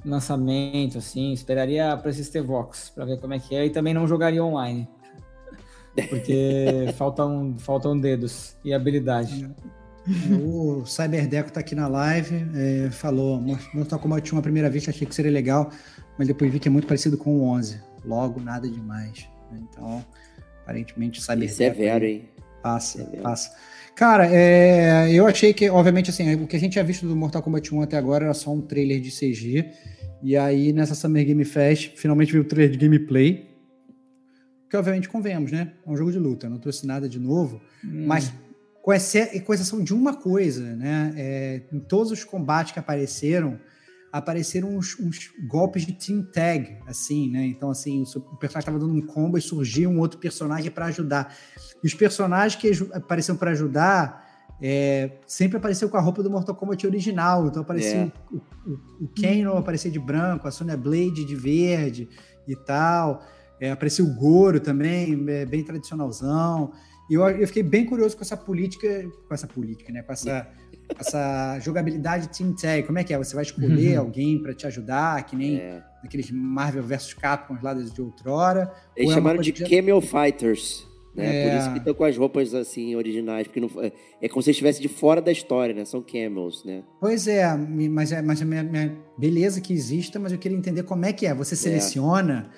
[0.06, 4.08] lançamento, assim, esperaria para esse Vox para ver como é que é, e também não
[4.08, 4.88] jogaria online.
[6.10, 9.50] Porque faltam, faltam dedos e habilidade.
[10.32, 13.40] O Cyberdeco está aqui na live, é, falou,
[13.74, 15.70] Mortal Kombat 1 à primeira vista achei que seria legal,
[16.18, 17.80] mas depois vi que é muito parecido com o 11.
[18.04, 19.28] Logo, nada demais.
[19.52, 20.04] Então,
[20.64, 21.54] aparentemente o Cyberdeco...
[21.54, 22.30] Severo, hein?
[22.64, 23.22] Passa, Severo.
[23.22, 23.52] passa.
[23.96, 27.44] Cara, é, eu achei que, obviamente, assim, o que a gente tinha visto do Mortal
[27.44, 29.70] Kombat 1 até agora era só um trailer de CG,
[30.24, 33.51] e aí nessa Summer Game Fest, finalmente veio o trailer de gameplay,
[34.72, 35.74] que obviamente convenhamos, né?
[35.86, 38.06] É um jogo de luta, não trouxe nada de novo, hum.
[38.08, 38.32] mas
[38.82, 41.14] com, exceção de uma coisa, né?
[41.18, 43.60] É, em todos os combates que apareceram,
[44.14, 47.46] apareceram uns, uns, golpes de team tag, assim, né?
[47.48, 51.36] Então, assim, o personagem estava dando um combo e surgia um outro personagem para ajudar.
[51.84, 54.26] E os personagens que apareceram para ajudar
[54.62, 57.46] é, sempre apareceu com a roupa do Mortal Kombat original.
[57.48, 58.12] Então, aparecia é.
[58.32, 62.08] o, o, o Kano aparecia de branco, a Sonya Blade de verde
[62.48, 63.22] e tal.
[63.62, 66.72] É, apareceu o Goro também, é, bem tradicionalzão.
[67.08, 70.02] E eu, eu fiquei bem curioso com essa política, com essa política, né?
[70.02, 70.48] Com essa,
[70.98, 72.88] essa jogabilidade Team Tag.
[72.88, 73.18] Como é que é?
[73.20, 74.06] Você vai escolher uhum.
[74.06, 75.84] alguém para te ajudar, que nem é.
[76.02, 78.74] naqueles Marvel vs Capcom lá de outrora.
[78.96, 80.88] Eles é chamaram de Camel Fighters.
[81.16, 81.26] Né?
[81.26, 81.50] É...
[81.50, 83.70] Por isso que estão com as roupas assim originais, porque não,
[84.20, 85.86] é como se estivesse de fora da história, né?
[85.86, 86.84] São camels, né?
[87.00, 90.82] Pois é, mas é, mas a minha, minha beleza que exista, mas eu queria entender
[90.82, 91.36] como é que é.
[91.36, 91.58] Você é.
[91.58, 92.50] seleciona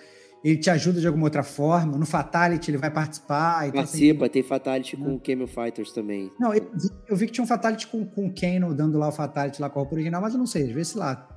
[0.44, 1.98] ele te ajuda de alguma outra forma.
[1.98, 3.62] No Fatality ele vai participar.
[3.62, 6.32] Assim, Participa, assim, tem Fatality com o Camel Fighters também.
[6.40, 9.08] Não, eu vi, eu vi, que tinha um Fatality com, com o Kano dando lá
[9.08, 11.28] o Fatality lá com a roupa original, mas eu não sei, vê se lá.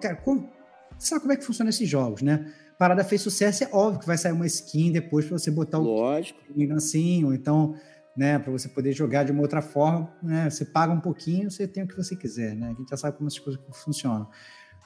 [0.00, 0.50] Cara, como,
[0.98, 2.52] sabe como é que funciona esses jogos, né?
[2.78, 6.38] Parada fez sucesso, é óbvio que vai sair uma skin depois pra você botar Lógico.
[6.54, 7.74] o assim, ou então
[8.18, 8.36] né?
[8.36, 10.50] Para você poder jogar de uma outra forma, né?
[10.50, 12.66] Você paga um pouquinho, você tem o que você quiser, né?
[12.66, 14.28] A gente já sabe como essas coisas funcionam.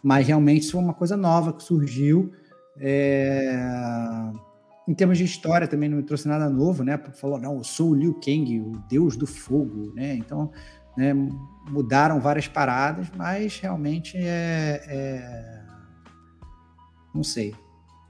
[0.04, 2.30] Mas realmente isso foi uma coisa nova que surgiu.
[2.78, 3.56] É...
[4.88, 6.98] Em termos de história também não me trouxe nada novo, né?
[7.14, 10.14] Falou, não, eu sou o Liu Kang, o deus do fogo, né?
[10.14, 10.50] Então,
[10.96, 11.14] né,
[11.70, 15.62] mudaram várias paradas, mas realmente é, é...
[17.14, 17.54] não sei.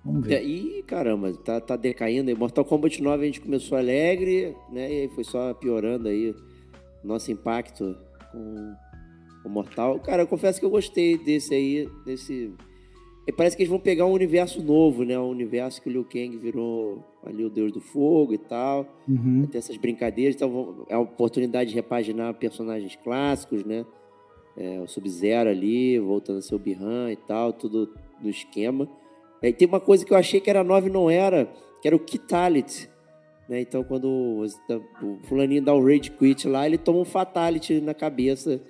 [0.05, 0.34] Vamos ver.
[0.34, 2.36] É, e caramba, tá, tá decaindo.
[2.36, 4.93] Mortal Kombat 9 a gente começou alegre, né?
[4.93, 6.34] E aí foi só piorando aí
[7.05, 7.97] nosso impacto
[8.32, 8.74] com
[9.44, 10.01] o Mortal.
[10.01, 12.52] Cara, eu confesso que eu gostei desse aí, desse.
[13.26, 15.18] E parece que eles vão pegar um universo novo, né?
[15.18, 18.86] Um universo que o Liu Kang virou ali o Deus do Fogo e tal.
[19.08, 19.46] Uhum.
[19.46, 20.34] Ter essas brincadeiras.
[20.34, 23.86] Então é uma oportunidade de repaginar personagens clássicos, né?
[24.56, 28.88] É, o Sub-Zero ali, voltando a ser o Bihan e tal, tudo no esquema.
[29.42, 31.48] Aí tem uma coisa que eu achei que era 9 não era,
[31.80, 32.88] que era o Kitalit.
[33.48, 33.60] Né?
[33.60, 38.60] Então, quando o fulaninho dá o Rage Quit lá, ele toma um Fatality na cabeça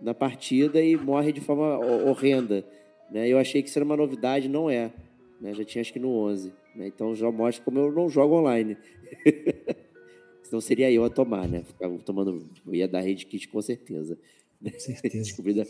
[0.00, 2.64] na partida e morre de forma horrenda.
[3.10, 3.28] Né?
[3.28, 4.92] Eu achei que isso era uma novidade, não é.
[5.40, 5.54] Né?
[5.54, 6.52] Já tinha acho que no 11.
[6.74, 6.86] Né?
[6.86, 8.76] Então já mostra como eu não jogo online.
[10.42, 11.62] Senão seria eu a tomar, né?
[11.62, 12.44] Ficava tomando.
[12.66, 14.18] Eu ia dar Rage Quit com certeza.
[14.78, 15.18] certeza.
[15.22, 15.64] Descobrir da,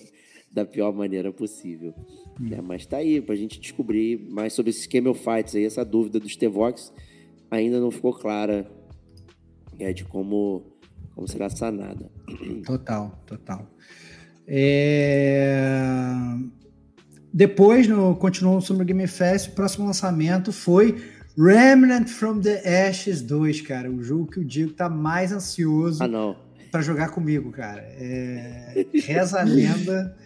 [0.51, 1.95] da pior maneira possível.
[2.41, 2.49] Hum.
[2.51, 6.19] É, mas tá aí, pra gente descobrir mais sobre esses Camel Fights aí, essa dúvida
[6.19, 6.93] dos T-Vox
[7.51, 8.71] ainda não ficou clara
[9.79, 10.62] é, de como,
[11.15, 12.11] como será sanada.
[12.65, 13.69] Total, total.
[14.47, 15.91] É...
[17.32, 21.02] Depois, no, continuou sobre o Game Fest, o próximo lançamento foi
[21.39, 23.90] Remnant from the Ashes 2, cara.
[23.90, 26.36] O jogo que o Diego tá mais ansioso ah,
[26.70, 27.82] para jogar comigo, cara.
[27.82, 28.85] É...
[28.94, 30.16] Reza a lenda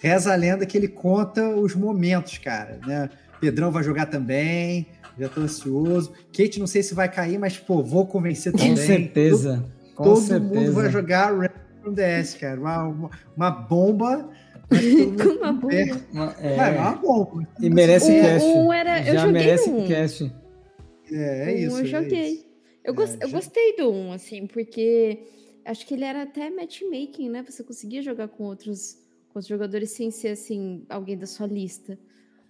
[0.00, 3.10] Reza a lenda que ele conta os momentos, cara, né?
[3.38, 4.86] Pedrão vai jogar também,
[5.18, 6.12] já tô ansioso.
[6.32, 8.70] Kate, não sei se vai cair, mas, pô, vou convencer também.
[8.70, 9.56] Com certeza.
[9.56, 10.54] Todo, Com todo certeza.
[10.54, 11.50] mundo vai jogar Red
[11.82, 12.58] from DS, cara.
[12.58, 14.30] Uma, uma, uma bomba.
[15.36, 16.06] Uma bomba.
[16.12, 16.56] Uma, é...
[16.56, 17.48] é uma bomba.
[17.60, 18.46] E merece um, cast.
[18.48, 19.86] Um era, eu Já joguei merece um.
[19.86, 20.32] cast.
[21.10, 21.76] É, é isso.
[21.76, 22.28] Um eu é joguei.
[22.32, 22.50] Isso.
[22.84, 25.22] Eu, gost, é, eu gostei do 1, um, assim, porque
[25.64, 27.44] acho que ele era até matchmaking, né?
[27.46, 28.98] Você conseguia jogar com outros
[29.32, 31.98] com os jogadores sem ser assim alguém da sua lista.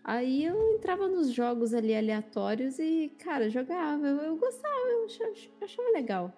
[0.03, 4.07] Aí eu entrava nos jogos ali aleatórios e, cara, jogava.
[4.07, 6.33] Eu, eu gostava, eu achava, eu achava, legal.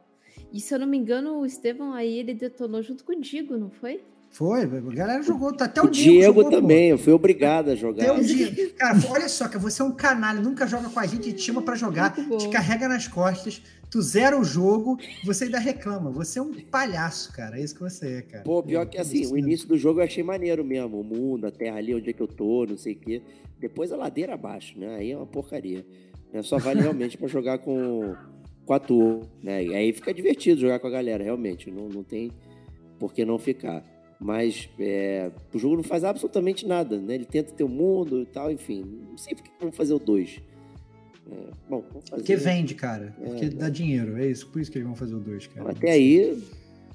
[0.52, 3.56] E se eu não me engano, o Estevão aí ele detonou junto com o Digo,
[3.56, 4.02] não foi?
[4.32, 6.10] Foi, a galera jogou, até o, o Diego.
[6.10, 6.94] Diego jogou, também, pô.
[6.94, 8.04] eu fui obrigado a jogar.
[8.04, 8.74] Até o Diego.
[8.74, 11.60] Cara, olha só, que você é um canalha, nunca joga com a gente, te chama
[11.60, 16.10] para jogar, te carrega nas costas, tu zera o jogo, você ainda reclama.
[16.10, 17.60] Você é um palhaço, cara.
[17.60, 18.42] É isso que você é, cara.
[18.42, 20.98] Pô, pior que assim, o início do jogo eu achei maneiro mesmo.
[20.98, 23.22] O mundo, a terra ali, onde é que eu tô, não sei o quê.
[23.60, 24.96] Depois a ladeira abaixo, né?
[24.96, 25.84] Aí é uma porcaria.
[26.32, 26.42] Né?
[26.42, 28.16] Só vale realmente para jogar com,
[28.64, 29.62] com a turma, né?
[29.62, 31.70] E aí fica divertido jogar com a galera, realmente.
[31.70, 32.32] Não, não tem
[32.98, 33.84] por que não ficar.
[34.22, 37.16] Mas é, o jogo não faz absolutamente nada, né?
[37.16, 38.84] Ele tenta ter o mundo e tal, enfim.
[39.10, 40.40] Não sei por que vamos fazer o 2.
[41.28, 41.34] É,
[41.68, 42.22] bom, vamos fazer.
[42.22, 43.16] Porque vende, cara.
[43.20, 44.16] É, porque dá dinheiro.
[44.16, 44.46] É isso.
[44.46, 45.72] Por isso que eles vão fazer o 2, cara.
[45.72, 46.40] Até aí,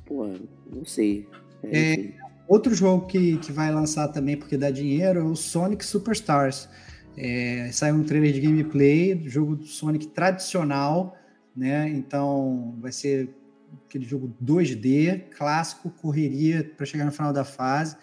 [0.06, 0.26] pô,
[0.74, 1.28] não sei.
[1.64, 2.14] É, é
[2.48, 6.70] outro jogo que, que vai lançar também porque dá dinheiro é o Sonic Superstars.
[7.18, 11.18] É, saiu um trailer de gameplay jogo do Sonic tradicional,
[11.54, 11.90] né?
[11.90, 13.36] Então vai ser
[13.85, 17.98] aquele jogo 2D, clássico, correria para chegar no final da fase,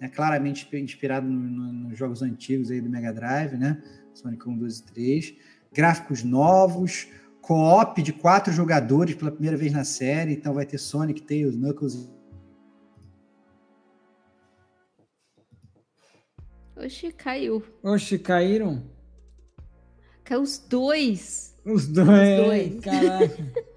[0.00, 0.08] né?
[0.08, 3.82] claramente inspirado no, no, nos jogos antigos aí do Mega Drive, né?
[4.14, 5.34] Sonic 1, 2 e 3
[5.72, 7.08] gráficos novos,
[7.40, 12.10] co-op de quatro jogadores pela primeira vez na série, então vai ter Sonic, Tails, Knuckles.
[16.76, 17.62] Oxi, caiu.
[17.82, 18.82] Oxi, caíram?
[20.24, 21.56] Caiu os dois.
[21.64, 22.80] Os dois, os dois.
[22.80, 23.52] caraca.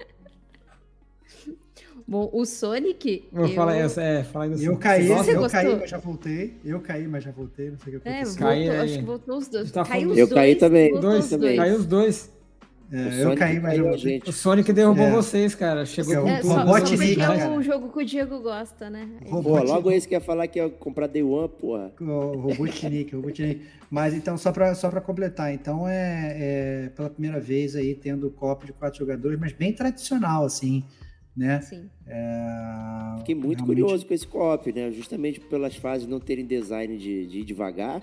[2.08, 3.28] Bom, o Sonic.
[3.32, 3.54] Vou eu...
[3.54, 5.50] falar essa, é, fala aí Eu caí, eu gostou?
[5.50, 6.54] caí, mas já voltei.
[6.64, 7.72] Eu caí, mas já voltei.
[7.72, 8.48] Não sei o que é, aconteceu.
[8.48, 9.72] É, voltou, acho que voltou os dois.
[9.72, 11.00] Tá caiu os eu dois, caí também.
[11.00, 11.58] Dois, também.
[11.58, 12.32] Caiu os dois.
[12.92, 14.30] É, eu caí, mas eu gente.
[14.30, 15.10] O Sonic derrubou é.
[15.10, 15.84] vocês, cara.
[15.86, 16.54] Chegou é, com tudo.
[16.54, 19.10] Robotnik, é o jogo que o Diego gosta, né?
[19.28, 21.92] Pô, logo esse que ia falar que ia comprar Day One, porra.
[22.00, 23.62] O Robotnik, Robotnik.
[23.90, 28.30] Mas então, só pra, só pra completar, então é, é pela primeira vez aí tendo
[28.30, 30.84] copo de quatro jogadores, mas bem tradicional, assim
[31.36, 31.62] né?
[31.62, 31.90] Sim.
[32.06, 33.16] É...
[33.18, 33.82] Fiquei muito Realmente...
[33.82, 34.92] curioso com esse co-op, né?
[34.92, 38.02] Justamente pelas fases não terem design de, de ir devagar,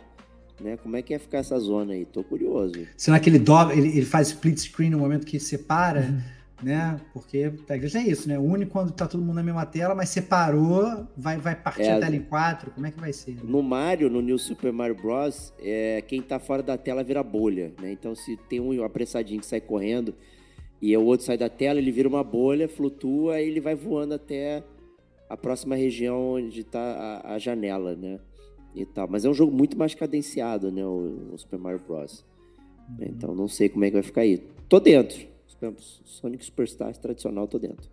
[0.61, 0.77] né?
[0.77, 2.05] Como é que ia ficar essa zona aí?
[2.05, 2.75] Tô curioso.
[2.97, 6.21] Será que ele dobra, ele, ele faz split screen no momento que separa, uhum.
[6.65, 7.01] né?
[7.13, 8.39] Porque às é isso, né?
[8.39, 12.01] Une quando tá todo mundo na mesma tela, mas separou, vai, vai partir é, a
[12.01, 13.37] tela em quatro, como é que vai ser?
[13.45, 17.73] No Mario, no New Super Mario Bros., é, quem tá fora da tela vira bolha,
[17.81, 17.93] né?
[17.93, 20.15] Então se tem um apressadinho que sai correndo
[20.81, 24.15] E o outro sai da tela, ele vira uma bolha, flutua, e ele vai voando
[24.15, 24.63] até
[25.29, 28.19] a próxima região onde está a, a, janela, né?
[28.75, 29.07] E tal.
[29.09, 30.85] Mas é um jogo muito mais cadenciado, né?
[30.85, 32.25] O, o Super Mario Bros.
[32.89, 33.07] Uhum.
[33.07, 34.39] Então não sei como é que vai ficar aí.
[34.69, 35.29] Tô dentro.
[36.05, 37.91] Sonic Superstars tradicional, tô dentro.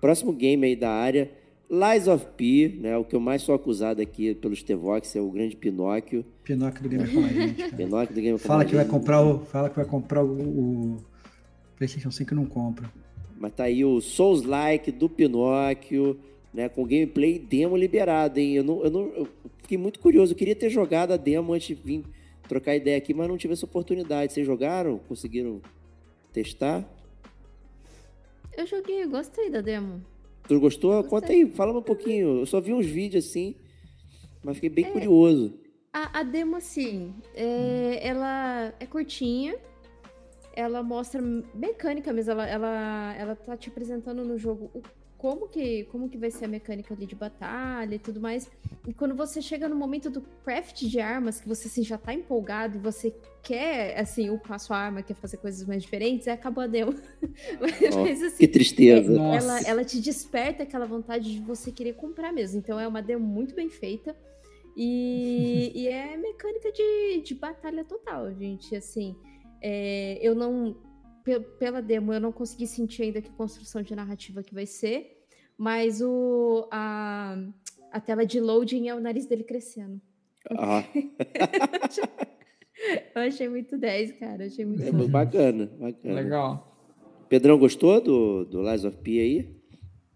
[0.00, 1.30] Próximo game aí da área,
[1.68, 2.96] Lies of P, né?
[2.96, 6.24] O que eu mais sou acusado aqui pelos Tevox é o grande Pinóquio.
[6.44, 7.74] Pinóquio do Gamer a gente.
[7.74, 11.04] Pinóquio do Gamer fala que vai comprar o, Fala que vai comprar o, o
[11.76, 12.90] PlayStation 5 e não compra.
[13.36, 16.18] Mas tá aí o Souls-like do Pinóquio,
[16.54, 16.68] né?
[16.68, 18.54] Com gameplay demo liberado, hein?
[18.54, 19.28] Eu, não, eu, não, eu
[19.62, 20.32] fiquei muito curioso.
[20.32, 22.04] Eu queria ter jogado a demo antes de vir
[22.46, 24.32] trocar ideia aqui, mas não tive essa oportunidade.
[24.32, 24.98] Vocês jogaram?
[25.08, 25.60] Conseguiram
[26.32, 26.88] testar?
[28.56, 30.00] Eu joguei, gostei da demo.
[30.48, 31.02] Tu gostou?
[31.04, 32.40] Conta aí, fala um pouquinho.
[32.40, 33.56] Eu só vi uns vídeos assim,
[34.42, 35.58] mas fiquei bem é, curioso.
[35.92, 39.56] A, a, demo, assim, é, ela é curtinha,
[40.54, 41.20] ela mostra
[41.54, 44.82] mecânica mesmo, ela, ela, ela tá te apresentando no jogo o
[45.18, 48.50] como que, como que vai ser a mecânica ali de batalha e tudo mais.
[48.86, 52.12] E quando você chega no momento do craft de armas, que você assim, já tá
[52.12, 56.62] empolgado e você quer, assim, upar sua arma, quer fazer coisas mais diferentes, é acabou
[56.62, 56.94] a demo.
[57.22, 59.12] Oh, Mas, assim, que tristeza.
[59.12, 62.58] Ela, ela te desperta aquela vontade de você querer comprar mesmo.
[62.58, 64.14] Então é uma demo muito bem feita.
[64.76, 68.76] E, e é mecânica de, de batalha total, gente.
[68.76, 69.16] Assim,
[69.62, 70.76] é, eu não
[71.58, 75.24] pela demo eu não consegui sentir ainda que construção de narrativa que vai ser,
[75.58, 77.36] mas o, a,
[77.90, 80.00] a tela de loading é o nariz dele crescendo.
[80.50, 80.84] Ah.
[83.14, 84.46] eu achei muito 10, cara.
[84.46, 86.14] Achei muito é, bacana, bacana.
[86.14, 86.72] Legal.
[87.28, 89.56] Pedrão, gostou do, do Lies of P aí?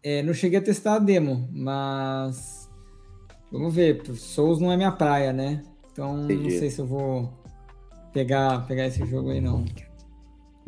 [0.03, 2.71] É, não cheguei a testar a demo, mas
[3.51, 4.03] vamos ver.
[4.15, 5.63] Souls não é minha praia, né?
[5.93, 6.45] Então Entendi.
[6.45, 7.29] não sei se eu vou
[8.13, 9.65] pegar, pegar esse jogo aí, não.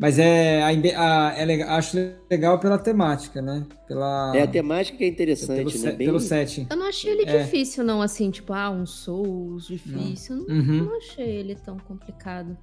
[0.03, 1.97] Mas é, a, a, é legal, acho
[2.29, 3.65] legal pela temática, né?
[3.87, 5.91] Pela, é, a temática que é interessante, pelo, né?
[5.93, 6.07] Bem...
[6.07, 6.67] Pelo setting.
[6.69, 7.43] Eu não achei ele é.
[7.43, 10.45] difícil, não, assim, tipo, ah, um Souls difícil.
[10.45, 10.83] Não, uhum.
[10.83, 12.57] não achei ele tão complicado.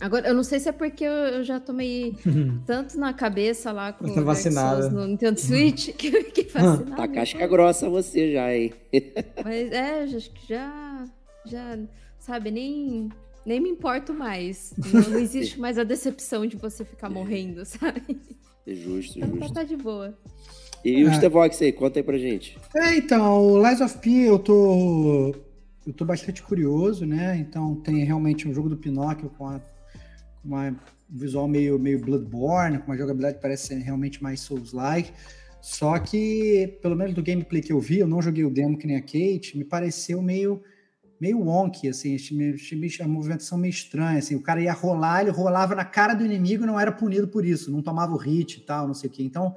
[0.00, 2.16] Agora, eu não sei se é porque eu, eu já tomei
[2.66, 4.90] tanto na cabeça lá com o vacinada.
[4.90, 6.96] no Nintendo Switch que eu fiquei vacinada.
[6.96, 8.74] Tá casca grossa você já, hein?
[9.44, 11.04] Mas é, acho que já,
[11.46, 11.78] já,
[12.18, 13.10] sabe, nem
[13.48, 14.74] nem me importo mais.
[14.92, 18.20] Não, não existe mais a decepção de você ficar morrendo, sabe?
[18.66, 19.54] É justo, então, justo.
[19.54, 20.16] Tá de boa.
[20.84, 21.64] E o é.
[21.64, 22.58] aí, conta aí pra gente.
[22.76, 25.34] É, então, o Lies of P eu tô.
[25.86, 27.38] Eu tô bastante curioso, né?
[27.38, 30.76] Então tem realmente um jogo do Pinóquio com, a, com uma, um
[31.18, 35.10] visual meio, meio Bloodborne, com uma jogabilidade que parece ser realmente mais Souls-like.
[35.62, 38.86] Só que, pelo menos do gameplay que eu vi, eu não joguei o demo que
[38.86, 40.62] nem a Kate, me pareceu meio
[41.20, 42.16] meio wonky, assim,
[43.00, 46.64] a movimentação meio estranha, assim, o cara ia rolar, ele rolava na cara do inimigo
[46.64, 49.12] e não era punido por isso, não tomava o hit e tal, não sei o
[49.12, 49.22] quê.
[49.22, 49.54] Então,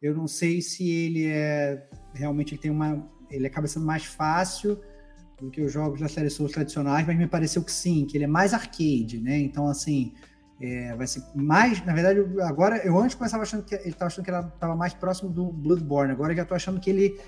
[0.00, 4.80] eu não sei se ele é realmente ele tem uma, ele acaba sendo mais fácil
[5.40, 8.24] do que os jogos da série Souls tradicionais, mas me pareceu que sim, que ele
[8.24, 9.38] é mais arcade, né?
[9.38, 10.12] Então, assim,
[10.60, 14.24] é, vai ser mais, na verdade, agora eu antes começava achando que ele estava achando
[14.24, 17.18] que ele estava mais próximo do Bloodborne, agora eu já estou achando que ele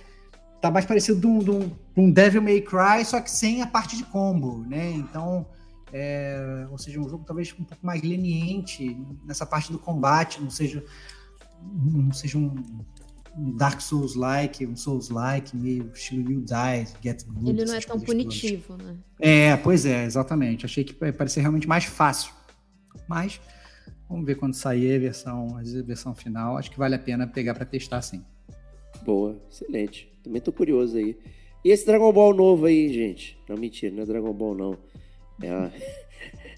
[0.62, 3.66] tá mais parecido de um, de um, um, Devil May Cry, só que sem a
[3.66, 4.92] parte de combo, né?
[4.92, 5.44] Então,
[5.92, 10.48] é, ou seja, um jogo talvez um pouco mais leniente nessa parte do combate, não
[10.48, 10.84] seja,
[11.60, 12.54] não seja um,
[13.36, 17.50] um Dark Souls-like, um Souls-like, meio estilo You Die, Get Good.
[17.50, 18.96] Ele não é tão punitivo, né?
[19.18, 20.64] É, pois é, exatamente.
[20.64, 22.32] Achei que parecia realmente mais fácil.
[23.08, 23.40] Mas
[24.08, 26.56] vamos ver quando sair a versão, a versão final.
[26.56, 28.24] Acho que vale a pena pegar para testar sim.
[29.04, 30.12] Boa, excelente.
[30.22, 31.16] Também tô curioso aí.
[31.64, 33.38] E esse Dragon Ball novo aí, gente?
[33.48, 34.78] Não, mentira, não é Dragon Ball, não.
[35.42, 35.70] É,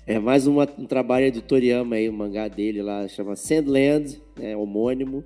[0.14, 4.56] é mais uma, um trabalho do Toriyama aí, o mangá dele lá, chama Sandland, é
[4.56, 5.24] homônimo.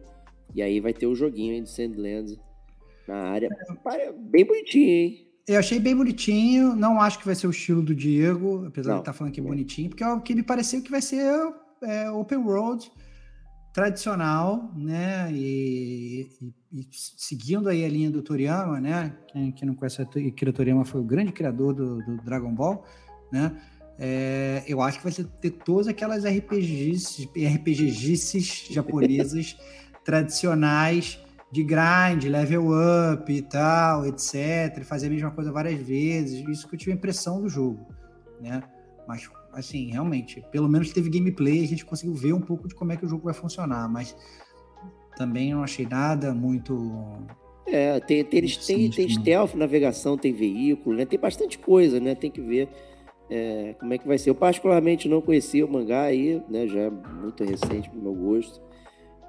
[0.55, 2.39] E aí vai ter o joguinho aí do Sandland
[3.07, 3.49] na área.
[4.17, 5.29] Bem bonitinho, hein?
[5.47, 8.97] Eu achei bem bonitinho, não acho que vai ser o estilo do Diego, apesar não.
[8.99, 11.01] de estar tá falando que é bonitinho, porque é o que me pareceu que vai
[11.01, 11.25] ser
[11.83, 12.91] é, open world
[13.73, 15.31] tradicional, né?
[15.33, 19.15] E, e, e, seguindo aí a linha do Toriyama, né?
[19.29, 22.85] Quem, quem não conhece o Akira Toriyama foi o grande criador do, do Dragon Ball,
[23.33, 23.57] né?
[24.01, 29.57] É, eu acho que vai ter todas aquelas RPGs, RPGices japonesas
[30.05, 31.19] tradicionais
[31.51, 32.69] de grind, level
[33.13, 34.85] up e tal, etc.
[34.85, 36.47] Fazer a mesma coisa várias vezes.
[36.49, 37.87] Isso que eu tive a impressão do jogo,
[38.41, 38.63] né?
[39.07, 39.29] Mas
[39.59, 42.97] assim, realmente, pelo menos teve gameplay, a gente conseguiu ver um pouco de como é
[42.97, 44.17] que o jogo vai funcionar, mas
[45.17, 46.75] também não achei nada muito.
[47.67, 51.05] É, tem, tem, tem, tem stealth, navegação, tem veículo, né?
[51.05, 52.15] Tem bastante coisa, né?
[52.15, 52.69] Tem que ver
[53.29, 54.31] é, como é que vai ser.
[54.31, 56.67] Eu particularmente não conhecia o mangá aí, né?
[56.67, 58.61] Já é muito recente pro meu gosto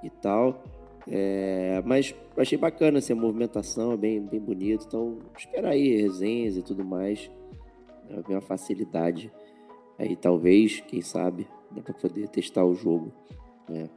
[0.04, 0.64] e tal.
[1.08, 4.86] É, mas achei bacana assim, a movimentação, é bem, bem bonito.
[4.88, 7.30] Então, esperar aí resenhas e tudo mais.
[8.28, 9.32] Ver uma facilidade.
[10.00, 13.12] Aí talvez, quem sabe, dá para poder testar o jogo.
[13.68, 13.90] Né?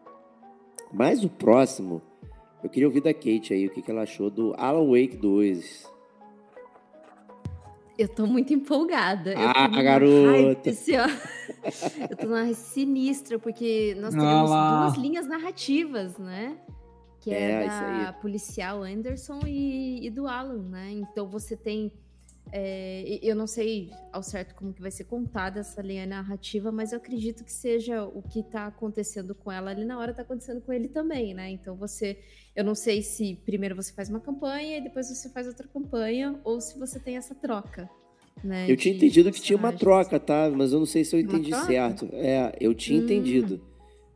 [0.92, 2.02] Mas o próximo,
[2.62, 5.92] eu queria ouvir da Kate aí, o que, que ela achou do Alan Wake 2.
[7.98, 9.34] Eu tô muito empolgada.
[9.36, 10.70] Ah, garota!
[10.70, 10.92] Assim,
[12.10, 16.56] eu tô numa sinistra, porque nós temos ah duas linhas narrativas, né?
[17.20, 20.90] Que é, é da policial Anderson e, e, do Alan, né?
[20.90, 21.92] Então você tem.
[22.50, 26.92] É, eu não sei ao certo como que vai ser contada essa linha narrativa, mas
[26.92, 30.60] eu acredito que seja o que está acontecendo com ela ali na hora está acontecendo
[30.60, 31.50] com ele também, né?
[31.50, 32.18] Então você,
[32.54, 36.38] eu não sei se primeiro você faz uma campanha e depois você faz outra campanha
[36.44, 37.88] ou se você tem essa troca.
[38.42, 40.50] Né, eu tinha entendido que tinha uma troca, tá?
[40.50, 42.08] Mas eu não sei se eu entendi certo.
[42.12, 43.04] É, eu tinha hum.
[43.04, 43.60] entendido,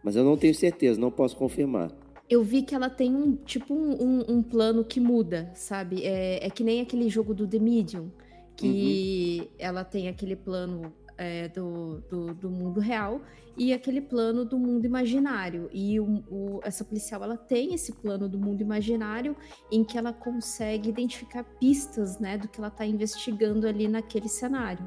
[0.03, 1.93] mas eu não tenho certeza, não posso confirmar
[2.29, 6.05] eu vi que ela tem um tipo um, um, um plano que muda, sabe?
[6.05, 8.11] É, é, que nem aquele jogo do The Medium,
[8.57, 9.49] que uhum.
[9.59, 13.21] ela tem aquele plano é, do, do, do, mundo real
[13.57, 15.71] e aquele plano do mundo imaginário.
[15.73, 19.37] E o, o, essa policial ela tem esse plano do mundo imaginário
[19.71, 24.87] em que ela consegue identificar pistas né, do que ela está investigando ali naquele cenário.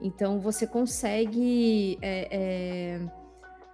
[0.00, 1.98] Então você consegue.
[2.00, 3.27] É, é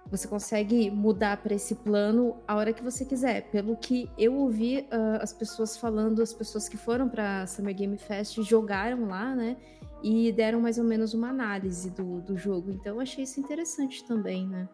[0.09, 3.49] você consegue mudar para esse plano a hora que você quiser.
[3.49, 7.97] Pelo que eu ouvi uh, as pessoas falando, as pessoas que foram para Summer Game
[7.97, 9.57] Fest jogaram lá, né?
[10.03, 12.69] E deram mais ou menos uma análise do, do jogo.
[12.71, 14.69] Então eu achei isso interessante também, né?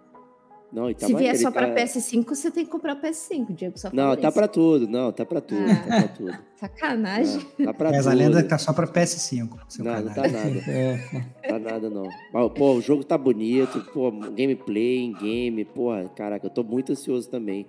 [0.72, 1.60] Não, tá Se vier só tá...
[1.60, 3.78] para PS5, você tem que comprar o PS5, Diego.
[3.78, 6.38] Só não, tá para tudo, não, tá para tudo, ah, tá pra tudo.
[6.56, 7.46] Sacanagem.
[7.60, 8.12] Não, tá pra Mas tudo.
[8.12, 9.50] a lenda tá só para PS5.
[9.80, 10.60] Não, não tá nada.
[10.72, 11.26] é.
[11.46, 12.08] Tá nada, não.
[12.52, 17.68] Pô, o jogo tá bonito, pô, gameplay, game, pô, caraca, eu tô muito ansioso também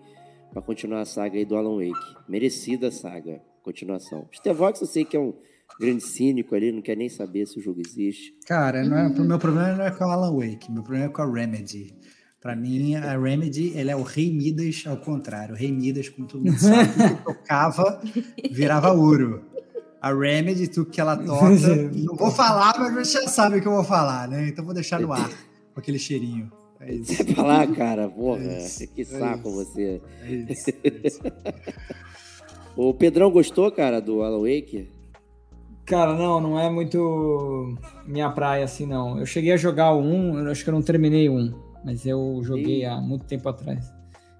[0.52, 2.16] para continuar a saga aí do Alan Wake.
[2.28, 4.28] Merecida saga, continuação.
[4.32, 5.34] Stevox eu sei que é um
[5.80, 8.34] grande cínico ali, não quer nem saber se o jogo existe.
[8.46, 11.08] Cara, não é, o meu problema não é com o Alan Wake, meu problema é
[11.08, 11.94] com a Remedy.
[12.42, 15.54] Para mim, a Remedy, ele é o Rei Midas ao contrário.
[15.54, 18.02] O Rei Midas, como todo mundo sabe, que tocava,
[18.50, 19.44] virava ouro.
[20.00, 21.46] A Remedy, tudo que ela toca,
[21.94, 24.48] não vou falar, mas você já sabe o que eu vou falar, né?
[24.48, 25.30] Então vou deixar no ar,
[25.72, 26.50] com aquele cheirinho.
[26.80, 27.14] É isso.
[27.14, 30.02] Você falar, cara, porra, é isso, que é saco é você.
[30.22, 31.20] É isso, é isso.
[32.76, 34.90] o Pedrão gostou, cara, do Alan Wake?
[35.84, 39.16] Cara, não, não é muito minha praia assim, não.
[39.16, 42.06] Eu cheguei a jogar o 1, eu acho que eu não terminei o 1 mas
[42.06, 42.84] eu joguei e...
[42.84, 43.92] há muito tempo atrás.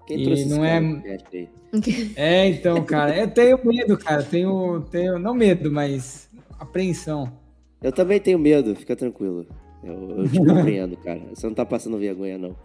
[0.07, 0.81] Quem e não é.
[2.15, 4.21] É, então, cara, eu tenho medo, cara.
[4.21, 6.29] Tenho, tenho não medo, mas
[6.59, 7.31] apreensão.
[7.81, 9.47] Eu também tenho medo, fica tranquilo.
[9.83, 11.21] Eu, eu te compreendo, cara.
[11.33, 12.55] Você não tá passando vergonha, não.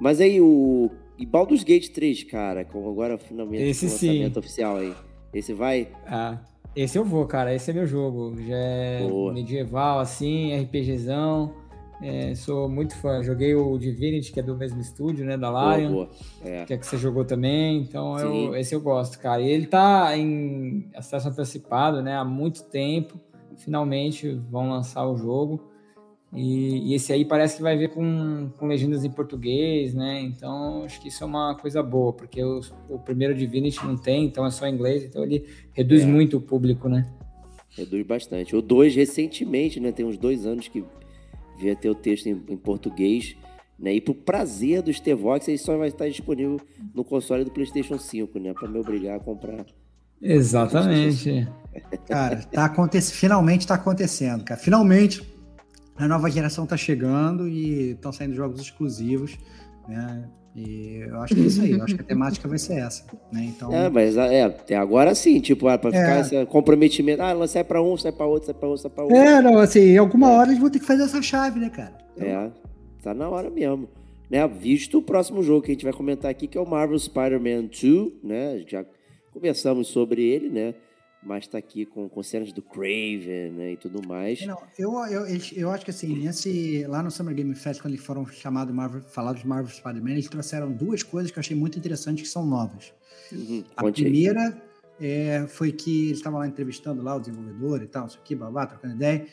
[0.00, 0.90] Mas aí, o.
[1.18, 4.38] E Baldur's Gate 3, cara, com agora finalmente esse lançamento sim.
[4.38, 4.94] oficial aí.
[5.32, 5.88] Esse vai?
[6.06, 6.38] Ah,
[6.74, 7.54] esse eu vou, cara.
[7.54, 8.34] Esse é meu jogo.
[8.46, 9.32] Já é Boa.
[9.32, 11.54] medieval, assim, RPGzão.
[12.02, 13.22] É, sou muito fã.
[13.22, 15.36] Joguei o Divinity, que é do mesmo estúdio, né?
[15.36, 15.90] Da Lion.
[15.90, 16.10] Boa, boa.
[16.44, 16.64] É.
[16.64, 17.82] Que é que você jogou também.
[17.82, 19.40] Então, eu, esse eu gosto, cara.
[19.40, 22.16] E ele tá em acesso antecipado, né?
[22.16, 23.18] Há muito tempo.
[23.56, 25.70] Finalmente vão lançar o jogo.
[26.34, 30.20] E, e, esse aí parece que vai vir com, com legendas em português, né?
[30.20, 32.60] Então, acho que isso é uma coisa boa, porque o,
[32.90, 35.04] o primeiro Divinity não tem, então é só em inglês.
[35.04, 36.06] Então, ele reduz é.
[36.06, 37.06] muito o público, né?
[37.70, 38.54] Reduz bastante.
[38.54, 39.92] O 2, recentemente, né?
[39.92, 40.84] Tem uns dois anos que
[41.58, 43.36] via ter o texto em, em português.
[43.78, 43.94] Né?
[43.94, 46.60] E pro prazer do Stevox, ele só vai estar disponível
[46.94, 48.54] no console do PlayStation 5, né?
[48.54, 49.66] Para me obrigar a comprar.
[50.20, 51.46] Exatamente.
[52.06, 54.58] Cara, tá acontecendo, finalmente está acontecendo, cara.
[54.58, 55.22] Finalmente
[55.96, 59.38] a nova geração tá chegando e estão saindo jogos exclusivos,
[59.88, 60.28] né?
[60.56, 63.04] E eu acho que é isso aí, eu acho que a temática vai ser essa,
[63.30, 63.44] né?
[63.44, 63.70] Então...
[63.70, 66.20] É, mas é, agora sim, tipo, ah, para ficar é.
[66.20, 69.04] esse comprometimento, ah, ela sai para um, sai para outro, sai para outro, sai para
[69.04, 69.18] outro.
[69.18, 70.36] É, não, assim, em alguma é.
[70.36, 71.92] hora eles vão ter que fazer essa chave, né, cara?
[72.16, 72.26] Então...
[72.26, 72.50] É,
[73.02, 73.86] tá na hora mesmo.
[74.30, 76.98] Né, visto o próximo jogo que a gente vai comentar aqui, que é o Marvel
[76.98, 78.64] Spider-Man 2, né?
[78.66, 78.84] Já
[79.32, 80.74] conversamos sobre ele, né?
[81.26, 84.46] Mas está aqui com, com cenas do Craven né, e tudo mais.
[84.46, 85.26] Não, eu, eu,
[85.56, 89.02] eu acho que assim, nesse, lá no Summer Game Fest, quando eles foram chamados Marvel,
[89.02, 92.94] falados Marvel Spider-Man, eles trouxeram duas coisas que eu achei muito interessantes que são novas.
[93.32, 94.56] Uhum, a primeira
[95.00, 98.64] é, foi que eles estavam lá entrevistando lá o desenvolvedor e tal, isso aqui, babá,
[98.64, 99.26] trocando ideia,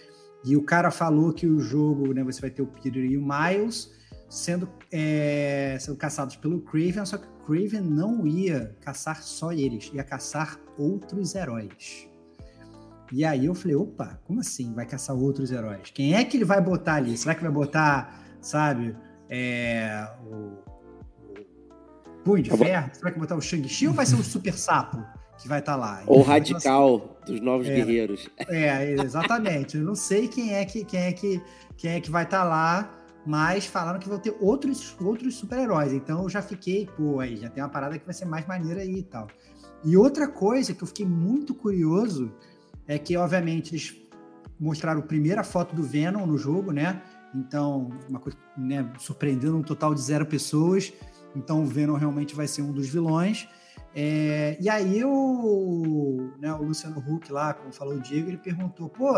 [0.44, 3.22] e o cara falou que o jogo, né, você vai ter o Peter e o
[3.22, 3.94] Miles
[4.28, 9.92] sendo, é, sendo caçados pelo Craven, só que o Craven não ia caçar só eles,
[9.94, 12.08] ia caçar outros heróis.
[13.12, 15.92] E aí eu falei, opa, como assim vai caçar outros heróis?
[15.94, 17.16] Quem é que ele vai botar ali?
[17.16, 18.96] Será que vai botar, sabe,
[19.30, 20.58] é, o,
[22.10, 22.90] o Punho de tá Ferro?
[22.94, 25.04] Será que vai botar o Shang-Chi ou vai ser o Super Sapo
[25.38, 26.04] que vai estar tá lá?
[26.08, 28.30] Ou o Radical dos Novos é, Guerreiros.
[28.48, 29.78] É, exatamente.
[29.78, 31.42] Eu não sei quem é que, quem é que,
[31.78, 32.90] quem é que vai estar tá lá,
[33.26, 35.94] mas falaram que vão ter outros, outros super-heróis.
[35.94, 38.82] Então eu já fiquei, pô, aí já tem uma parada que vai ser mais maneira
[38.82, 39.28] aí e tal.
[39.84, 42.32] E outra coisa que eu fiquei muito curioso
[42.88, 43.96] é que, obviamente, eles
[44.60, 47.02] mostraram a primeira foto do Venom no jogo, né?
[47.36, 50.94] Então, uma coisa, né, surpreendendo um total de zero pessoas.
[51.36, 53.48] Então, o Venom realmente vai ser um dos vilões.
[53.96, 58.88] É, e aí, o, né, o Luciano Huck lá, como falou o Diego, ele perguntou,
[58.88, 59.14] pô,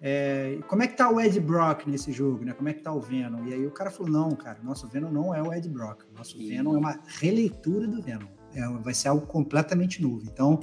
[0.00, 2.52] é, como é que tá o Ed Brock nesse jogo, né?
[2.52, 3.44] Como é que tá o Venom?
[3.46, 6.04] E aí o cara falou, não, cara, nosso Venom não é o Ed Brock.
[6.16, 8.37] Nosso Venom é uma releitura do Venom.
[8.58, 10.24] É, vai ser algo completamente novo.
[10.24, 10.58] Então,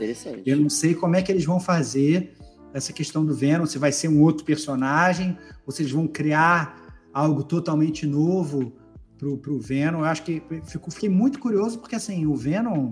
[0.45, 2.35] eu não sei como é que eles vão fazer
[2.73, 7.07] essa questão do Venom, se vai ser um outro personagem, ou se eles vão criar
[7.13, 8.73] algo totalmente novo
[9.17, 9.99] pro, pro Venom.
[9.99, 12.91] Eu acho que fico, fiquei muito curioso, porque assim, o Venom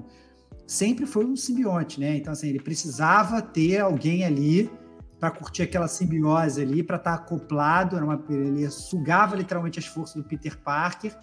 [0.65, 2.15] sempre foi um simbionte, né?
[2.15, 4.71] Então, assim, ele precisava ter alguém ali
[5.19, 9.85] para curtir aquela simbiose ali, para estar tá acoplado, era uma, ele sugava literalmente as
[9.85, 11.13] forças do Peter Parker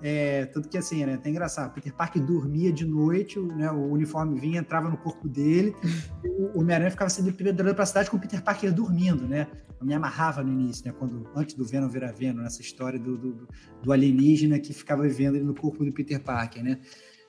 [0.00, 4.38] é, tanto que assim, né, até engraçado, Peter Parker dormia de noite, né, o uniforme
[4.38, 5.74] vinha, entrava no corpo dele,
[6.54, 9.48] o Homem-Aranha ficava sendo pendurado para a cidade com o Peter Parker dormindo, né?
[9.80, 13.16] Eu me amarrava no início, né, quando, antes do Venom virar Venom, nessa história do,
[13.16, 13.48] do,
[13.82, 16.78] do alienígena que ficava vivendo no corpo do Peter Parker, né?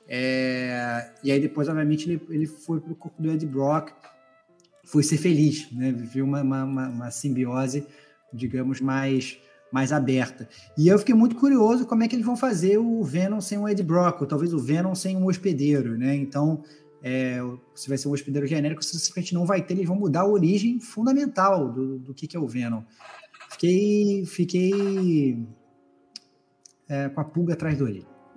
[0.08, 3.92] É, e aí depois, obviamente, ele, ele foi para o corpo do Ed Brock,
[4.84, 5.92] foi ser feliz, né?
[5.92, 7.86] Viveu uma, uma, uma simbiose,
[8.34, 9.40] digamos, mais
[9.72, 10.48] mais aberta.
[10.78, 13.68] E eu fiquei muito curioso como é que eles vão fazer o Venom sem o
[13.68, 16.16] Ed Brock, ou talvez o Venom sem um hospedeiro, né?
[16.16, 16.64] Então,
[17.04, 17.40] é,
[17.76, 20.80] se vai ser um hospedeiro genérico, simplesmente não vai ter, eles vão mudar a origem
[20.80, 22.82] fundamental do, do que, que é o Venom.
[23.52, 25.46] Fiquei, fiquei
[26.88, 27.88] é, com a pulga atrás do.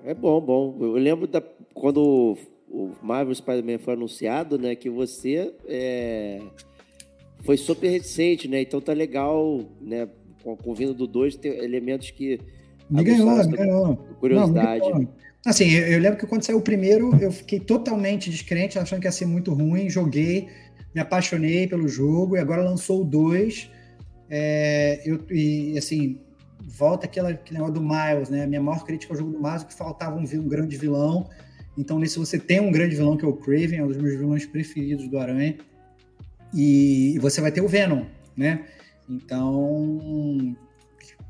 [0.05, 0.77] É bom, bom.
[0.81, 1.43] Eu lembro da,
[1.75, 2.37] quando
[2.69, 6.41] o Marvel Spider-Man foi anunciado, né, que você é,
[7.41, 8.63] foi super recente, né?
[8.63, 10.09] Então tá legal, né?
[10.43, 12.41] Com, com vindo do 2, tem elementos que.
[12.91, 13.97] Me ganhou, me ganhou.
[14.21, 14.89] Curiosidade.
[14.91, 15.09] Não,
[15.47, 19.07] assim, eu, eu, lembro que quando saiu o primeiro, eu fiquei totalmente descrente, achando que
[19.07, 19.89] ia ser muito ruim.
[19.89, 20.49] Joguei,
[20.95, 23.71] me apaixonei pelo jogo, e agora lançou o 2.
[24.31, 26.19] É, eu, e assim,
[26.61, 28.47] volta aquela, aquele negócio do Miles, né?
[28.47, 31.29] Minha maior crítica ao jogo do Miles é que faltava um, um grande vilão.
[31.77, 34.17] Então, nesse você tem um grande vilão que é o Craven, é um dos meus
[34.17, 35.57] vilões preferidos do Aranha.
[36.55, 38.05] E, e você vai ter o Venom,
[38.37, 38.65] né?
[39.09, 40.57] Então,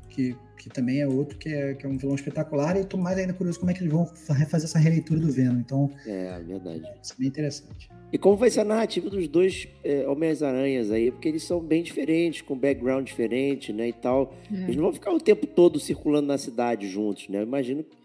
[0.09, 3.17] que, que também é outro que é, que é um vilão espetacular, e estou mais
[3.17, 5.59] ainda curioso como é que eles vão refazer essa releitura do Venom.
[5.59, 6.83] Então, é verdade.
[7.01, 7.89] Isso é bem interessante.
[8.11, 11.09] E como vai ser a narrativa dos dois é, Homens-Aranhas aí?
[11.09, 14.35] Porque eles são bem diferentes, com background diferente, né, e tal.
[14.51, 14.63] É.
[14.63, 17.39] Eles não vão ficar o tempo todo circulando na cidade juntos, né?
[17.39, 17.97] Eu imagino que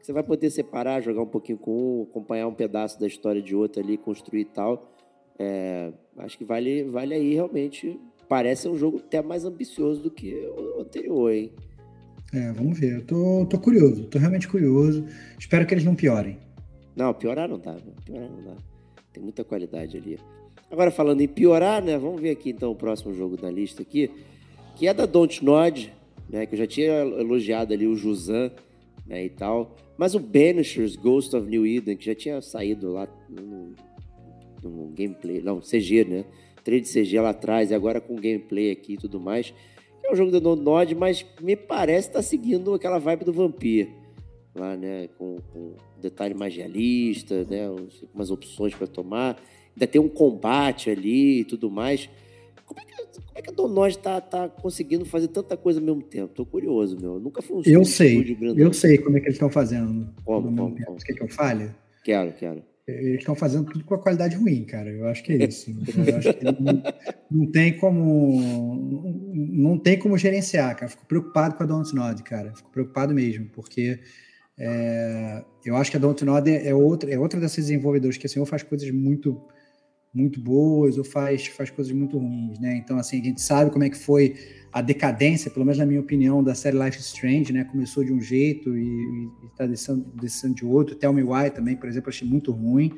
[0.00, 3.54] você vai poder separar, jogar um pouquinho com um, acompanhar um pedaço da história de
[3.54, 4.90] outro ali, construir e tal.
[5.38, 10.32] É, acho que vale, vale aí realmente parece um jogo até mais ambicioso do que
[10.56, 11.50] o anterior, hein?
[12.32, 12.98] É, vamos ver.
[12.98, 15.04] Eu tô, tô curioso, tô realmente curioso.
[15.36, 16.38] Espero que eles não piorem.
[16.94, 18.56] Não, piorar não dá, piorar não dá.
[19.12, 20.16] Tem muita qualidade ali.
[20.70, 21.98] Agora, falando em piorar, né?
[21.98, 24.08] Vamos ver aqui então o próximo jogo da lista aqui,
[24.76, 25.92] que é da Dontnod,
[26.28, 26.46] né?
[26.46, 28.52] Que eu já tinha elogiado ali o Juzan,
[29.08, 29.24] né?
[29.24, 29.76] E tal.
[29.98, 33.74] Mas o Banishers Ghost of New Eden, que já tinha saído lá no,
[34.62, 36.24] no gameplay, não, CG, né?
[36.62, 39.52] Trade CG lá atrás e agora com gameplay aqui e tudo mais.
[40.04, 43.88] É um jogo da Nod, mas me parece estar tá seguindo aquela vibe do Vampir.
[44.54, 45.08] Lá, né?
[45.16, 47.70] Com, com detalhe mais realista, né?
[48.12, 49.40] Umas opções para tomar.
[49.74, 52.08] Ainda tem um combate ali e tudo mais.
[52.66, 55.86] Como é que, como é que a Donod tá, tá conseguindo fazer tanta coisa ao
[55.86, 56.34] mesmo tempo?
[56.34, 57.20] Tô curioso, meu.
[57.20, 58.36] nunca foi um Eu sei.
[58.56, 60.12] Eu sei como é que eles estão fazendo.
[60.24, 60.98] Como, como, como?
[60.98, 61.70] Quer que eu fale?
[62.02, 64.90] Quero, quero eles estão fazendo tudo com a qualidade ruim, cara.
[64.90, 65.70] Eu acho que é isso.
[65.70, 66.82] Eu acho que não,
[67.30, 70.88] não, tem como não tem como gerenciar, cara.
[70.88, 72.52] Fico preocupado com a Dontnod, cara.
[72.54, 74.00] Fico preocupado mesmo, porque
[74.58, 78.46] é, eu acho que a Dontnod é outra é outra dessas desenvolvedoras que assim ou
[78.46, 79.40] faz coisas muito
[80.12, 82.76] muito boas ou faz faz coisas muito ruins, né?
[82.76, 84.34] Então assim a gente sabe como é que foi
[84.72, 87.64] a decadência, pelo menos na minha opinião, da série Life is Strange, né?
[87.64, 90.94] Começou de um jeito e está descendo, descendo de outro.
[90.94, 92.92] Tell Me Why também, por exemplo, achei muito ruim,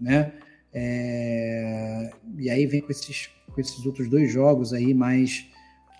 [0.00, 0.32] né?
[0.72, 2.10] É...
[2.38, 5.46] E aí vem com esses, com esses outros dois jogos aí mais,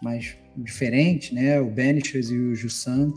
[0.03, 1.61] mais diferentes, né?
[1.61, 3.15] O Banishers e o Jusant.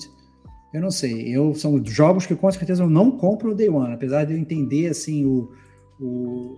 [0.74, 3.94] Eu não sei, eu são jogos que com certeza eu não compro no Day One,
[3.94, 5.52] apesar de eu entender assim o,
[6.00, 6.56] o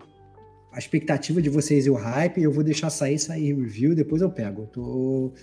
[0.73, 4.29] a expectativa de vocês e o hype, eu vou deixar sair, sair review, depois eu
[4.29, 4.63] pego.
[4.63, 5.33] Eu tô.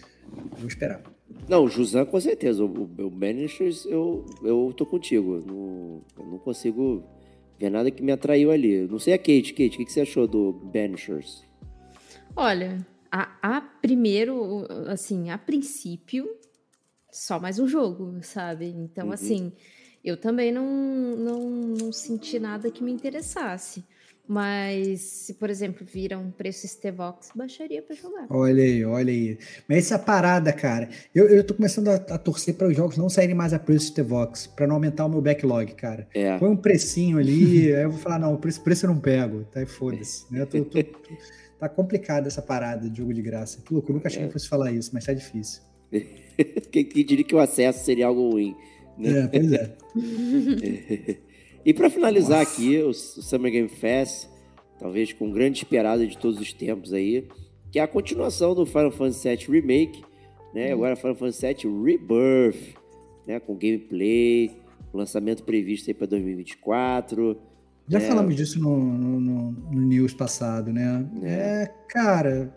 [0.58, 1.02] Vou esperar.
[1.48, 2.64] Não, o Juzan com certeza.
[2.64, 5.42] O, o Banishers, eu, eu tô contigo.
[5.46, 7.04] Não, eu não consigo
[7.58, 8.88] ver nada que me atraiu ali.
[8.88, 9.52] Não sei a Kate.
[9.52, 11.44] Kate, o que, que você achou do Banishers?
[12.34, 16.28] Olha, a, a primeiro, assim, a princípio,
[17.10, 18.66] só mais um jogo, sabe?
[18.66, 19.12] Então, uhum.
[19.12, 19.52] assim,
[20.04, 23.84] eu também não, não, não senti nada que me interessasse.
[24.30, 28.28] Mas se, por exemplo, viram um preço Stevox, baixaria para jogar.
[28.30, 29.36] Olha aí, olha aí.
[29.68, 33.08] Mas essa parada, cara, eu, eu tô começando a, a torcer para os jogos não
[33.08, 36.06] saírem mais a preço Stevox, para não aumentar o meu backlog, cara.
[36.14, 36.38] É.
[36.38, 39.66] Põe um precinho ali, aí eu vou falar, não, preço, preço eu não pego, tá?
[39.66, 40.32] Foda-se.
[40.32, 40.46] Né?
[40.46, 40.98] Tô, tô, tô,
[41.58, 43.60] tá complicado essa parada de jogo de graça.
[43.60, 44.26] Que louco, eu nunca achei é.
[44.28, 45.60] que fosse falar isso, mas tá difícil.
[46.70, 48.54] quem, quem diria que o acesso seria algo ruim?
[48.96, 49.22] Né?
[49.22, 51.20] É, pois é.
[51.64, 52.52] E para finalizar Nossa.
[52.52, 54.28] aqui, o Summer Game Fest,
[54.78, 57.28] talvez com grande esperado de todos os tempos aí,
[57.70, 60.02] que é a continuação do Final Fantasy VII Remake,
[60.54, 60.70] né?
[60.70, 60.78] Hum.
[60.78, 62.76] Agora Final Fantasy VII Rebirth,
[63.26, 63.38] né?
[63.40, 64.50] Com gameplay,
[64.92, 67.36] lançamento previsto aí para 2024.
[67.88, 68.00] Já é...
[68.00, 71.06] falamos disso no, no, no, news passado, né?
[71.22, 72.54] É, é cara,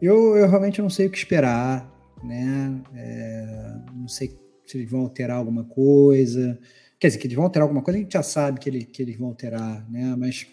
[0.00, 1.90] eu, eu realmente não sei o que esperar,
[2.22, 2.80] né?
[2.94, 6.58] É, não sei se eles vão alterar alguma coisa.
[6.98, 9.02] Quer dizer, que eles vão alterar alguma coisa, a gente já sabe que, ele, que
[9.02, 10.14] eles vão alterar, né?
[10.16, 10.46] Mas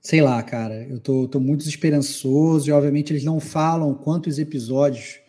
[0.00, 5.20] sei lá, cara, eu tô, tô muito esperançoso e obviamente eles não falam quantos episódios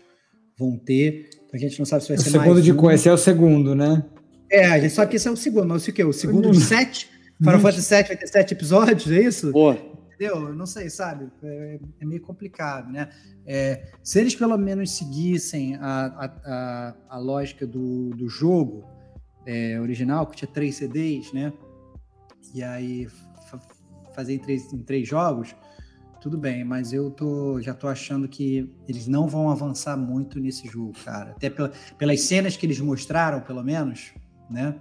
[0.57, 2.91] vão ter, então a gente não sabe se vai o ser segundo mais de um.
[2.91, 4.06] esse é o segundo, né?
[4.49, 6.03] É, a gente sabe que esse é o segundo, mas o que?
[6.03, 7.10] O segundo de sete?
[7.38, 9.52] Final Fantasy VII vai ter sete episódios, é isso?
[9.52, 9.72] Pô.
[9.72, 10.53] Entendeu?
[10.53, 11.30] Não sei, sabe?
[11.41, 13.10] É, é meio complicado, né?
[13.45, 18.84] É, se eles pelo menos seguissem a, a, a, a lógica do, do jogo,
[19.49, 21.51] é, original, que tinha três CDs, né?
[22.53, 23.07] E aí
[24.13, 25.55] fazer em três, em três jogos,
[26.21, 30.67] tudo bem, mas eu tô, já tô achando que eles não vão avançar muito nesse
[30.67, 31.31] jogo, cara.
[31.31, 34.13] Até pela, pelas cenas que eles mostraram, pelo menos,
[34.51, 34.76] né?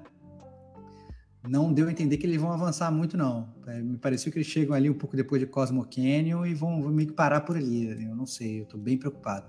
[1.49, 3.49] Não deu a entender que eles vão avançar muito, não.
[3.67, 6.83] É, me pareceu que eles chegam ali um pouco depois de Cosmo Canyon e vão,
[6.83, 8.05] vão meio que parar por ali.
[8.05, 9.47] Eu não sei, eu tô bem preocupado.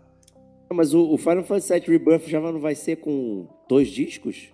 [0.71, 4.51] Mas o, o Final Fantasy VII Rebirth já não vai ser com dois discos?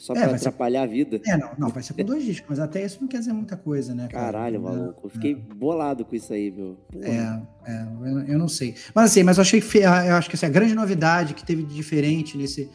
[0.00, 0.84] Só é, pra atrapalhar ser...
[0.84, 1.20] a vida.
[1.26, 3.54] É, não, não, vai ser com dois discos, mas até isso não quer dizer muita
[3.54, 4.08] coisa, né?
[4.08, 4.32] Cara?
[4.32, 5.00] Caralho, maluco.
[5.04, 5.54] Eu fiquei é.
[5.54, 6.78] bolado com isso aí, meu.
[7.02, 8.74] É, é eu, eu, não sei.
[8.94, 11.44] Mas assim, mas eu achei que eu acho que essa assim, a grande novidade que
[11.44, 12.70] teve de diferente nesse,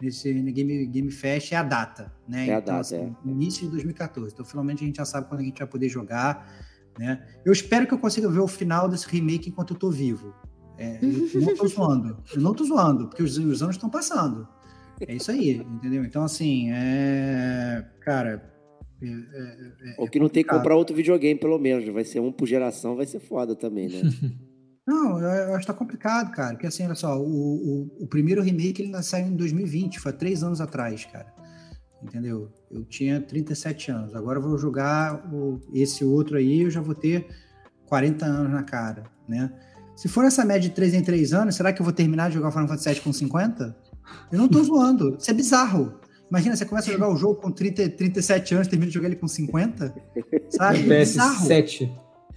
[0.00, 2.48] nesse Game, Game Fest é a data, né?
[2.48, 3.28] É a então, data, assim, é.
[3.28, 4.32] Início de 2014.
[4.32, 6.50] Então, finalmente a gente já sabe quando a gente vai poder jogar,
[6.98, 7.22] né?
[7.44, 10.34] Eu espero que eu consiga ver o final desse remake enquanto eu tô vivo.
[10.78, 12.16] É, eu não tô zoando.
[12.34, 14.48] Eu não tô zoando, porque os, os anos estão passando.
[15.06, 16.04] É isso aí, entendeu?
[16.04, 17.84] Então, assim, é.
[18.00, 18.50] Cara.
[19.02, 21.86] É, é, é Ou que não tem que comprar outro videogame, pelo menos.
[21.88, 24.02] Vai ser um por geração, vai ser foda também, né?
[24.86, 26.54] Não, eu acho que tá complicado, cara.
[26.54, 30.42] Porque assim, olha só, o, o, o primeiro remake ele saiu em 2020, foi três
[30.42, 31.32] anos atrás, cara.
[32.02, 32.50] Entendeu?
[32.70, 34.14] Eu tinha 37 anos.
[34.16, 37.26] Agora eu vou jogar o, esse outro aí, eu já vou ter
[37.86, 39.52] 40 anos na cara, né?
[39.94, 42.34] Se for essa média de 3 em 3 anos, será que eu vou terminar de
[42.34, 43.76] jogar Final Fantasy VII com 50?
[44.30, 45.16] Eu não tô zoando.
[45.18, 46.00] Isso é bizarro.
[46.30, 49.16] Imagina, você começa a jogar o jogo com 30, 37 anos, termina de jogar ele
[49.16, 49.94] com 50.
[50.48, 50.78] Sabe?
[50.90, 51.46] É bizarro.
[51.46, 51.92] 7.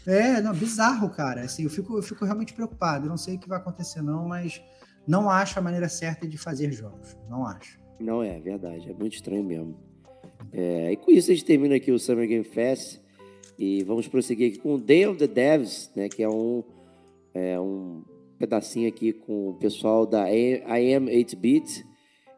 [0.06, 1.42] É, não, bizarro, cara.
[1.42, 3.06] Assim, eu fico, eu fico realmente preocupado.
[3.06, 4.62] Eu não sei o que vai acontecer, não, mas
[5.08, 7.16] não acho a maneira certa de fazer jogos.
[7.30, 7.80] Não acho.
[8.00, 8.90] Não é, verdade.
[8.90, 9.78] É muito estranho mesmo.
[10.52, 13.00] É, e com isso a gente termina aqui o Summer Game Fest.
[13.58, 16.10] E vamos prosseguir aqui com o Day of the Devs, né?
[16.10, 16.64] Que é um,
[17.34, 18.04] é um
[18.38, 21.86] pedacinho aqui com o pessoal da I Am 8-Bit,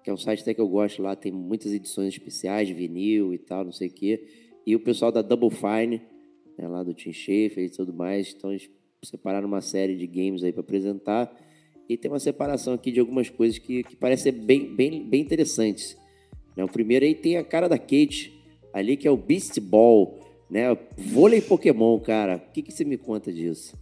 [0.03, 3.33] que é um site até que eu gosto lá, tem muitas edições especiais de vinil
[3.33, 4.23] e tal, não sei o quê.
[4.65, 6.01] E o pessoal da Double Fine,
[6.57, 8.33] né, lá do Tim Schafer e tudo mais.
[8.35, 8.69] Então eles
[9.03, 11.35] separaram uma série de games aí para apresentar.
[11.87, 15.97] E tem uma separação aqui de algumas coisas que, que parecem bem, bem, bem interessantes.
[16.55, 18.33] Né, o primeiro aí tem a cara da Kate
[18.73, 20.19] ali, que é o Beast Ball,
[20.49, 20.75] né?
[20.97, 22.37] Vôlei Pokémon, cara.
[22.37, 23.77] O que, que você me conta disso?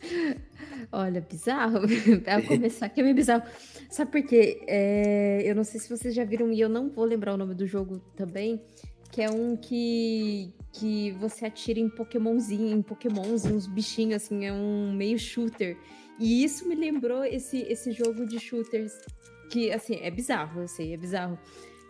[0.90, 1.80] Olha, bizarro.
[2.24, 3.44] Para começar, que é meio bizarro.
[3.90, 4.62] Sabe por quê?
[4.66, 7.54] É, eu não sei se vocês já viram, e eu não vou lembrar o nome
[7.54, 8.60] do jogo também,
[9.10, 14.52] que é um que, que você atira em Pokémonzinho, em Pokémons, uns bichinhos, assim, é
[14.52, 15.76] um meio shooter.
[16.18, 18.92] E isso me lembrou esse, esse jogo de shooters,
[19.50, 21.38] que, assim, é bizarro, eu sei, é bizarro,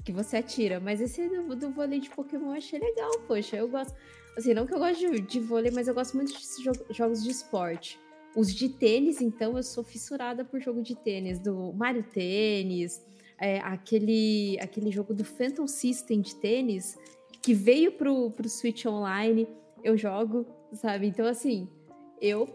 [0.05, 0.81] que você atira.
[0.81, 3.95] Mas esse do, do vôlei de Pokémon eu achei legal, poxa, eu gosto.
[4.37, 7.31] Assim, não que eu gosto de, de vôlei, mas eu gosto muito de jogos de
[7.31, 8.01] esporte.
[8.35, 13.03] Os de tênis, então, eu sou fissurada por jogo de tênis, do Mario Tênis,
[13.39, 16.97] é, aquele, aquele jogo do Phantom System de tênis,
[17.43, 19.47] que veio pro, pro Switch Online.
[19.85, 21.09] eu jogo, sabe?
[21.09, 21.69] Então, assim,
[22.21, 22.49] eu.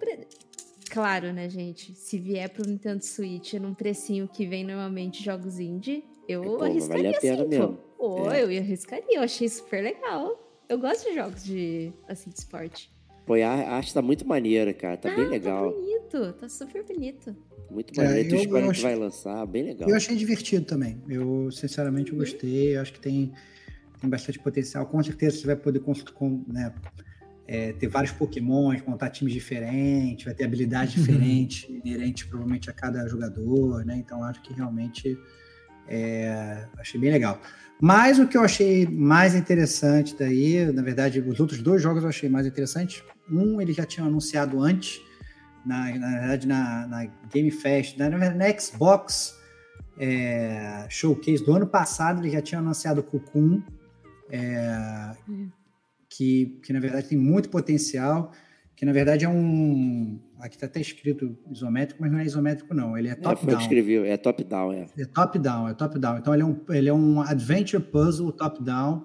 [0.89, 1.93] Claro, né, gente?
[1.93, 7.03] Se vier pro Nintendo Switch num precinho que vem normalmente jogos indie, eu Pô, arriscaria
[7.11, 7.77] vale a pena sim, mesmo.
[7.97, 8.23] pô.
[8.23, 8.43] Pô, É.
[8.43, 10.41] eu arriscaria, eu achei super legal.
[10.69, 12.89] Eu gosto de jogos de, assim, de esporte.
[13.27, 14.95] Pô, a arte tá muito maneira, cara.
[14.95, 15.71] Tá bem Ah, legal.
[15.73, 17.35] Tá bonito, tá super bonito.
[17.69, 18.29] Muito É, maneiro.
[18.29, 19.89] tu eu- eu que vai lançar, bem legal.
[19.89, 21.03] Eu achei divertido também.
[21.09, 22.77] Eu, sinceramente, eu gostei.
[22.77, 23.33] Eu acho que tem,
[23.99, 24.85] tem bastante potencial.
[24.85, 26.73] Com certeza você vai poder com, né,
[27.45, 33.05] é, ter vários pokémons, montar times diferentes, vai ter habilidades diferentes, inerentes provavelmente a cada
[33.09, 33.97] jogador, né?
[33.97, 35.17] Então acho que realmente
[35.89, 37.41] é, achei bem legal.
[37.81, 42.09] Mas o que eu achei mais interessante daí, na verdade, os outros dois jogos eu
[42.09, 43.03] achei mais interessantes.
[43.31, 45.01] Um, eles já tinham anunciado antes,
[45.65, 49.35] na, na verdade, na, na Game Fest, na, na- Xbox
[49.99, 53.61] é, Showcase do ano passado, eles já tinham anunciado o Cocoon,
[54.29, 55.11] é,
[56.09, 58.31] que, que na verdade tem muito potencial,
[58.75, 60.19] que na verdade é um.
[60.39, 62.95] Aqui está até escrito isométrico, mas não é isométrico, não.
[62.95, 63.59] Ele é É, top-down.
[63.59, 64.05] escreveu.
[64.05, 64.85] É top-down, é.
[64.97, 66.17] É top-down, é top-down.
[66.19, 69.03] Então ele é um, ele é um adventure puzzle top-down.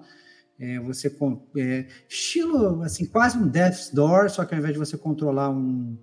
[0.59, 1.13] É, você
[1.57, 5.97] é, estilo assim quase um Death's Door, só que ao invés de você controlar um,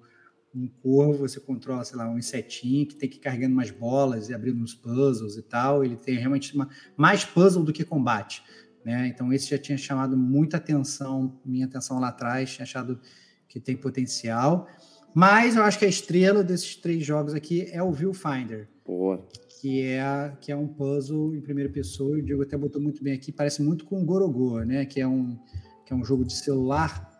[0.54, 4.28] um corvo, você controla, sei lá, um insetinho que tem que ir carregando umas bolas
[4.28, 5.84] e abrindo uns puzzles e tal.
[5.84, 8.42] Ele tem realmente uma, mais puzzle do que combate.
[8.84, 9.08] Né?
[9.08, 13.00] Então esse já tinha chamado muita atenção, minha atenção lá atrás, tinha achado
[13.48, 14.66] que tem potencial.
[15.14, 19.18] Mas eu acho que a estrela desses três jogos aqui é o Viewfinder Pô,
[19.60, 22.16] que é, que é um puzzle em primeira pessoa.
[22.16, 24.86] O Diego até botou muito bem aqui, parece muito com o Gorogô, né?
[24.86, 25.38] Que é um,
[25.84, 27.10] que é um jogo de celular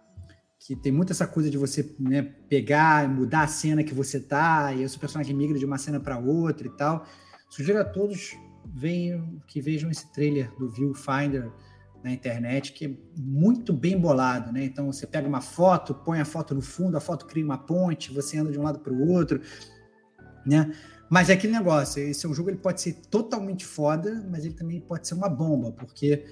[0.59, 4.75] que tem muito essa coisa de você né, pegar, mudar a cena que você tá,
[4.75, 7.07] e seu personagem migra de uma cena para outra e tal.
[7.49, 8.37] Sugiro a todos
[8.67, 11.51] venham, que vejam esse trailer do Viewfinder
[12.05, 14.65] na internet, que é muito bem bolado, né?
[14.65, 18.13] Então você pega uma foto, põe a foto no fundo, a foto cria uma ponte,
[18.13, 19.41] você anda de um lado para o outro,
[20.47, 20.73] né?
[21.11, 24.55] Mas é aquele negócio, esse é um jogo ele pode ser totalmente foda, mas ele
[24.55, 26.25] também pode ser uma bomba, porque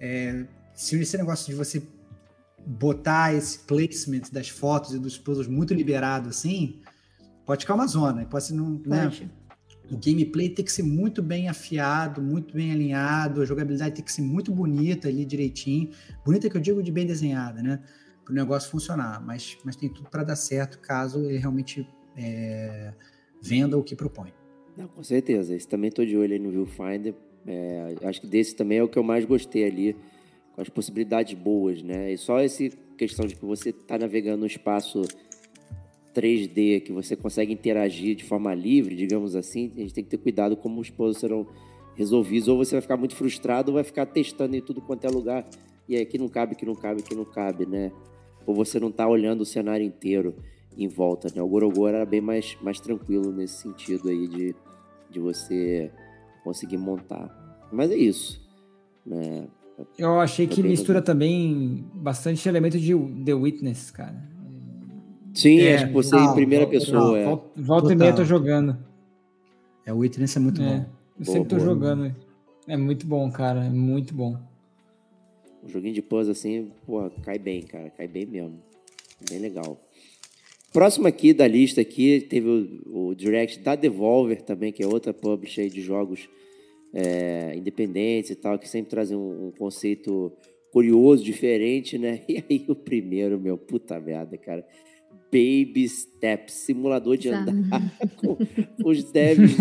[0.00, 0.44] é,
[0.74, 1.80] se esse negócio de você
[2.66, 6.80] botar esse placement das fotos e dos puzzles muito liberado assim,
[7.46, 9.30] pode ficar uma zona, pode ser não, né?
[9.88, 14.12] O gameplay tem que ser muito bem afiado, muito bem alinhado, a jogabilidade tem que
[14.12, 15.90] ser muito bonita ali direitinho.
[16.24, 17.80] Bonita que eu digo de bem desenhada, né?
[18.24, 19.24] Para o negócio funcionar.
[19.24, 22.92] Mas, mas tem tudo para dar certo caso ele realmente é,
[23.46, 24.32] venda o que propõe.
[24.76, 25.54] Não, com certeza.
[25.54, 27.14] Esse também tô de olho aí no Viewfinder.
[27.46, 29.96] É, acho que desse também é o que eu mais gostei ali,
[30.54, 32.12] com as possibilidades boas, né?
[32.12, 35.02] E só essa questão de que você tá navegando no espaço
[36.14, 40.16] 3D, que você consegue interagir de forma livre, digamos assim, a gente tem que ter
[40.16, 41.46] cuidado como os puzzles serão
[41.94, 45.10] resolvidos, ou você vai ficar muito frustrado, ou vai ficar testando em tudo quanto é
[45.10, 45.46] lugar,
[45.88, 47.92] e aí aqui não cabe, aqui não cabe, aqui não cabe, né?
[48.46, 50.34] Ou você não tá olhando o cenário inteiro
[50.76, 51.42] em volta, né?
[51.42, 54.54] O Gorogoro era bem mais, mais tranquilo nesse sentido aí de,
[55.10, 55.90] de você
[56.44, 57.66] conseguir montar.
[57.72, 58.40] Mas é isso,
[59.04, 59.46] né?
[59.98, 62.94] Eu achei que Também mistura também bastante elemento de
[63.24, 64.16] The Witness, cara.
[65.34, 67.24] Sim, É, é, tipo, você em primeira pessoa, é.
[67.26, 68.76] Volta, volta e meia eu tô jogando.
[69.84, 70.86] É, o Witness é muito É, bom.
[71.18, 71.66] eu Boa, sempre tô boa.
[71.68, 72.14] jogando.
[72.66, 73.64] É muito bom, cara.
[73.66, 74.38] É muito bom.
[75.62, 78.58] Um joguinho de puzzle assim, pô, cai bem, cara, cai bem mesmo.
[79.28, 79.78] Bem legal.
[80.76, 85.10] Próximo aqui da lista aqui, teve o, o Direct da Devolver também, que é outra
[85.10, 86.28] publisher aí de jogos
[86.92, 90.30] é, independentes e tal, que sempre trazem um, um conceito
[90.70, 92.20] curioso, diferente, né?
[92.28, 94.66] E aí o primeiro, meu, puta merda, cara.
[95.32, 97.80] Baby Steps, simulador de andar
[98.20, 98.36] com
[98.84, 99.56] os devs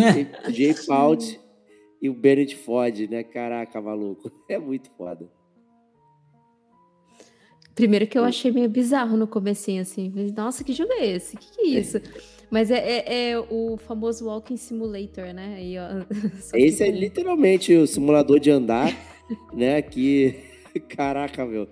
[0.50, 1.40] Jay Pout
[2.02, 3.24] e o Bennett Ford, né?
[3.24, 4.30] Caraca, maluco.
[4.50, 5.32] É muito foda.
[7.76, 10.12] Primeiro que eu achei meio bizarro no comecinho, assim.
[10.36, 11.36] Nossa, que jogo é esse?
[11.38, 12.02] Que que é isso?
[12.50, 15.56] Mas é, é- é o famoso Walking Simulator, né?
[15.58, 16.06] Aí, ó,
[16.58, 18.96] Esse é literalmente o simulador de andar,
[19.54, 19.82] né?
[19.82, 20.36] Que.
[20.88, 21.68] Caraca, meu.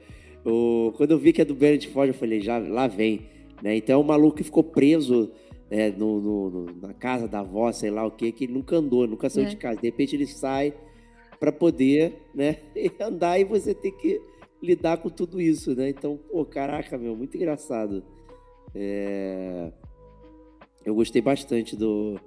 [0.46, 0.92] O...
[0.98, 3.28] Quando eu vi que é do Bennett Ford, eu falei, já lá vem.
[3.62, 3.78] Né?
[3.78, 5.32] Então é um maluco que ficou preso
[5.72, 8.76] é, no, no- no- na casa da avó, sei lá o quê, que ele nunca
[8.76, 9.50] andou, nunca saiu É.
[9.50, 9.80] de casa.
[9.80, 10.74] De repente ele sai
[11.40, 12.58] para poder né,
[13.00, 14.20] andar e você tem que
[14.64, 15.90] lidar com tudo isso, né?
[15.90, 18.03] Então, pô, caraca, meu, muito engraçado.
[18.73, 19.72] É,
[20.85, 22.19] Eu gostei bastante do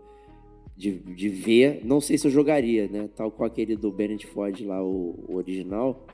[0.76, 1.80] de, de ver.
[1.84, 3.08] Não sei se eu jogaria, né?
[3.16, 6.06] Tal com aquele do Bennett Ford lá, o, o original.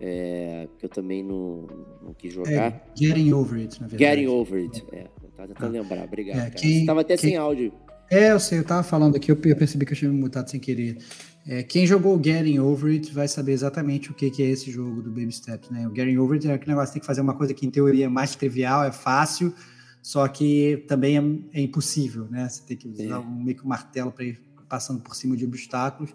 [0.00, 1.66] É, que eu também não,
[2.02, 2.90] não quis É, jogar.
[2.94, 4.04] Getting Over It, na verdade.
[4.16, 4.84] Getting Over it.
[4.92, 6.04] É, eu tava tentando lembrar.
[6.04, 7.72] Obrigado, É, quem- Você tava até quem- sem áudio.
[8.10, 10.60] É, eu sei, eu tava falando aqui, eu percebi que eu tinha me mutado sem
[10.60, 10.98] querer.
[11.46, 14.70] É, quem jogou o Getting Over It vai saber exatamente o que, que é esse
[14.70, 15.86] jogo do Baby Steps, né?
[15.86, 17.70] O Getting Over It é aquele negócio que tem que fazer uma coisa que em
[17.70, 19.52] teoria é mais trivial, é fácil,
[20.00, 21.18] só que também
[21.52, 22.48] é, é impossível, né?
[22.48, 23.18] Você tem que usar é.
[23.18, 26.14] um, meio que um martelo para ir passando por cima de obstáculos.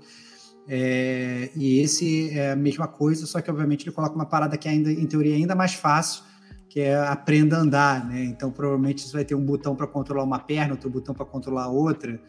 [0.68, 4.68] É, e esse é a mesma coisa, só que obviamente ele coloca uma parada que
[4.68, 6.24] ainda, em teoria, é ainda mais fácil,
[6.68, 8.24] que é aprenda a andar, né?
[8.24, 11.66] Então provavelmente você vai ter um botão para controlar uma perna, outro botão para controlar
[11.66, 12.20] a outra,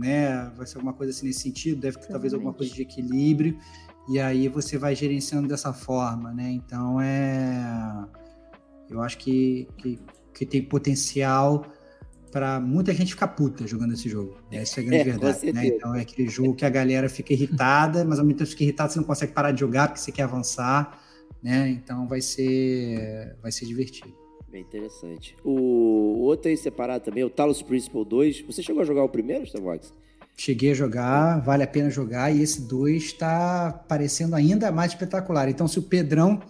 [0.00, 0.50] né?
[0.56, 3.58] Vai ser alguma coisa assim nesse sentido, deve ter talvez alguma coisa de equilíbrio,
[4.08, 6.50] e aí você vai gerenciando dessa forma, né?
[6.50, 8.06] Então é.
[8.88, 10.00] Eu acho que, que,
[10.34, 11.64] que tem potencial
[12.32, 14.36] para muita gente ficar puta jogando esse jogo.
[14.50, 15.66] Essa é a grande é, verdade, né?
[15.66, 18.92] Então é aquele jogo que a galera fica irritada, mas ao mesmo tempo fica irritada,
[18.92, 20.98] você não consegue parar de jogar porque você quer avançar,
[21.42, 21.68] né?
[21.70, 24.19] Então vai ser vai ser divertido.
[24.50, 25.36] Bem interessante.
[25.44, 28.40] O outro aí separado também, o Talos Principle 2.
[28.42, 29.94] Você chegou a jogar o primeiro, Starvox?
[30.36, 35.48] Cheguei a jogar, vale a pena jogar, e esse 2 está parecendo ainda mais espetacular.
[35.48, 36.40] Então, se o Pedrão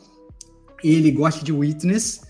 [0.82, 2.22] ele gosta de Witness,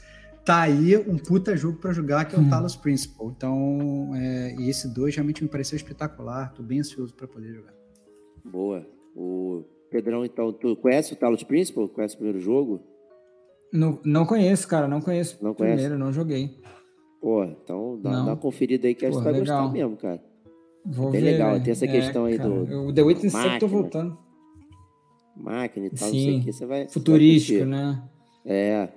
[0.45, 2.51] tá aí um puta jogo para jogar, que é o hum.
[2.51, 3.27] Talos Principle.
[3.27, 7.75] Então, é, e esse 2 realmente me pareceu espetacular, tô bem ansioso para poder jogar.
[8.45, 8.85] Boa.
[9.15, 11.89] O Pedrão, então, tu conhece o Talos Principle?
[11.89, 12.81] Conhece o primeiro jogo?
[13.73, 15.39] Não, não conheço, cara, não conheço.
[15.43, 15.77] Não conhece?
[15.77, 16.61] Primeiro, não joguei.
[17.21, 19.63] Pô, então dá, dá uma conferida aí que acho que vai legal.
[19.63, 20.23] gostar mesmo, cara.
[20.85, 22.89] Vou é bem ver, legal, tem essa é, questão aí cara, do.
[22.89, 24.19] O The Witness sempre tô voltando.
[25.37, 26.53] Máquina e tal, Sim, não sei o que.
[26.53, 26.89] Você vai.
[26.89, 28.03] Futurístico, vai né?
[28.45, 28.89] É.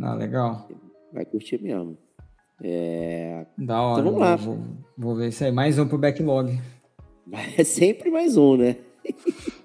[0.00, 0.68] Ah, legal.
[1.12, 1.96] Vai curtir mesmo.
[2.62, 3.46] É...
[3.56, 4.00] Da hora.
[4.00, 4.36] Então vamos lá.
[4.36, 4.58] Vou,
[4.96, 5.52] vou ver isso aí.
[5.52, 6.58] Mais um pro backlog.
[7.56, 8.76] É sempre mais um, né?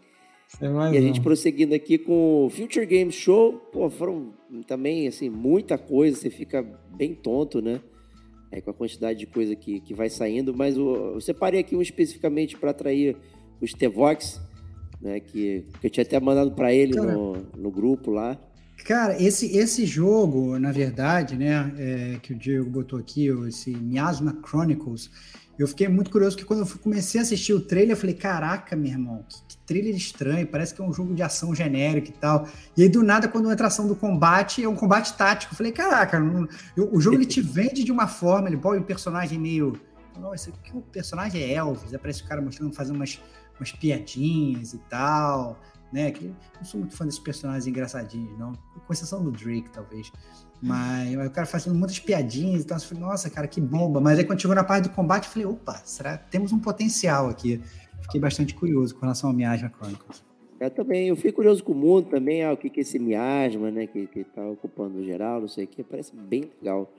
[0.59, 0.99] É mais e um.
[0.99, 3.53] a gente prosseguindo aqui com o Future Games Show.
[3.71, 4.33] Pô, foram
[4.65, 6.17] também, assim, muita coisa.
[6.17, 6.61] Você fica
[6.95, 7.81] bem tonto, né?
[8.51, 10.53] É, com a quantidade de coisa que, que vai saindo.
[10.55, 13.17] Mas o, eu separei aqui um especificamente para atrair
[13.61, 14.39] os Tevox,
[15.01, 15.19] né?
[15.19, 18.39] Que, que eu tinha até mandado para ele no, no grupo lá.
[18.85, 24.39] Cara, esse, esse jogo, na verdade, né, é, que o Diego botou aqui, esse Miasma
[24.45, 25.09] Chronicles,
[25.57, 28.75] eu fiquei muito curioso que quando eu comecei a assistir o trailer, eu falei, caraca,
[28.75, 32.13] meu irmão, que, que trailer estranho, parece que é um jogo de ação genérico e
[32.13, 32.47] tal.
[32.75, 35.53] E aí, do nada, quando entra a ação do combate, é um combate tático.
[35.53, 38.77] Eu falei, caraca, não, eu, o jogo ele te vende de uma forma, ele põe
[38.77, 39.73] o personagem meio.
[40.19, 43.19] Nossa, que o personagem é Elvis, parece o cara mostrando, fazendo umas,
[43.59, 45.59] umas piadinhas e tal
[45.91, 46.11] né?
[46.11, 48.53] Que não sou muito fã desses personagens engraçadinhos, não.
[48.53, 50.11] Com exceção do Drake, talvez.
[50.61, 54.01] Mas, o cara fazendo muitas piadinhas, então eu falei, nossa, cara, que bomba.
[54.01, 57.29] Mas aí quando chegou na parte do combate, eu falei, opa, será temos um potencial
[57.29, 57.61] aqui?
[58.01, 60.23] Fiquei bastante curioso com relação ao Miasma Chronicles.
[60.59, 62.97] Eu também, eu fiquei curioso com o mundo também, ah, o que, que é esse
[62.97, 66.91] miasma, né, que, que tá ocupando geral, não sei o que, parece bem legal.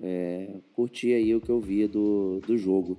[0.00, 2.96] É, curti aí o que eu vi do, do jogo.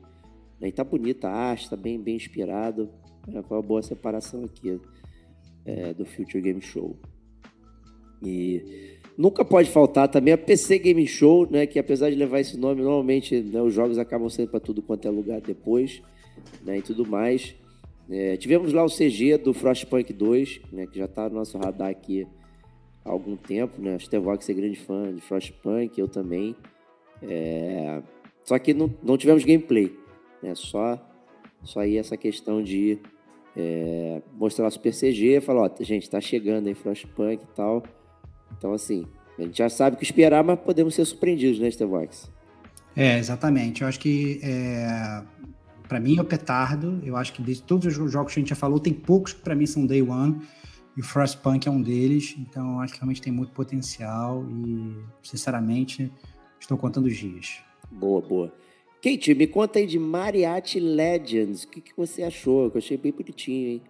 [0.60, 2.90] E tá bonita a arte, tá bem, bem inspirado.
[3.34, 4.82] É, foi uma boa separação aqui
[5.66, 6.98] é, do Future Game Show.
[8.22, 12.58] E nunca pode faltar também a PC Game Show, né, que apesar de levar esse
[12.58, 16.02] nome, normalmente né, os jogos acabam sendo para tudo quanto é lugar depois
[16.64, 17.56] né, e tudo mais.
[18.10, 21.90] É, tivemos lá o CG do Frostpunk 2, né, que já está no nosso radar
[21.90, 22.28] aqui
[23.04, 23.82] há algum tempo.
[23.82, 23.96] Né?
[23.96, 26.56] O Stevox é grande fã de Frostpunk, eu também.
[27.22, 28.02] É,
[28.44, 29.92] só que não, não tivemos gameplay,
[30.42, 30.54] né?
[30.56, 30.98] só,
[31.64, 33.00] só aí essa questão de
[33.56, 37.84] é, mostrar o Super CG, falar, ó, gente, tá chegando aí Frostpunk e tal.
[38.56, 39.06] Então, assim,
[39.38, 42.30] a gente já sabe o que esperar, mas podemos ser surpreendidos, né, Stevox?
[42.96, 43.84] É, exatamente.
[43.84, 45.22] Eu acho que, é,
[45.88, 47.00] para mim, é o petardo.
[47.04, 49.42] Eu acho que de todos os jogos que a gente já falou, tem poucos que
[49.42, 50.42] para mim são Day One.
[50.96, 52.36] E o Frostpunk é um deles.
[52.40, 54.44] Então, eu acho que realmente tem muito potencial.
[54.50, 56.12] E, sinceramente,
[56.60, 57.60] estou contando os dias.
[57.92, 58.54] Boa, boa.
[59.04, 61.64] Kate, me conta aí de Mariachi Legends.
[61.64, 62.66] O que, que você achou?
[62.66, 63.82] Eu achei bem bonitinho, hein?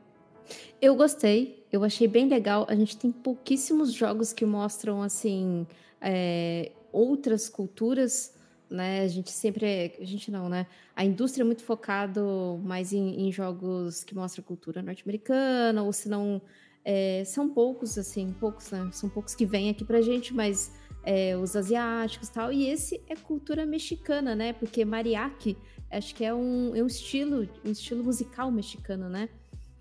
[0.82, 2.66] Eu gostei, eu achei bem legal.
[2.70, 5.66] A gente tem pouquíssimos jogos que mostram, assim,
[6.02, 8.34] é, outras culturas,
[8.70, 9.02] né?
[9.02, 9.66] A gente sempre.
[9.66, 10.68] É, a gente não, né?
[10.96, 16.10] A indústria é muito focado mais em, em jogos que mostram cultura norte-americana, ou se
[16.10, 16.42] não.
[16.84, 18.90] É, são poucos, assim, poucos, né?
[18.94, 20.72] São poucos que vêm aqui pra gente, mas
[21.04, 22.52] é, os asiáticos tal.
[22.52, 24.54] E esse é cultura mexicana, né?
[24.54, 25.58] Porque mariachi,
[25.92, 29.30] acho que é um, é um estilo, um estilo musical mexicano, né?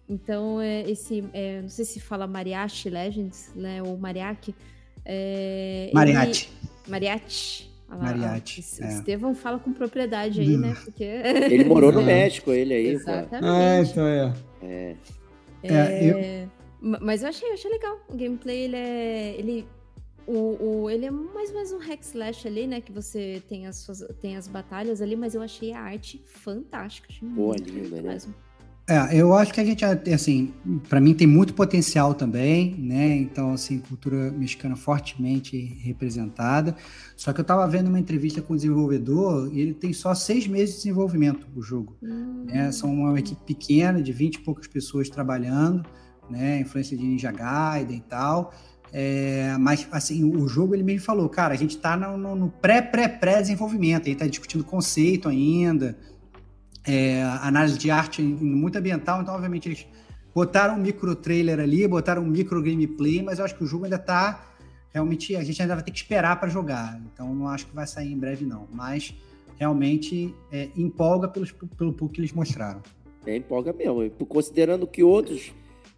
[0.09, 3.83] Então, é, esse, é, não sei se fala Mariachi Legends, né?
[3.83, 4.55] Ou Mariachi.
[5.05, 6.49] É, mariachi.
[6.49, 7.71] Ele, mariachi.
[7.89, 8.65] Ah, mariachi.
[8.81, 8.89] É.
[8.89, 10.61] Estevão fala com propriedade aí, hum.
[10.61, 10.77] né?
[10.85, 11.05] Porque...
[11.05, 12.89] Ele morou no México, ele aí.
[12.89, 13.45] Exatamente.
[13.45, 14.35] Ah, então é.
[14.63, 14.97] É.
[15.63, 16.51] é eu...
[16.81, 17.99] Mas eu achei, eu achei legal.
[18.09, 19.35] O gameplay, ele é.
[19.39, 19.67] Ele
[20.27, 22.81] o, o, ele é mais ou menos um hack slash ali, né?
[22.81, 27.09] Que você tem as, suas, tem as batalhas ali, mas eu achei a arte fantástica.
[27.11, 28.13] Achei Boa, linda, né?
[28.13, 28.35] Mesmo.
[28.89, 30.55] É, eu acho que a gente, assim,
[30.89, 33.17] para mim tem muito potencial também, né?
[33.17, 36.77] Então, assim, cultura mexicana fortemente representada.
[37.17, 40.47] Só que eu estava vendo uma entrevista com o desenvolvedor e ele tem só seis
[40.47, 41.97] meses de desenvolvimento o jogo.
[42.01, 42.45] Hum.
[42.47, 42.71] Né?
[42.71, 45.85] São uma equipe pequena, de 20 e poucas pessoas trabalhando,
[46.31, 46.61] né?
[46.61, 48.53] Influência de Ninja Gaiden e tal.
[48.93, 54.05] É, mas, assim, o jogo ele mesmo falou, cara, a gente está no pré-pré-pré-desenvolvimento, a
[54.05, 55.99] gente está discutindo conceito ainda,
[56.87, 59.87] é, análise de arte muito ambiental, então, obviamente, eles
[60.35, 63.85] botaram um micro trailer ali, botaram um micro gameplay, mas eu acho que o jogo
[63.85, 64.53] ainda está
[64.93, 67.87] realmente, a gente ainda vai ter que esperar para jogar, então não acho que vai
[67.87, 69.15] sair em breve, não, mas
[69.59, 72.83] realmente é, empolga pelos, pelo pouco que eles mostraram.
[73.27, 75.53] É, empolga mesmo, considerando que outros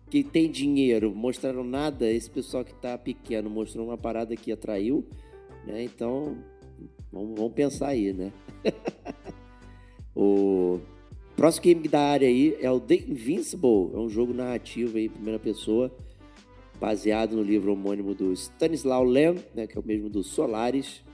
[0.08, 5.06] que tem dinheiro mostraram nada, esse pessoal que está pequeno mostrou uma parada que atraiu,
[5.66, 5.82] né?
[5.82, 6.38] Então,
[7.12, 8.32] vamos, vamos pensar aí, né?
[10.20, 10.80] O
[11.36, 15.38] próximo game da área aí é o The Invincible, é um jogo narrativo aí, primeira
[15.38, 15.94] pessoa,
[16.80, 21.04] baseado no livro homônimo do Stanislaw Lem, né, que é o mesmo do Solaris,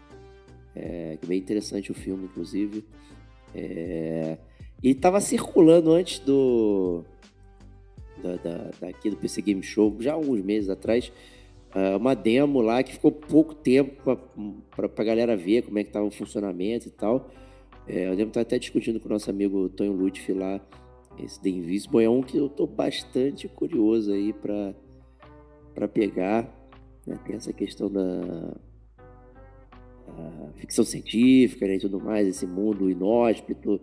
[0.75, 2.83] é, é bem interessante o filme, inclusive.
[3.55, 4.39] É,
[4.83, 7.05] e estava circulando antes do
[8.23, 11.13] da, da, daqui do PC Game Show, já alguns meses atrás,
[11.75, 14.17] uh, uma demo lá que ficou pouco tempo
[14.75, 17.31] para a galera ver como é que estava o funcionamento e tal.
[17.87, 20.61] É, eu lembro estar até discutindo com o nosso amigo Tonho Lutfi lá,
[21.19, 24.75] esse The Invisible é um que eu estou bastante curioso aí para
[25.75, 26.49] para pegar.
[27.07, 27.19] Né?
[27.27, 28.55] Tem essa questão da
[30.57, 31.77] ficção científica né?
[31.77, 33.81] e tudo mais, esse mundo inóspito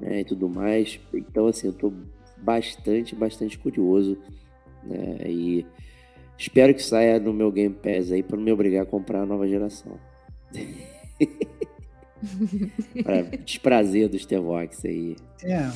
[0.00, 0.20] né?
[0.20, 0.98] e tudo mais.
[1.14, 1.92] Então, assim, eu estou
[2.36, 4.18] bastante, bastante curioso.
[4.82, 5.18] Né?
[5.26, 5.66] E
[6.36, 9.26] espero que saia no meu Game Pass aí para não me obrigar a comprar a
[9.26, 9.98] nova geração.
[13.02, 15.16] para desprazer dos Tevox aí.
[15.42, 15.68] É,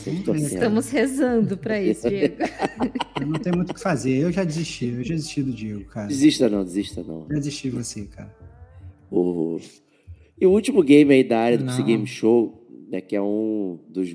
[0.42, 2.36] Estamos rezando para isso, Diego.
[3.20, 4.18] Eu não tenho muito o que fazer.
[4.18, 6.08] Eu já desisti, eu já desisti do Diego, cara.
[6.08, 7.26] Desista não, desista não.
[7.30, 8.34] Já desisti de você, cara.
[9.10, 9.58] O...
[10.38, 13.78] E o último game aí da área do PC Game Show, né, que é um
[13.88, 14.14] dos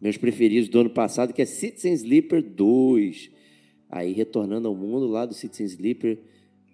[0.00, 3.30] meus preferidos do ano passado, que é Citizen Sleeper 2.
[3.90, 6.18] Aí retornando ao mundo lá do Citizen Sleeper,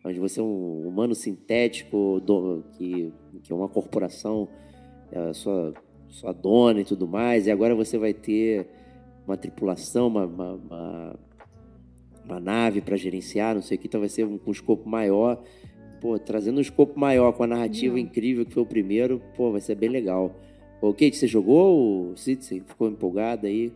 [0.04, 3.12] onde você é um humano sintético do, que,
[3.42, 4.48] que é uma corporação
[5.32, 5.72] sua,
[6.08, 8.66] sua dona e tudo mais, e agora você vai ter
[9.26, 11.16] uma tripulação, uma, uma, uma,
[12.24, 15.42] uma nave para gerenciar, não sei o que, então vai ser um, um escopo maior.
[16.00, 19.60] Pô, trazendo um escopo maior com a narrativa incrível que foi o primeiro, pô, vai
[19.60, 20.34] ser bem legal.
[20.80, 22.60] O Kate, você jogou o Citizen?
[22.60, 23.72] Ficou empolgada aí?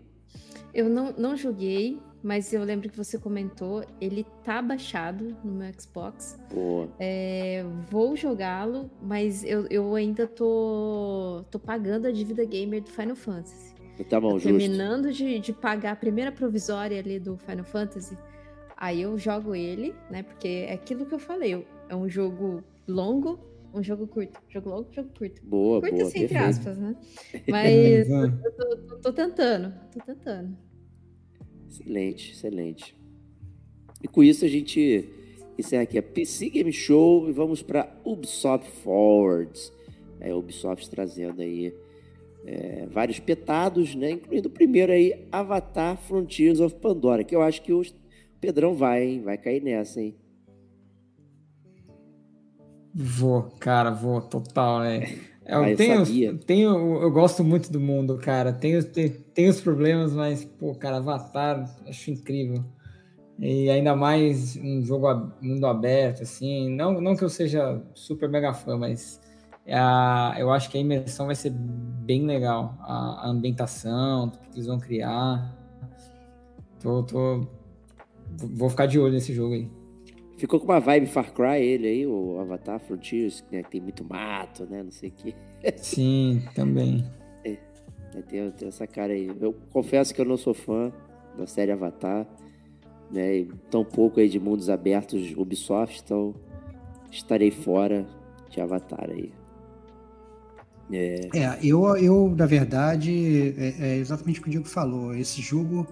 [0.74, 5.72] Eu não, não joguei, mas eu lembro que você comentou, ele tá baixado no meu
[5.78, 6.38] Xbox.
[6.52, 6.88] Boa.
[6.98, 13.16] É, vou jogá-lo, mas eu, eu ainda tô, tô pagando a dívida gamer do Final
[13.16, 13.74] Fantasy.
[14.08, 14.48] Tá bom, justo.
[14.48, 18.16] Terminando de, de pagar a primeira provisória ali do Final Fantasy,
[18.76, 20.22] aí eu jogo ele, né?
[20.22, 23.40] Porque é aquilo que eu falei, é um jogo longo,
[23.74, 24.40] um jogo curto.
[24.48, 25.44] Jogo longo, jogo curto.
[25.44, 26.08] Boa, curto boa.
[26.08, 26.96] assim, entre aspas, né?
[27.48, 30.67] Mas eu, tô, tô, tô tentando, tô tentando.
[31.68, 32.96] Excelente, excelente.
[34.02, 35.08] E com isso a gente
[35.58, 39.72] encerra aqui a PC Game Show e vamos para Ubisoft Forwards.
[40.20, 41.74] É, Ubisoft trazendo aí
[42.44, 44.12] é, vários petados, né?
[44.12, 47.82] Incluindo o primeiro aí, Avatar Frontiers of Pandora, que eu acho que o
[48.40, 49.22] Pedrão vai, hein?
[49.22, 50.16] Vai cair nessa, hein?
[52.94, 55.18] Vou, cara, vou, total, né?
[55.48, 58.52] Eu, ah, eu tenho, tenho, eu gosto muito do mundo, cara.
[58.52, 62.62] Tenho, tenho, tenho os problemas, mas, pô, cara, Avatar, acho incrível.
[63.38, 66.74] E ainda mais um jogo mundo aberto, assim.
[66.76, 69.18] Não, não que eu seja super mega fã, mas
[69.66, 72.76] a, eu acho que a imersão vai ser bem legal.
[72.80, 75.56] A, a ambientação, que eles vão criar.
[76.78, 77.46] Tô, tô,
[78.36, 79.77] vou ficar de olho nesse jogo aí.
[80.38, 84.04] Ficou com uma vibe Far Cry ele aí, o Avatar Frontiers, né, que tem muito
[84.04, 84.84] mato, né?
[84.84, 85.34] Não sei o quê.
[85.76, 87.04] Sim, também.
[87.44, 87.56] É,
[88.22, 89.28] tem, tem, essa cara aí.
[89.40, 90.92] Eu confesso que eu não sou fã
[91.36, 92.24] da série Avatar,
[93.10, 93.38] né?
[93.38, 96.32] E tão pouco aí de mundos abertos Ubisoft, então
[97.10, 98.06] estarei fora
[98.48, 99.32] de Avatar aí.
[100.92, 105.12] É, é eu, eu, na verdade, é, é exatamente o que o Diego falou.
[105.14, 105.84] Esse jogo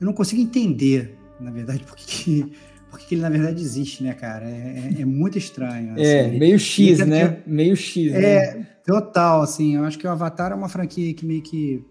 [0.00, 2.46] eu não consigo entender, na verdade, porque
[2.94, 4.48] porque ele na verdade existe, né, cara?
[4.48, 5.98] É, é, é muito estranho.
[5.98, 6.36] É, assim.
[6.36, 7.42] É, meio X, né?
[7.46, 8.12] Meio X.
[8.12, 8.66] É, né?
[8.86, 9.76] total, assim.
[9.76, 11.84] Eu acho que o Avatar é uma franquia que meio que.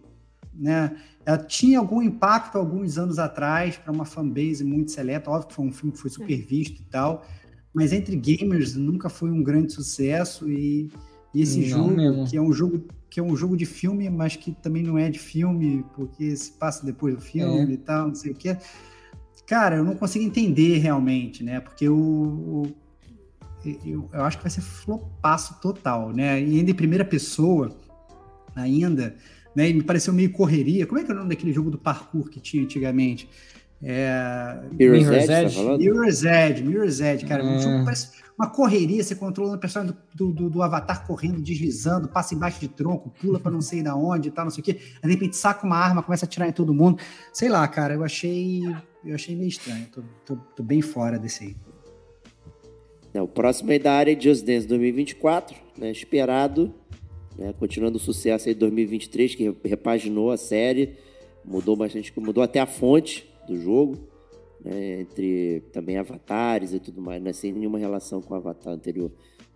[0.55, 5.29] Né, ela tinha algum impacto alguns anos atrás para uma fanbase muito seleta.
[5.29, 7.25] Óbvio que foi um filme que foi super visto e tal,
[7.73, 10.89] mas entre gamers nunca foi um grande sucesso e
[11.33, 12.27] E esse não jogo, mesmo.
[12.27, 15.07] que é um jogo que é um jogo de filme, mas que também não é
[15.07, 17.75] de filme, porque se passa depois do filme é.
[17.75, 18.57] e tal, não sei o que.
[19.45, 21.59] Cara, eu não consigo entender realmente, né?
[21.59, 22.63] Porque o, o
[23.65, 26.41] eu, eu, acho que vai ser flopaço total, né?
[26.41, 27.75] E ainda em primeira pessoa,
[28.55, 29.15] ainda,
[29.55, 29.69] né?
[29.69, 30.85] E me pareceu meio correria.
[30.85, 33.29] Como é que é o nome daquele jogo do parkour que tinha antigamente?
[33.83, 34.61] É...
[34.71, 35.55] Mirror's, Mirror's Edge, Edge?
[35.55, 37.43] Tá Mirror's Edge, Mirror's Edge, cara.
[37.43, 42.07] Um jogo parece uma correria, você controlando o personagem do, do, do, avatar correndo, deslizando,
[42.07, 44.65] passa embaixo de tronco, pula para não sei da onde e tal, não sei o
[44.65, 44.79] quê.
[45.01, 46.99] Aí, de repente saca uma arma, começa a atirar em todo mundo.
[47.31, 48.61] Sei lá, cara, eu achei.
[49.05, 49.85] Eu achei meio estranho.
[49.91, 51.55] Tô, tô, tô bem fora desse aí.
[53.13, 55.91] É, o próximo aí da área é Just Dance 2024, né?
[55.91, 56.73] Esperado.
[57.37, 57.53] Né?
[57.59, 60.97] Continuando o sucesso aí de 2023, que repaginou a série,
[61.43, 64.13] mudou bastante, mudou até a fonte do jogo
[64.63, 69.11] né, entre também avatares e tudo mais, né, sem nenhuma relação com o avatar anterior.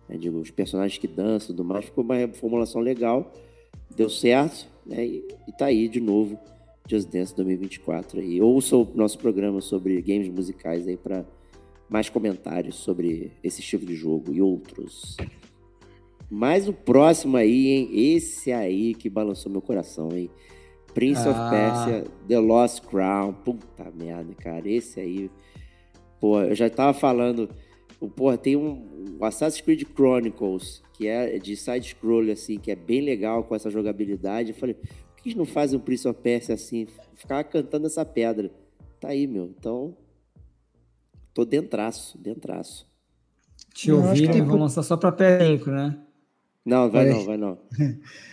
[0.08, 3.32] Né, digo, os personagens que dançam e tudo mais, ficou uma formulação legal,
[3.96, 6.38] deu certo, né, e, e tá aí de novo
[6.86, 8.20] Just Dance 2024.
[8.20, 8.40] Aí.
[8.40, 11.24] Ouça o nosso programa sobre games musicais aí para
[11.88, 15.16] mais comentários sobre esse tipo de jogo e outros.
[16.30, 17.90] Mas o próximo aí, hein?
[17.92, 20.30] Esse aí que balançou meu coração, hein?
[20.98, 21.30] Prince ah.
[21.30, 23.32] of Persia, The Lost Crown.
[23.32, 24.68] Puta merda, cara.
[24.68, 25.30] Esse aí.
[26.20, 27.48] Pô, eu já tava falando.
[28.16, 33.00] Porra, tem um, um Assassin's Creed Chronicles, que é de side-scroll, assim, que é bem
[33.00, 34.50] legal com essa jogabilidade.
[34.50, 36.88] Eu falei, por que eles não fazem um Prince of Persia assim?
[37.14, 38.50] Ficar cantando essa pedra.
[38.98, 39.54] Tá aí, meu.
[39.56, 39.96] Então,
[41.32, 42.88] tô dentraço, dentraço.
[43.72, 44.42] Te ouvi, que...
[44.42, 45.96] vão lançar só pra PS5, né?
[46.64, 47.58] Não, vai não, vai não.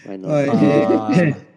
[0.04, 0.30] Vai não.
[0.32, 1.46] Ah.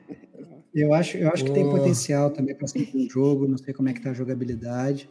[0.74, 3.88] Eu acho, eu acho que tem potencial também para ser um jogo, não sei como
[3.88, 5.08] é que tá a jogabilidade,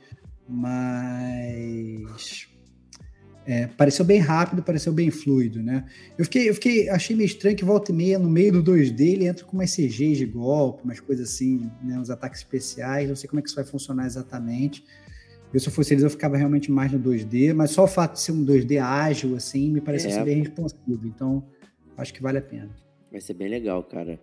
[0.47, 2.47] mas
[3.45, 5.85] é, pareceu bem rápido, pareceu bem fluido, né?
[6.17, 8.99] Eu fiquei, eu fiquei, achei meio estranho que volta e meia no meio do 2D
[8.99, 13.15] ele entra com umas CGs de golpe, umas coisas assim, né, uns ataques especiais, não
[13.15, 14.84] sei como é que isso vai funcionar exatamente.
[15.53, 18.13] Eu, se eu fosse eles, eu ficava realmente mais no 2D, mas só o fato
[18.13, 20.11] de ser um 2D ágil, assim, me parece é.
[20.11, 21.07] ser bem responsivo.
[21.07, 21.41] Então,
[21.97, 22.69] acho que vale a pena.
[23.09, 24.19] Vai ser bem legal, cara.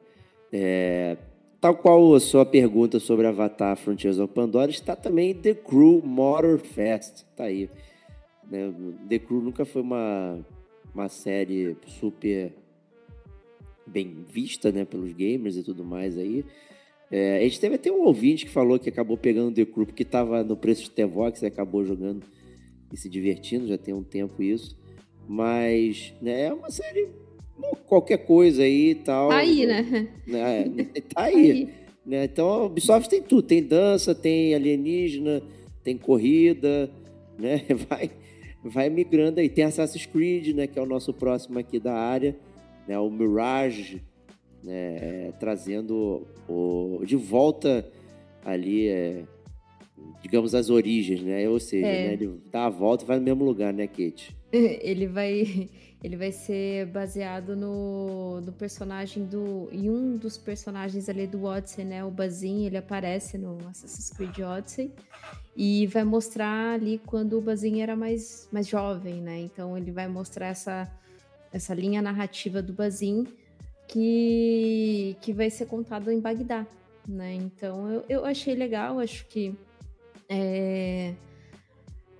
[0.56, 1.16] É,
[1.64, 6.58] Tal qual a sua pergunta sobre Avatar Frontiers of Pandora, está também The Crew Motor
[6.58, 7.24] Fest.
[7.34, 7.70] Tá aí.
[8.50, 8.70] Né?
[9.08, 10.44] The Crew nunca foi uma,
[10.94, 12.52] uma série super
[13.86, 16.44] bem vista né, pelos gamers e tudo mais aí.
[17.10, 20.02] É, a gente teve até um ouvinte que falou que acabou pegando The Crew porque
[20.02, 22.26] estava no preço de T-Vox e acabou jogando
[22.92, 24.78] e se divertindo, já tem um tempo isso.
[25.26, 27.08] Mas né, é uma série
[27.86, 29.28] qualquer coisa aí e tal.
[29.28, 30.08] Tá aí, né?
[30.26, 30.64] né?
[31.14, 31.50] Tá aí.
[31.50, 31.68] aí.
[32.04, 32.24] Né?
[32.24, 33.42] Então, Ubisoft tem tudo.
[33.42, 35.42] Tem dança, tem alienígena,
[35.82, 36.90] tem corrida,
[37.38, 37.62] né?
[37.88, 38.10] Vai,
[38.62, 39.48] vai migrando aí.
[39.48, 40.66] Tem Assassin's Creed, né?
[40.66, 42.36] Que é o nosso próximo aqui da área.
[42.88, 42.98] Né?
[42.98, 44.02] O Mirage,
[44.62, 44.96] né?
[44.96, 47.86] É, trazendo o, de volta
[48.44, 49.22] ali, é,
[50.22, 51.48] digamos, as origens, né?
[51.48, 52.08] Ou seja, é.
[52.08, 52.12] né?
[52.14, 54.34] ele dá a volta e vai no mesmo lugar, né, Kate?
[54.52, 55.68] Ele vai
[56.04, 59.70] ele vai ser baseado no, no personagem do.
[59.72, 62.04] em um dos personagens ali do Odyssey, né?
[62.04, 64.92] O Bazin, ele aparece no Assassin's Creed Odyssey.
[65.56, 69.38] E vai mostrar ali quando o Bazin era mais, mais jovem, né?
[69.40, 70.92] Então ele vai mostrar essa,
[71.50, 73.26] essa linha narrativa do Bazin
[73.88, 76.66] que, que vai ser contado em Bagdá,
[77.08, 77.32] né?
[77.32, 79.54] Então eu, eu achei legal, acho que
[80.28, 81.14] é,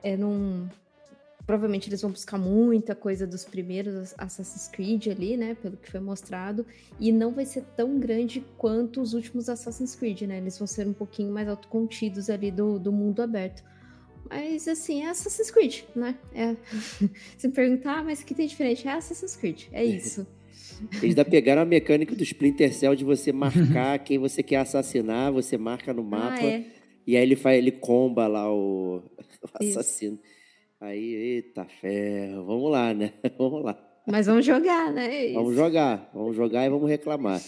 [0.02, 0.70] é num,
[1.46, 5.54] Provavelmente eles vão buscar muita coisa dos primeiros Assassin's Creed ali, né?
[5.54, 6.64] Pelo que foi mostrado.
[6.98, 10.38] E não vai ser tão grande quanto os últimos Assassin's Creed, né?
[10.38, 13.62] Eles vão ser um pouquinho mais autocontidos ali do, do mundo aberto.
[14.28, 16.16] Mas, assim, é Assassin's Creed, né?
[16.34, 16.56] É...
[17.36, 18.88] Se me perguntar, ah, mas o que tem diferente?
[18.88, 20.26] É Assassin's Creed, é isso.
[20.92, 25.32] Eles ainda pegaram a mecânica do Splinter Cell de você marcar quem você quer assassinar,
[25.32, 26.40] você marca no mapa.
[26.40, 26.64] Ah, é.
[27.06, 29.02] E aí ele faz, ele comba lá o,
[29.42, 30.18] o assassino.
[30.22, 30.33] Isso.
[30.80, 33.12] Aí, eita ferro, vamos lá, né?
[33.38, 33.78] Vamos lá.
[34.06, 35.30] Mas vamos jogar, né?
[35.30, 37.40] É vamos jogar, vamos jogar e vamos reclamar.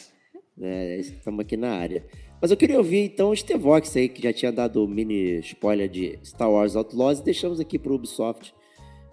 [0.56, 0.96] Né?
[0.96, 2.02] Estamos aqui na área.
[2.40, 5.88] Mas eu queria ouvir então o Stevox aí, que já tinha dado o mini spoiler
[5.88, 8.54] de Star Wars Outlaws, e deixamos aqui para o Ubisoft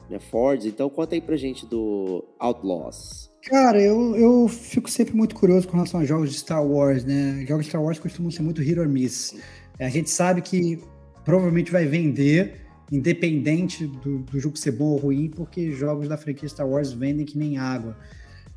[0.10, 0.66] né, Fords.
[0.66, 3.30] Então conta aí pra gente do Outlaws.
[3.44, 7.46] Cara, eu, eu fico sempre muito curioso com relação a jogos de Star Wars, né?
[7.46, 9.36] Jogos de Star Wars costumam ser muito hit or miss.
[9.80, 10.80] A gente sabe que
[11.26, 12.63] provavelmente vai vender,
[12.94, 17.26] independente do, do jogo ser bom ou ruim, porque jogos da franquia Star Wars vendem
[17.26, 17.98] que nem água.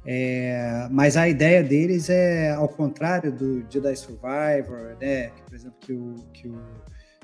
[0.05, 5.77] É, mas a ideia deles é, ao contrário do Jedi Survivor, né, que, por exemplo,
[5.81, 6.61] que o, que o,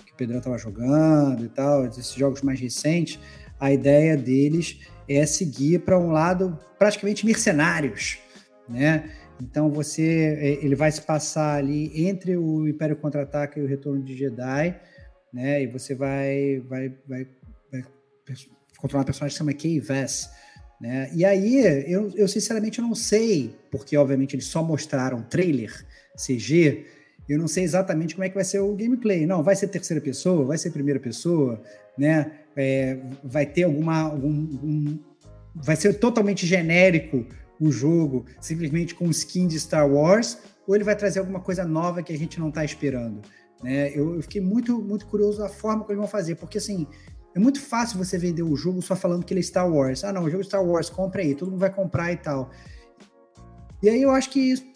[0.06, 3.20] que o Pedrão estava jogando e tal, esses jogos mais recentes,
[3.60, 8.18] a ideia deles é seguir para um lado praticamente mercenários,
[8.66, 9.10] né?
[9.40, 14.02] Então você, é, ele vai se passar ali entre o Império Contra-Ataca e o Retorno
[14.02, 14.80] de Jedi,
[15.33, 15.63] né?
[15.63, 17.27] E você vai, vai, vai,
[17.71, 17.85] vai
[18.77, 20.31] controlar um personagem que chama Kay Vess,
[20.81, 21.11] né?
[21.15, 21.57] E aí,
[21.91, 25.73] eu, eu sinceramente não sei, porque obviamente eles só mostraram trailer
[26.17, 26.85] CG,
[27.29, 29.27] eu não sei exatamente como é que vai ser o gameplay.
[29.27, 31.63] Não, vai ser terceira pessoa, vai ser primeira pessoa,
[31.97, 32.33] né?
[32.57, 34.01] É, vai ter alguma.
[34.01, 34.99] Algum,
[35.55, 37.25] vai ser totalmente genérico
[37.61, 42.03] o jogo, simplesmente com skin de Star Wars, ou ele vai trazer alguma coisa nova
[42.03, 43.23] que a gente não está esperando.
[43.62, 43.90] Né?
[43.90, 46.86] Eu, eu, fiquei muito, muito curioso da forma que eles vão fazer, porque assim,
[47.34, 50.05] é muito fácil você vender o jogo só falando que ele é Star Wars.
[50.05, 52.51] Ah, não, o jogo é Star Wars, compra aí, todo mundo vai comprar e tal.
[53.82, 54.72] E aí eu acho que isso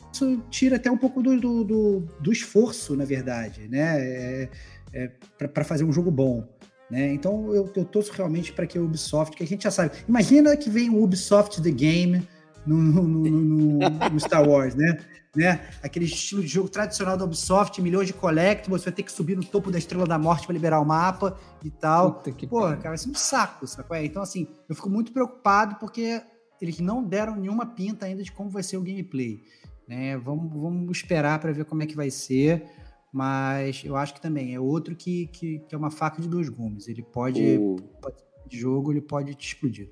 [0.50, 4.00] tira até um pouco do, do, do, do esforço, na verdade, né?
[4.00, 4.48] É,
[4.92, 5.08] é,
[5.48, 6.46] para fazer um jogo bom.
[6.90, 7.12] Né?
[7.12, 9.90] Então eu, eu torço realmente para que o Ubisoft, que a gente já sabe.
[10.08, 12.26] Imagina que vem o Ubisoft The Game
[12.66, 13.78] no, no, no,
[14.12, 14.98] no Star Wars, né?
[15.36, 15.68] Né?
[15.82, 19.36] Aquele estilo de jogo tradicional da Ubisoft, milhões de collectibles, você vai ter que subir
[19.36, 22.22] no topo da Estrela da Morte para liberar o mapa e tal.
[22.48, 23.88] Pô, cara, vai ser um saco, sabe?
[23.96, 24.04] É?
[24.04, 26.22] Então, assim, eu fico muito preocupado porque
[26.60, 29.42] eles não deram nenhuma pinta ainda de como vai ser o gameplay.
[29.86, 30.16] Né?
[30.16, 32.64] Vamos, vamos esperar para ver como é que vai ser.
[33.12, 36.48] Mas eu acho que também é outro que, que, que é uma faca de dois
[36.48, 36.88] gumes.
[36.88, 37.76] Ele pode, o...
[38.00, 39.88] pode de jogo, ele pode te explodir.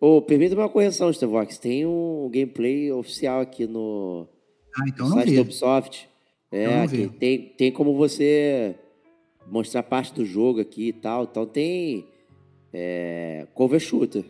[0.00, 1.58] Ô, oh, permita uma correção, Stevox.
[1.58, 4.28] Tem um gameplay oficial aqui no,
[4.78, 5.36] ah, então site vi.
[5.36, 6.08] da Ubisoft.
[6.50, 8.76] É, aqui, tem, tem como você
[9.46, 11.24] mostrar parte do jogo aqui e tal.
[11.24, 12.06] Então tem
[12.72, 14.24] é, cover shooter.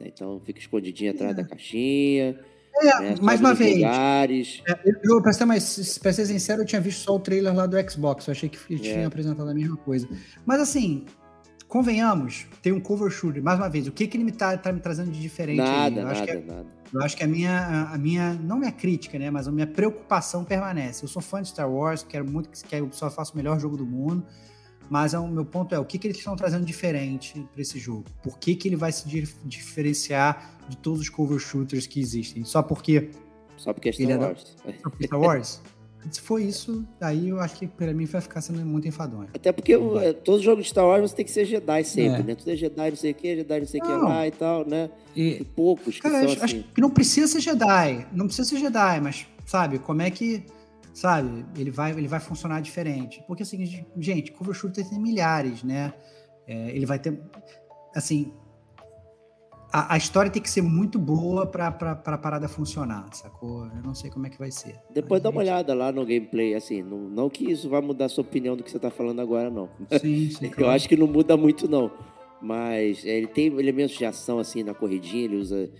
[0.00, 0.08] Né?
[0.08, 1.34] Então fica escondidinho atrás é.
[1.34, 2.38] da caixinha.
[2.74, 3.14] É, né?
[3.20, 3.76] mais uma vez.
[3.76, 4.62] Lugares.
[4.66, 7.54] É, eu, eu, pra, ser mais, pra ser sincero, eu tinha visto só o trailer
[7.54, 8.26] lá do Xbox.
[8.26, 9.04] Eu achei que ele tinha é.
[9.04, 10.08] apresentado a mesma coisa.
[10.46, 11.04] Mas assim,
[11.68, 13.42] convenhamos, tem um cover shooter.
[13.42, 16.02] Mais uma vez, o que, que ele me tá, tá me trazendo de diferente nada,
[16.02, 16.81] nada, é, nada.
[16.92, 20.44] Eu acho que a minha, a minha, não minha crítica, né, mas a minha preocupação
[20.44, 21.04] permanece.
[21.04, 23.76] Eu sou fã de Star Wars, quero muito que a Ubisoft faça o melhor jogo
[23.76, 24.26] do mundo,
[24.90, 27.78] mas é o meu ponto é, o que, que eles estão trazendo diferente para esse
[27.78, 28.04] jogo?
[28.22, 29.08] Por que, que ele vai se
[29.44, 32.44] diferenciar de todos os cover shooters que existem?
[32.44, 33.10] Só porque...
[33.56, 34.56] Só porque é Star Wars.
[34.64, 34.78] É da...
[35.00, 35.62] É Star Wars?
[36.10, 39.28] Se for isso, aí eu acho que para mim vai ficar sendo muito enfadonho.
[39.34, 42.24] Até porque é, todo jogo de Star Wars você tem que ser Jedi sempre, é.
[42.24, 42.34] né?
[42.34, 44.66] Tudo é Jedi, não sei o que, Jedi, não sei o que lá e tal,
[44.66, 44.90] né?
[45.14, 46.58] E, poucos cara, que são acho, assim.
[46.58, 50.44] Acho que não precisa ser Jedi, não precisa ser Jedi, mas sabe, como é que,
[50.92, 53.22] sabe, ele vai, ele vai funcionar diferente?
[53.26, 55.92] Porque assim, gente, cover shooter tem milhares, né?
[56.46, 57.20] É, ele vai ter,
[57.94, 58.32] assim,
[59.72, 63.64] a, a, história tem que ser muito boa pra, pra, pra parada funcionar, sacou?
[63.66, 64.78] Eu não sei como é que vai ser.
[64.92, 68.08] Depois dá uma olhada lá no gameplay, assim, não, não que isso vai mudar a
[68.08, 69.70] sua opinião do que você tá falando agora, não.
[69.98, 70.50] Sim, sim.
[70.58, 71.90] Eu acho que não muda muito, não.
[72.40, 75.70] Mas é, ele tem elementos de ação, assim, na corridinha, ele usa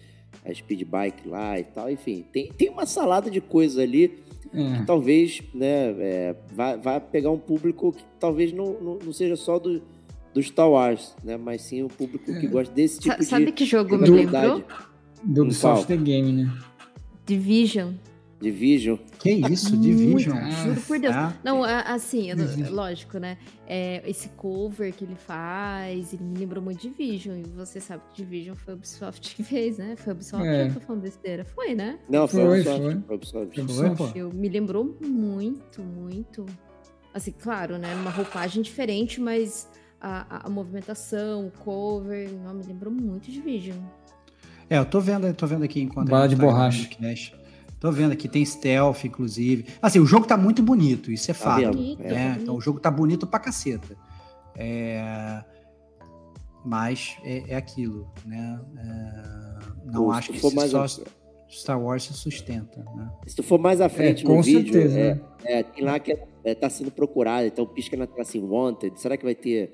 [0.44, 2.24] a speed bike lá e tal, enfim.
[2.32, 4.18] Tem, tem uma salada de coisas ali
[4.54, 4.78] é.
[4.78, 9.36] que talvez, né, é, vai, vai pegar um público que talvez não, não, não seja
[9.36, 9.82] só do
[10.34, 11.36] do Star Wars, né?
[11.36, 12.48] Mas sim o público que é.
[12.48, 13.30] gosta desse tipo Sabe de.
[13.30, 14.64] Sabe que jogo me lembrou?
[15.22, 16.52] Do Ubisoft The Game, né?
[17.24, 17.92] Division.
[18.42, 18.96] Division.
[19.20, 20.36] Que isso, Division?
[20.50, 21.14] juro por Deus.
[21.14, 21.32] Ah.
[21.44, 22.32] Não, assim,
[22.70, 23.38] lógico, né?
[23.68, 27.38] É, esse cover que ele faz, ele me lembrou muito Division.
[27.38, 29.94] E você sabe que Division foi o Ubisoft que fez, né?
[29.96, 30.64] Foi o Ubisoft é.
[30.64, 31.44] que eu tô falando besteira.
[31.44, 32.00] Foi, né?
[32.10, 33.02] Não, foi, foi, Ubisoft, foi.
[33.06, 33.96] foi Ubisoft.
[33.96, 34.20] Foi, foi.
[34.20, 36.44] Eu, me lembrou muito, muito.
[37.14, 37.94] Assim, claro, né?
[37.94, 39.68] Uma roupagem diferente, mas
[40.02, 43.78] a, a, movimentação, o cover, não, me lembrou muito de Vision.
[44.68, 46.08] É, eu tô vendo, tô vendo aqui enquanto.
[46.08, 46.90] Bala de borracha.
[47.78, 49.66] Tô vendo aqui, tem stealth, inclusive.
[49.80, 51.68] Assim, o jogo tá muito bonito, isso é tá fato.
[51.68, 52.38] Bonito, né?
[52.40, 53.96] Então o jogo tá bonito pra caceta.
[54.56, 55.44] É...
[56.64, 58.60] Mas é, é aquilo, né?
[58.76, 59.58] É...
[59.84, 60.86] Não Pô, acho que for mais só a...
[61.48, 63.10] Star Wars se sustenta, né?
[63.26, 65.20] Se tu for mais à frente é, no vídeo, certeza, é, né?
[65.44, 68.98] é, tem lá que é, tá sendo procurado, então pisca na tela assim, wanted.
[68.98, 69.72] Será que vai ter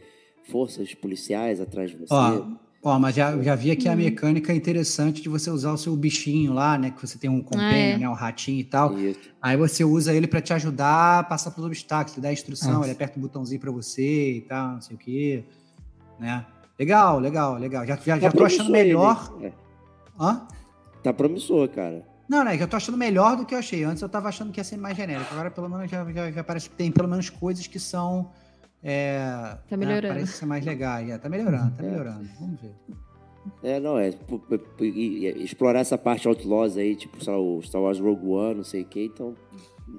[0.50, 2.12] forças policiais atrás de você.
[2.12, 2.46] Ó,
[2.82, 6.52] ó mas já, já vi aqui a mecânica interessante de você usar o seu bichinho
[6.52, 6.90] lá, né?
[6.90, 7.98] Que você tem um companion, ah, é.
[7.98, 8.08] né?
[8.08, 8.98] Um ratinho e tal.
[8.98, 9.20] Isso.
[9.40, 12.92] Aí você usa ele para te ajudar a passar pelos obstáculos, ele dá instrução, ele
[12.92, 15.44] aperta o um botãozinho para você e tal, não sei o quê.
[16.18, 16.44] Né?
[16.78, 17.86] Legal, legal, legal.
[17.86, 19.34] Já, já, tá já tô achando melhor.
[19.36, 19.52] Ele, né?
[20.18, 20.46] Hã?
[21.02, 22.04] Tá promissor, cara.
[22.28, 22.58] Não, né?
[22.58, 23.82] Já tô achando melhor do que eu achei.
[23.84, 25.32] Antes eu tava achando que ia ser mais genérico.
[25.32, 28.30] Agora, pelo menos, já, já, já parece que tem pelo menos coisas que são
[28.82, 29.18] é,
[29.68, 30.08] tá né, melhorando.
[30.08, 30.98] Né, parece ser mais legal.
[30.98, 31.90] É, tá melhorando, tá é.
[31.90, 32.28] melhorando.
[32.40, 32.74] Vamos ver.
[33.62, 34.12] É, não, é.
[35.36, 38.82] Explorar essa parte Outlaws aí, tipo, sei lá, o Star Wars Rogue One, não sei
[38.82, 39.34] o que, então.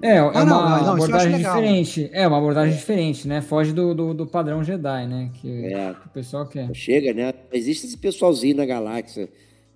[0.02, 2.10] É, é ah, uma não, não, abordagem diferente.
[2.12, 2.76] É, uma abordagem é.
[2.76, 3.42] diferente, né?
[3.42, 5.30] Foge do, do, do, padrão Jedi, né?
[5.34, 5.94] Que, é.
[5.94, 6.72] que, o pessoal quer.
[6.74, 7.34] Chega, né?
[7.52, 9.28] Existe esse pessoalzinho na galáxia.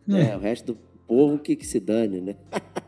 [0.07, 0.31] Né?
[0.33, 0.37] É.
[0.37, 2.37] O resto do povo que, que se dane, né?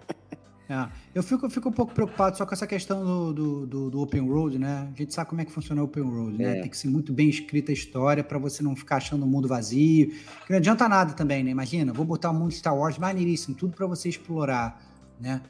[0.68, 4.00] É, eu fico, fico um pouco preocupado só com essa questão do, do, do, do,
[4.00, 4.88] open road, né?
[4.92, 6.58] A gente sabe como é que funciona o open road, né?
[6.58, 6.60] É.
[6.62, 9.46] Tem que ser muito bem escrita a história para você não ficar achando o mundo
[9.46, 10.08] vazio.
[10.44, 11.50] Que não adianta nada também, né?
[11.50, 14.82] Imagina, vou botar o um mundo Star Wars maneiríssimo, tudo para você explorar,
[15.20, 15.40] né?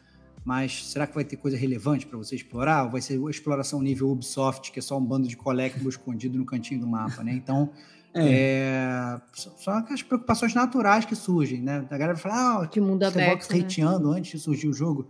[0.44, 2.84] Mas será que vai ter coisa relevante para você explorar?
[2.84, 6.44] Ou vai ser exploração nível Ubisoft, que é só um bando de collectibles escondido no
[6.44, 7.32] cantinho do mapa, né?
[7.32, 7.72] Então,
[8.15, 8.33] é.
[8.33, 11.87] É, são as preocupações naturais que surgem, né?
[11.91, 13.61] A galera fala, ah, que mundo aberto, né?
[13.61, 15.07] hateando antes de surgir o jogo.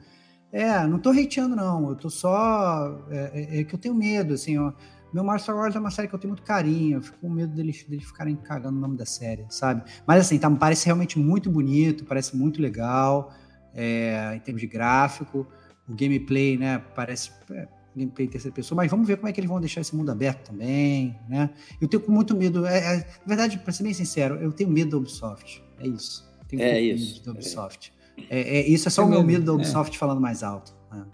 [0.52, 1.90] É, não tô hateando, não.
[1.90, 3.04] Eu tô só.
[3.10, 4.72] É, é, é que eu tenho medo, assim, ó.
[5.12, 6.98] Meu Master Wars é uma série que eu tenho muito carinho.
[6.98, 9.82] Eu fico com medo deles, deles ficarem cagando o nome da série, sabe?
[10.06, 13.32] Mas assim, tá, parece realmente muito bonito, parece muito legal
[13.74, 15.46] é, em termos de gráfico.
[15.88, 16.82] O gameplay, né?
[16.94, 17.30] Parece.
[17.50, 20.10] É, gameplay terceira pessoa, mas vamos ver como é que eles vão deixar esse mundo
[20.10, 21.50] aberto também, né?
[21.80, 24.90] Eu tenho muito medo, é, é, na verdade, para ser bem sincero, eu tenho medo
[24.90, 26.30] da Ubisoft, é isso.
[26.46, 27.14] Tenho é isso.
[27.14, 27.92] medo da Ubisoft.
[28.28, 28.40] É.
[28.40, 30.74] é, é isso é só o meu medo da Ubisoft falando mais alto.
[30.92, 31.06] Né?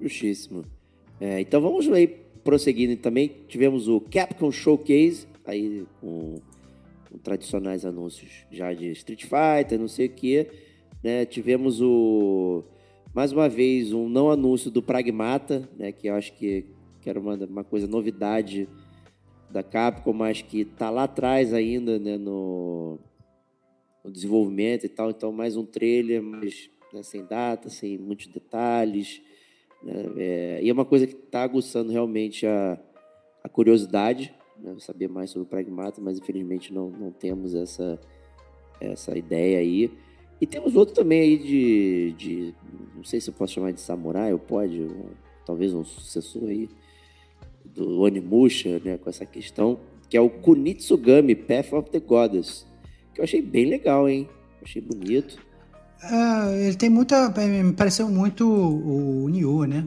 [0.00, 0.64] Justíssimo.
[1.40, 6.40] então vamos aí prosseguindo também, tivemos o Capcom Showcase, aí com,
[7.08, 10.48] com tradicionais anúncios já de Street Fighter, não sei o que,
[11.02, 11.24] né?
[11.24, 12.64] Tivemos o
[13.14, 16.64] mais uma vez, um não anúncio do Pragmata, né, que eu acho que,
[17.00, 18.66] que era uma, uma coisa novidade
[19.50, 22.98] da Capcom, mas que está lá atrás ainda né, no,
[24.02, 25.10] no, desenvolvimento e tal.
[25.10, 29.20] Então, mais um trailer, mas né, sem data, sem muitos detalhes.
[29.82, 32.80] Né, é, e é uma coisa que está aguçando realmente a,
[33.44, 38.00] a curiosidade, né, saber mais sobre o Pragmata, mas infelizmente não, não temos essa,
[38.80, 39.90] essa ideia aí.
[40.42, 42.54] E temos outro também aí de, de
[42.96, 45.10] não sei se eu posso chamar de samurai, ou pode, um,
[45.46, 46.68] talvez um sucessor aí
[47.64, 49.78] do Onimusha, né, com essa questão,
[50.10, 52.66] que é o Kunitsugami Path of the Goddess,
[53.14, 54.28] que eu achei bem legal, hein?
[54.60, 55.38] Achei bonito.
[56.02, 59.86] É, ele tem muita, me pareceu muito o Nioh, né?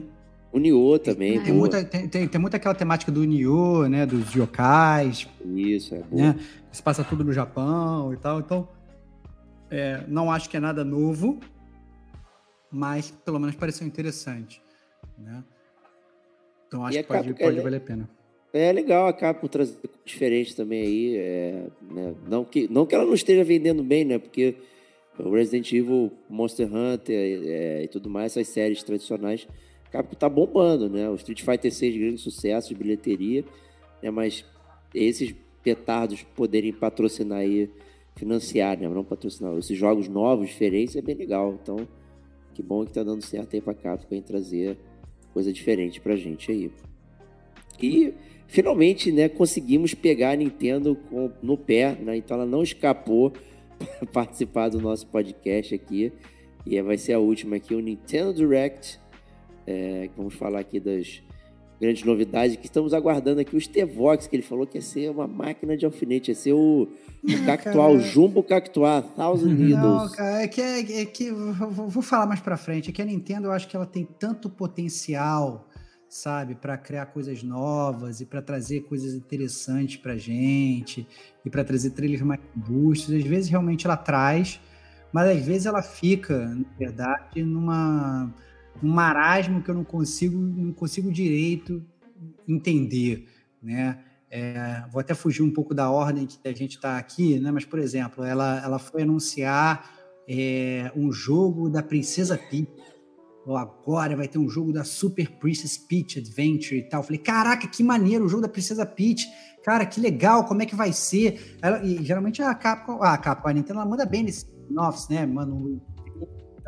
[0.54, 1.38] O Nioh também.
[1.42, 4.06] Tem, muita, tem, tem, tem muita aquela temática do Nioh, né?
[4.06, 5.28] Dos yokais.
[5.44, 6.16] Isso, é bom.
[6.16, 6.34] Né?
[6.72, 8.40] Se passa tudo no Japão e tal.
[8.40, 8.66] Então,
[9.70, 11.40] é, não acho que é nada novo,
[12.70, 14.62] mas pelo menos pareceu interessante,
[15.18, 15.42] né?
[16.66, 18.10] Então acho que pode, pode é, valer a pena.
[18.52, 22.14] É legal a Capcom trazer diferente também aí, é, né?
[22.26, 24.18] não, que, não que ela não esteja vendendo bem, né?
[24.18, 24.56] Porque
[25.18, 29.46] o Resident Evil, Monster Hunter é, e tudo mais, essas séries tradicionais,
[29.86, 31.08] a Capcom tá bombando, né?
[31.08, 33.44] O Street Fighter 6 grande sucesso de bilheteria,
[34.02, 34.10] né?
[34.10, 34.44] Mas
[34.94, 37.70] esses petardos poderem patrocinar aí
[38.16, 38.88] financiar, né?
[38.88, 39.56] Não patrocinar.
[39.56, 41.58] Esses jogos novos, diferentes, é bem legal.
[41.62, 41.86] Então,
[42.54, 44.78] que bom que tá dando certo aí pra Capcom em trazer
[45.32, 46.72] coisa diferente pra gente aí.
[47.80, 48.14] E
[48.46, 50.98] finalmente, né, conseguimos pegar a Nintendo
[51.42, 52.16] no pé, né?
[52.16, 53.32] Então ela não escapou
[53.78, 56.10] para participar do nosso podcast aqui.
[56.64, 58.98] E vai ser a última aqui, o Nintendo Direct.
[59.66, 61.22] É, vamos falar aqui das
[61.80, 63.56] grandes novidades que estamos aguardando aqui.
[63.56, 66.88] O Stevox, que ele falou que ia ser uma máquina de alfinete, ia ser o,
[67.22, 69.78] o Cactuar, o Jumbo Cactuar, Thousand Needles.
[69.78, 73.02] Não, cara, é que, é, é que vou, vou falar mais pra frente, é que
[73.02, 75.68] a Nintendo, eu acho que ela tem tanto potencial,
[76.08, 81.06] sabe, para criar coisas novas e para trazer coisas interessantes pra gente
[81.44, 83.14] e para trazer trailers mais robustos.
[83.14, 84.60] Às vezes realmente ela traz,
[85.12, 88.32] mas às vezes ela fica, na verdade, numa
[88.82, 91.84] um marasmo que eu não consigo, não consigo direito
[92.46, 93.28] entender,
[93.62, 93.98] né?
[94.30, 97.50] É, vou até fugir um pouco da ordem que a gente está aqui, né?
[97.50, 99.90] Mas, por exemplo, ela, ela foi anunciar
[100.28, 102.70] é, um jogo da Princesa Peach.
[103.46, 107.02] Ou agora vai ter um jogo da Super Princess Peach Adventure e tal.
[107.02, 109.24] falei, caraca, que maneiro o jogo da Princesa Peach.
[109.62, 111.56] Cara, que legal, como é que vai ser?
[111.62, 115.24] Ela, e geralmente a Capcom, a Capcom, a Nintendo, ela manda bem nesses novos, né?
[115.24, 115.54] Manda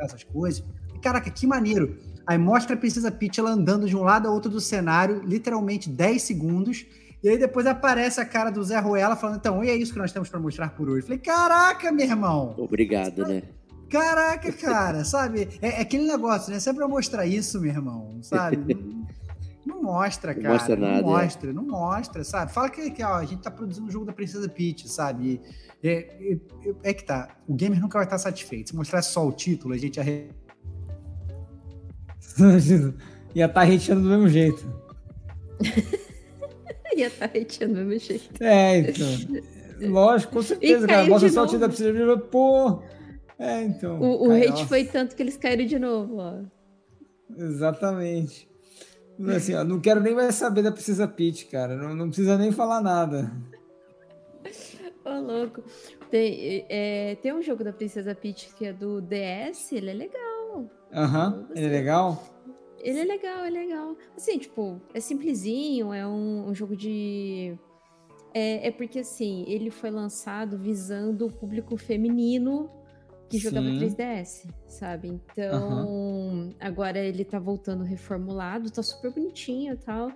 [0.01, 0.65] essas coisas.
[1.03, 1.99] Caraca, que maneiro.
[2.27, 5.89] Aí mostra a Princesa Peach ela andando de um lado ao outro do cenário, literalmente
[5.89, 6.85] 10 segundos.
[7.23, 9.99] E aí depois aparece a cara do Zé Ruela falando, então, e é isso que
[9.99, 11.03] nós temos para mostrar por hoje.
[11.03, 12.55] Falei, caraca, meu irmão.
[12.59, 13.43] Obrigado, né?
[13.89, 15.49] Caraca, cara, sabe?
[15.63, 16.61] É, é, aquele negócio, né?
[16.61, 18.59] Sempre pra mostrar isso, meu irmão, sabe?
[19.67, 20.49] Não, não mostra, cara.
[20.49, 21.03] Não mostra nada.
[21.03, 21.23] Não é.
[21.23, 21.53] mostra, é.
[21.53, 22.53] não mostra, sabe?
[22.53, 25.41] Fala que, que ó, a gente tá produzindo um jogo da Princesa Peach, sabe?
[25.83, 26.39] E, é, é,
[26.85, 27.37] é, que tá.
[27.47, 28.71] O gamer nunca vai estar satisfeito.
[28.71, 30.03] Se mostrar só o título, a gente já
[33.35, 34.67] Ia estar tá hateando do mesmo jeito.
[36.97, 38.43] Ia estar tá hateando do mesmo jeito.
[38.43, 39.07] É, então.
[39.81, 41.07] Lógico, com certeza, cara.
[41.07, 42.83] Mostra só o time da precisa pô.
[43.39, 44.01] É, então.
[44.01, 46.41] O, o hate foi tanto que eles caíram de novo, ó.
[47.37, 48.49] Exatamente.
[49.35, 51.77] Assim, ó, não quero nem mais saber da Princesa Peach, cara.
[51.77, 53.33] Não, não precisa nem falar nada.
[55.05, 55.63] Ô, louco.
[56.11, 60.38] Tem, é, tem um jogo da Princesa Peach que é do DS, ele é legal.
[60.93, 61.57] Aham, uhum.
[61.57, 62.23] ele é legal?
[62.81, 63.97] Ele é legal, é legal.
[64.17, 67.57] Assim, tipo, é simplesinho, é um, um jogo de.
[68.33, 72.71] É, é, porque, assim, ele foi lançado visando o público feminino
[73.29, 75.09] que jogava 3DS, sabe?
[75.09, 76.55] Então, uhum.
[76.59, 80.11] agora ele tá voltando reformulado, tá super bonitinho e tal.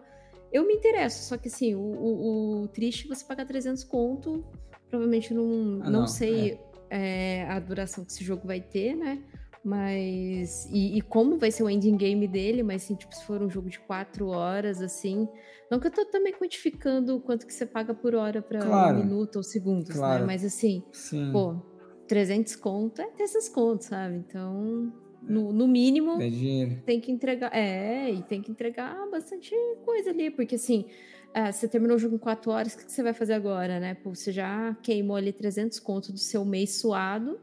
[0.50, 4.44] Eu me interesso, só que assim, o, o, o triste é você pagar 300 conto,
[4.88, 6.58] provavelmente não, ah, não, não, sei
[6.90, 7.40] é.
[7.40, 9.22] É, a duração que esse jogo vai ter, né?
[9.64, 10.68] Mas.
[10.72, 13.48] E, e, como vai ser o ending game dele, mas assim, tipo, se for um
[13.48, 15.28] jogo de 4 horas, assim.
[15.70, 18.96] Não que eu tô também quantificando quanto que você paga por hora para claro.
[18.98, 19.94] um minuto ou segundos, né?
[19.94, 20.20] claro.
[20.20, 20.26] né?
[20.26, 21.30] Mas assim, Sim.
[21.32, 21.62] pô,
[22.08, 24.16] 300 conto é 300 conto, sabe?
[24.16, 27.54] Então, no, no mínimo, é tem que entregar.
[27.54, 30.86] É, e tem que entregar bastante coisa ali, porque assim.
[31.34, 33.94] É, você terminou o jogo em 4 horas, o que, você vai fazer agora, né?
[33.94, 37.40] Pô, você já queimou ali 300 contos do seu mês suado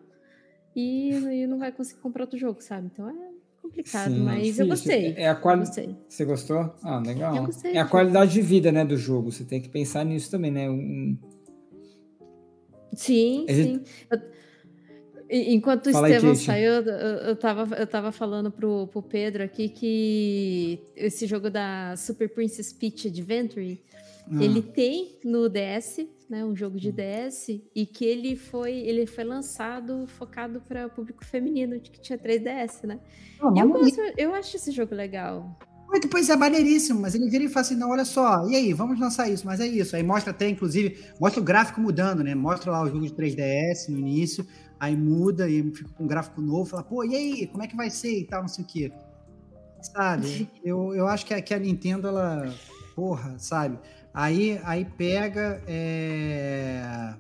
[0.76, 2.90] e, e, não vai conseguir comprar outro jogo, sabe?
[2.91, 3.30] Então é
[3.62, 4.64] complicado, Sim, mas difícil.
[4.64, 5.14] eu gostei.
[5.18, 5.60] É a quali...
[5.62, 5.96] gostei.
[6.08, 6.74] Você gostou?
[6.84, 7.46] Ah, legal.
[7.46, 9.32] Gostei, é a qualidade de vida, né, do jogo.
[9.32, 10.70] Você tem que pensar nisso também, né?
[10.70, 11.18] Um...
[12.94, 13.64] Sim, a sim.
[13.64, 13.91] Gente...
[14.12, 14.40] Eu
[15.32, 20.80] Enquanto o Estevão saiu, eu, eu, tava, eu tava falando pro, pro Pedro aqui que
[20.96, 23.80] esse jogo da Super Princess Peach Adventure,
[24.31, 24.43] ah.
[24.43, 29.23] ele tem no DS, né, um jogo de DS, e que ele foi, ele foi
[29.23, 32.99] lançado focado para o público feminino, que tinha 3DS, né?
[33.41, 35.57] Ah, eu, gosto, eu acho esse jogo legal.
[35.88, 38.73] Muito, pois é, maneiríssimo, mas ele vira e fala assim, não, olha só, e aí,
[38.73, 39.95] vamos lançar isso, mas é isso.
[39.95, 42.35] Aí mostra até, inclusive, mostra o gráfico mudando, né?
[42.35, 44.45] Mostra lá o jogo de 3DS no início,
[44.80, 47.76] aí muda e fica com um gráfico novo, fala, pô, e aí, como é que
[47.76, 48.91] vai ser e tal, não sei o quê.
[49.81, 50.47] Sabe?
[50.64, 52.53] Eu, eu acho que a, que a Nintendo, ela,
[52.95, 53.80] porra, sabe?
[54.20, 57.14] Aí, aí pega, é...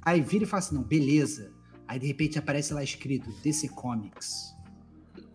[0.00, 1.52] aí vira e fala assim, não, beleza.
[1.86, 4.56] Aí de repente aparece lá escrito DC Comics,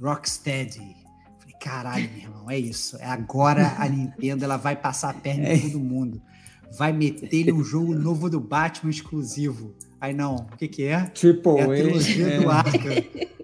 [0.02, 0.96] Rocksteady.
[1.38, 2.98] Falei, caralho, meu irmão, é isso.
[2.98, 6.20] É agora a Nintendo ela vai passar a perna em todo mundo.
[6.76, 9.76] Vai meter um jogo novo do Batman exclusivo.
[10.02, 11.02] Aí não, o que que é?
[11.02, 12.40] Triple é a trilogia é.
[12.40, 12.90] do Arca.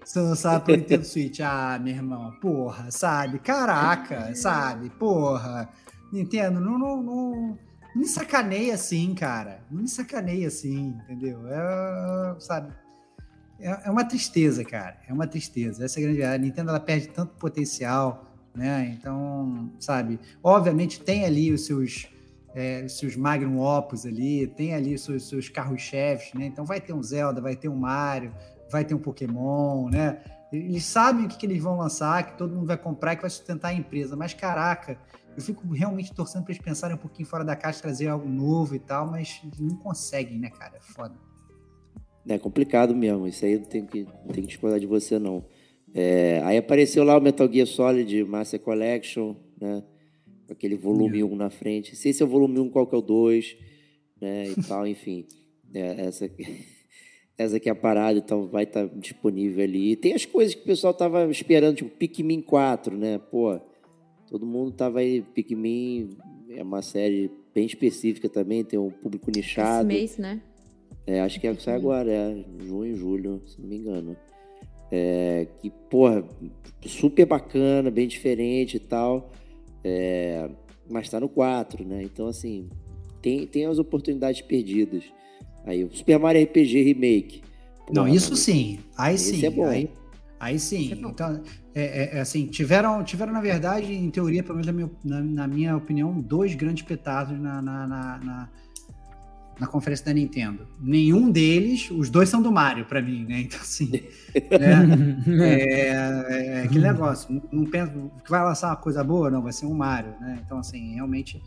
[0.04, 1.38] Você não sabe pro Nintendo Switch.
[1.38, 3.38] Ah, meu irmão, porra, sabe?
[3.38, 4.90] Caraca, sabe?
[4.90, 5.70] Porra.
[6.12, 7.58] Nintendo, não, não, não, não
[7.94, 9.62] me sacaneia assim, cara.
[9.70, 11.40] Não me sacaneia assim, entendeu?
[11.48, 12.72] É, sabe?
[13.58, 14.98] É, é uma tristeza, cara.
[15.08, 15.84] É uma tristeza.
[15.84, 16.22] Essa é a grande.
[16.22, 18.94] A Nintendo ela perde tanto potencial, né?
[18.98, 20.20] Então, sabe?
[20.42, 22.08] Obviamente tem ali os seus
[22.54, 26.46] é, os seus Magnum Opus ali, tem ali os seus, seus carros-chefes, né?
[26.46, 28.34] Então vai ter um Zelda, vai ter um Mario,
[28.70, 30.18] vai ter um Pokémon, né?
[30.52, 33.30] Eles sabem o que, que eles vão lançar, que todo mundo vai comprar, que vai
[33.30, 34.14] sustentar a empresa.
[34.14, 34.98] Mas, caraca,
[35.36, 38.74] eu fico realmente torcendo para eles pensarem um pouquinho fora da caixa, trazer algo novo
[38.74, 40.76] e tal, mas não conseguem, né, cara?
[40.76, 41.14] É foda.
[42.28, 43.26] É complicado mesmo.
[43.26, 45.44] Isso aí não tem que, não tem que discordar de você, não.
[45.94, 49.82] É, aí apareceu lá o Metal Gear Solid Master Collection, né?
[50.52, 51.24] aquele volume é.
[51.24, 51.96] 1 na frente.
[51.96, 53.56] Se esse é o volume 1, qual que é o 2,
[54.20, 55.26] né, e tal, enfim.
[55.74, 56.30] É, essa,
[57.36, 59.92] essa aqui é a parada, então vai estar tá disponível ali.
[59.92, 63.58] E tem as coisas que o pessoal tava esperando, tipo Pikmin 4, né, pô,
[64.32, 66.08] todo mundo tava aí, Pikmin
[66.48, 69.90] é uma série bem específica também, tem um público nichado.
[69.92, 70.40] Esse mês, né?
[71.06, 74.16] É, acho que é, sai agora, é junho, julho, se não me engano.
[74.90, 76.24] É, que, porra,
[76.80, 79.30] super bacana, bem diferente e tal.
[79.84, 80.48] É,
[80.88, 82.02] mas está no 4, né?
[82.02, 82.70] Então, assim,
[83.20, 85.04] tem, tem as oportunidades perdidas.
[85.66, 87.42] Aí, o Super Mario RPG Remake.
[87.92, 88.78] Não, isso sim.
[88.96, 89.44] Aí sim.
[89.44, 89.66] É bom.
[89.66, 89.90] Aí,
[90.42, 90.92] aí sim.
[90.92, 91.42] É então,
[91.74, 95.20] é, é, é, assim, tiveram, tiveram, na verdade, em teoria, pelo menos na minha, na,
[95.20, 98.48] na minha opinião, dois grandes petardos na, na, na
[99.60, 100.66] na conferência da Nintendo.
[100.80, 103.42] Nenhum deles, os dois são do Mario para mim, né?
[103.42, 103.90] Então, assim,
[105.30, 105.60] né?
[105.60, 107.32] é, é, aquele negócio.
[107.32, 110.40] Não, não penso que vai lançar uma coisa boa, não, vai ser um Mario, né?
[110.44, 111.40] Então, assim, realmente.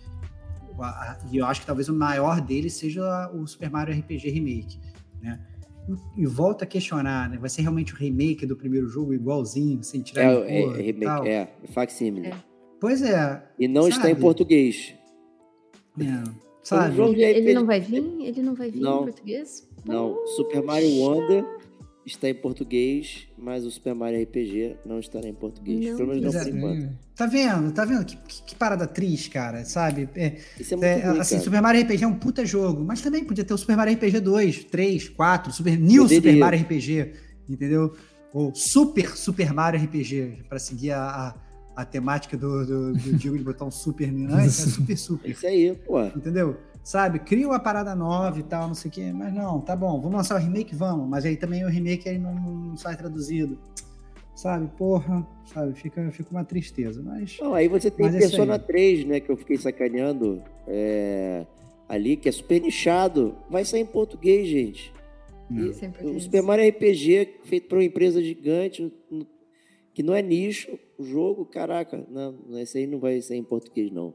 [1.29, 4.79] E eu acho que talvez o maior deles seja o Super Mario RPG Remake,
[5.21, 5.39] né?
[6.17, 7.37] E, volta a questionar, né?
[7.37, 11.27] Vai ser realmente o remake do primeiro jogo, igualzinho, sem tirar é, cor, é, remake,
[11.27, 12.27] é, é facsimile.
[12.27, 12.33] É.
[12.79, 13.43] Pois é.
[13.59, 13.95] E não sabe?
[13.95, 14.93] está em português.
[15.99, 16.45] É.
[16.65, 16.99] Sabe?
[16.99, 18.03] Ele, ele não vai vir?
[18.21, 19.69] Ele não vai vir não, em português?
[19.85, 20.25] Não.
[20.29, 21.45] Super Mario Wonder
[22.05, 25.91] está em português, mas o Super Mario RPG não estará em português.
[25.91, 26.97] Não, Pelo menos não por enquanto.
[27.15, 27.71] Tá vendo?
[27.71, 28.05] Tá vendo?
[28.05, 30.09] Que, que, que parada triste, cara, sabe?
[30.15, 31.43] É, Isso é muito é, ruim, assim, cara.
[31.43, 34.19] Super Mario RPG é um puta jogo, mas também podia ter o Super Mario RPG
[34.19, 36.21] 2, 3, 4, Super New Poderia.
[36.21, 37.13] Super Mario RPG,
[37.49, 37.95] entendeu?
[38.33, 41.45] Ou Super Super Mario RPG, para seguir a, a
[41.75, 45.29] a temática do, do, do Diego de botar um super não, é super super.
[45.29, 46.01] Isso aí, pô.
[46.05, 46.57] Entendeu?
[46.85, 49.99] Sabe, cria uma parada nova e tal, não sei o quê, mas não, tá bom,
[49.99, 53.57] vamos lançar o remake, vamos, mas aí também o remake aí não, não sai traduzido.
[54.35, 57.39] Sabe, porra, sabe, fica, fica uma tristeza, mas...
[57.41, 61.47] Não, aí você tem mas é Persona 3, né, que eu fiquei sacaneando é,
[61.89, 64.93] ali, que é super nichado, vai sair em português, gente.
[65.49, 65.65] Não.
[65.65, 66.19] E o.
[66.19, 68.93] Super Mario RPG, feito por uma empresa gigante,
[69.91, 73.91] que não é nicho, o jogo, caraca, não, esse aí não vai sair em português,
[73.91, 74.13] não.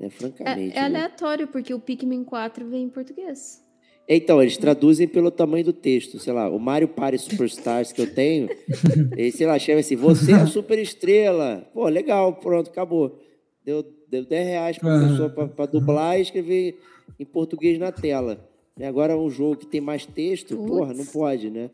[0.00, 0.76] É, francamente.
[0.76, 0.98] É, é né?
[1.00, 3.64] aleatório, porque o Pikmin 4 vem em português.
[4.08, 6.18] Então, eles traduzem pelo tamanho do texto.
[6.18, 8.48] Sei lá, o Mario Party Superstars que eu tenho,
[9.16, 11.68] ele, sei lá, chama assim, você é a super estrela.
[11.74, 13.18] Pô, legal, pronto, acabou.
[13.64, 16.78] Deu, deu 10 reais para pessoa para dublar e escrever
[17.18, 18.48] em português na tela.
[18.78, 20.70] E agora um jogo que tem mais texto, Putz.
[20.70, 21.68] porra, não pode, né?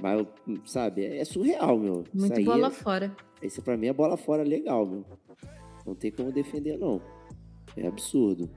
[0.00, 0.26] Mas,
[0.66, 2.02] sabe, é surreal, meu.
[2.02, 3.16] Isso Muito aí bola é- fora.
[3.42, 5.04] esse pra mim é bola fora legal, meu.
[5.86, 7.00] Não tem como defender, não.
[7.76, 8.48] É absurdo.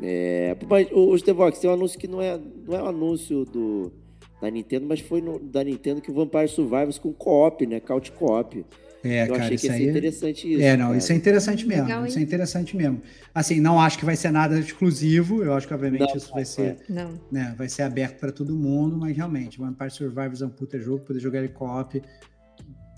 [0.00, 3.44] É, mas, o, o Stevox, tem um anúncio que não é, não é um anúncio
[3.44, 3.92] do,
[4.40, 7.80] da Nintendo, mas foi no- da Nintendo que o Vampire Survivors com co-op, né?
[7.80, 8.64] Couch co-op.
[9.04, 9.78] É, Eu cara, achei que isso ia aí...
[9.84, 10.62] ser interessante isso.
[10.62, 10.98] É, não, cara.
[10.98, 11.84] isso é interessante mesmo.
[11.84, 13.00] Legal, isso é interessante mesmo.
[13.34, 15.42] Assim, não acho que vai ser nada exclusivo.
[15.42, 16.44] Eu acho que, obviamente, Não, isso vai é.
[16.44, 17.12] ser, Não.
[17.30, 21.04] né, vai ser aberto para todo mundo, mas realmente, Vampire Survivors é um puta jogo,
[21.04, 22.02] poder jogar ele co-op.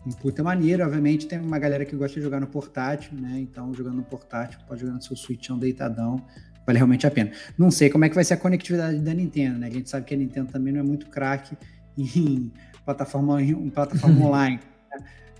[0.06, 3.38] Um puta maneiro, obviamente, tem uma galera que gosta de jogar no portátil, né?
[3.38, 6.24] Então, jogando no portátil, pode jogar no seu Switchão deitadão,
[6.66, 7.32] vale realmente a pena.
[7.58, 9.66] Não sei como é que vai ser a conectividade da Nintendo, né?
[9.66, 11.54] A gente sabe que a Nintendo também não é muito craque
[11.98, 12.50] em
[12.84, 14.60] plataforma, em plataforma online,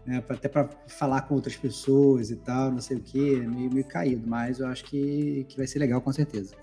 [0.05, 0.23] né?
[0.29, 4.29] Até para falar com outras pessoas e tal, não sei o que, meio, meio caído,
[4.29, 6.55] mas eu acho que, que vai ser legal com certeza.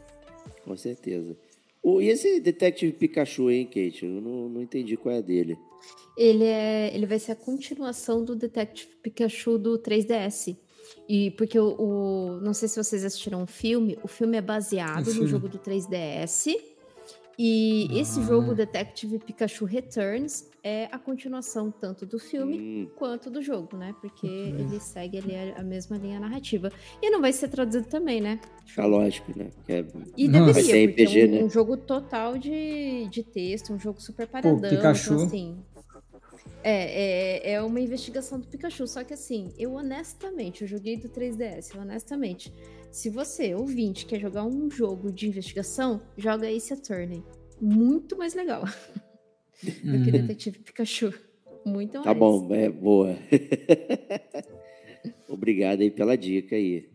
[0.64, 1.36] Com certeza.
[1.82, 4.06] O, e esse Detective Pikachu, hein, Kate?
[4.06, 5.58] Eu não, não entendi qual é a dele.
[6.18, 10.58] Ele, é, ele vai ser a continuação do Detective Pikachu do 3DS.
[11.08, 13.98] E porque o, o- Não sei se vocês assistiram o filme.
[14.04, 15.28] O filme é baseado no filme.
[15.28, 16.56] jogo do 3DS.
[17.40, 18.24] E esse Ah.
[18.24, 23.94] jogo, Detective Pikachu Returns, é a continuação tanto do filme Hum, quanto do jogo, né?
[24.02, 26.72] Porque ele segue ali a, a mesma linha narrativa.
[27.02, 28.40] E não vai ser traduzido também, né?
[28.76, 29.52] tá lógico, né?
[29.68, 29.86] É-
[30.18, 31.44] E Não, deveria, vai ser RPG, é um, né?
[31.46, 34.70] um jogo total de, de texto, um jogo super paradão.
[34.70, 35.14] Pikachu.
[35.14, 35.58] Então, assim,
[36.64, 38.88] é, é, é uma investigação do Pikachu.
[38.88, 42.52] Só que assim, eu honestamente, eu joguei do 3DS, eu honestamente,
[42.92, 47.24] se você, ouvinte, quer jogar um jogo de investigação, joga Ace Attorney.
[47.62, 48.64] Muito mais legal
[49.64, 51.14] do que Detetive Pikachu.
[51.66, 52.06] Muito mais.
[52.06, 53.18] Tá bom, é boa.
[55.28, 56.90] Obrigado aí pela dica aí.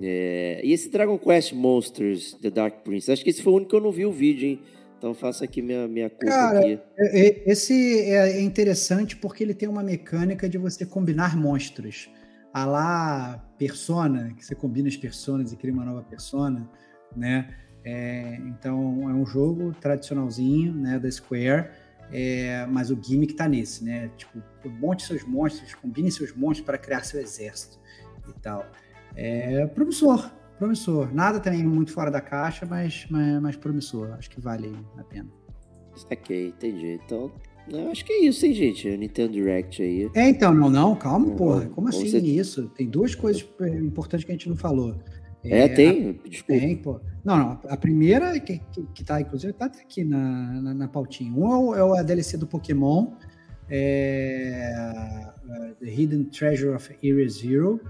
[0.00, 3.10] É, e esse Dragon Quest Monsters The Dark Prince?
[3.10, 4.60] Acho que esse foi o único que eu não vi o vídeo, hein?
[4.98, 6.78] Então faço aqui minha, minha culpa Cara, aqui.
[6.98, 12.10] É- é- Esse é interessante porque ele tem uma mecânica de você combinar monstros.
[12.56, 16.66] A lá Persona, que você combina as personas e cria uma nova persona,
[17.14, 17.54] né?
[17.84, 21.68] É, então é um jogo tradicionalzinho, né, da Square,
[22.10, 24.10] é, mas o gimmick tá nesse, né?
[24.16, 27.78] Tipo, monte seus monstros, combine seus monstros para criar seu exército
[28.26, 28.66] e tal.
[29.14, 31.14] É promissor, promissor.
[31.14, 34.12] Nada também muito fora da caixa, mas, mas, mas promissor.
[34.12, 35.28] Acho que vale a pena.
[36.10, 36.98] Ok, entendi.
[37.04, 37.30] Então,
[37.70, 38.96] eu acho que é isso, hein, gente?
[38.96, 40.10] Nintendo Direct aí.
[40.14, 41.60] É, então, não, não, calma, Não, porra.
[41.64, 42.26] não, Como com assim certeza.
[42.40, 42.68] isso?
[42.76, 44.96] Tem duas coisas é, importantes que a gente não falou.
[45.44, 46.10] É, tem?
[46.24, 46.60] a- Desculpa.
[46.60, 47.00] tem, pô.
[47.24, 47.60] Não, não.
[47.68, 51.32] A primeira, que, que, que tá, inclusive, tá até aqui na, na, na pautinha.
[51.32, 53.12] Um é o, é a DLC do Pokémon,
[53.68, 54.72] é,
[55.48, 57.80] é, The Hidden Treasure of Area Zero,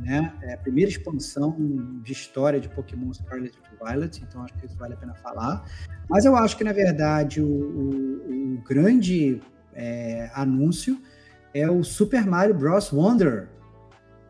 [0.00, 0.32] né?
[0.42, 1.56] É a primeira expansão
[2.02, 5.64] de história de Pokémon Scarlet Violet, então acho que isso vale a pena falar.
[6.08, 9.40] Mas eu acho que, na verdade, o, o- o grande
[9.74, 11.00] é, anúncio
[11.52, 12.92] é o Super Mario Bros.
[12.92, 13.48] Wonder,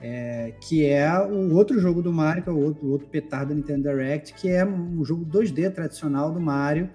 [0.00, 3.54] é, que é o outro jogo do Mario, que é o outro, outro petardo da
[3.54, 6.90] Nintendo Direct, que é um jogo 2D tradicional do Mario,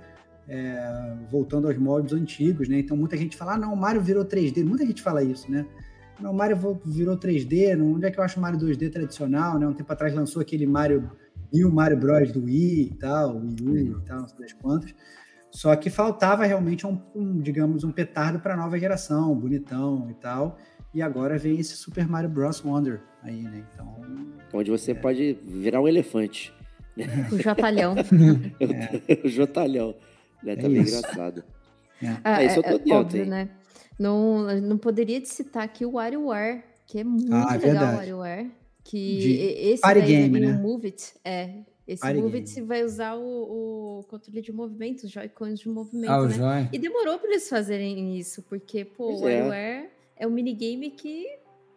[0.48, 2.80] é, voltando aos moldes antigos, né?
[2.80, 5.66] Então muita gente fala, ah, não, o Mario virou 3D, muita gente fala isso, né?
[6.22, 9.58] Não, o Mario virou 3D, não- onde é que eu acho o Mario 2D tradicional,
[9.58, 9.66] né?
[9.68, 11.10] Um tempo atrás lançou aquele Mario
[11.52, 14.54] e o Mario Bros do Wii e tal, Wii U e tal, não sei das
[14.54, 14.94] quantas.
[15.52, 20.14] Só que faltava realmente um, um, digamos, um petardo para a nova geração, bonitão e
[20.14, 20.58] tal.
[20.94, 22.64] E agora vem esse Super Mario Bros.
[22.64, 23.64] Wonder aí, né?
[23.74, 23.96] Então,
[24.54, 26.54] Onde você pode virar um elefante.
[27.32, 27.96] O Jotalhão.
[29.24, 29.96] o Jotalhão.
[30.44, 30.56] Né?
[30.56, 30.98] Tá É bem isso.
[30.98, 31.44] engraçado.
[32.24, 33.30] Ah, É, isso eu tô dentro, óbvio, hein?
[33.30, 33.50] né?
[34.00, 37.94] Não, não poderia de citar aqui o WarioWare, que é muito Ah, é legal verdade.
[37.94, 38.52] o WarioWare.
[38.84, 39.32] Que De
[39.72, 40.56] esse party daí vai game, né?
[40.56, 41.14] o Move It.
[41.24, 41.54] É.
[41.88, 42.38] Esse Party Move.
[42.38, 46.34] It vai usar o, o controle de movimento, os Joy-Cons de movimento, Ah, né?
[46.34, 46.70] Joy.
[46.72, 49.42] E demorou para eles fazerem isso, porque, pô, o é.
[49.42, 51.26] WarioWare é um minigame que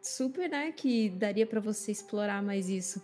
[0.01, 3.03] super, né, que daria para você explorar mais isso.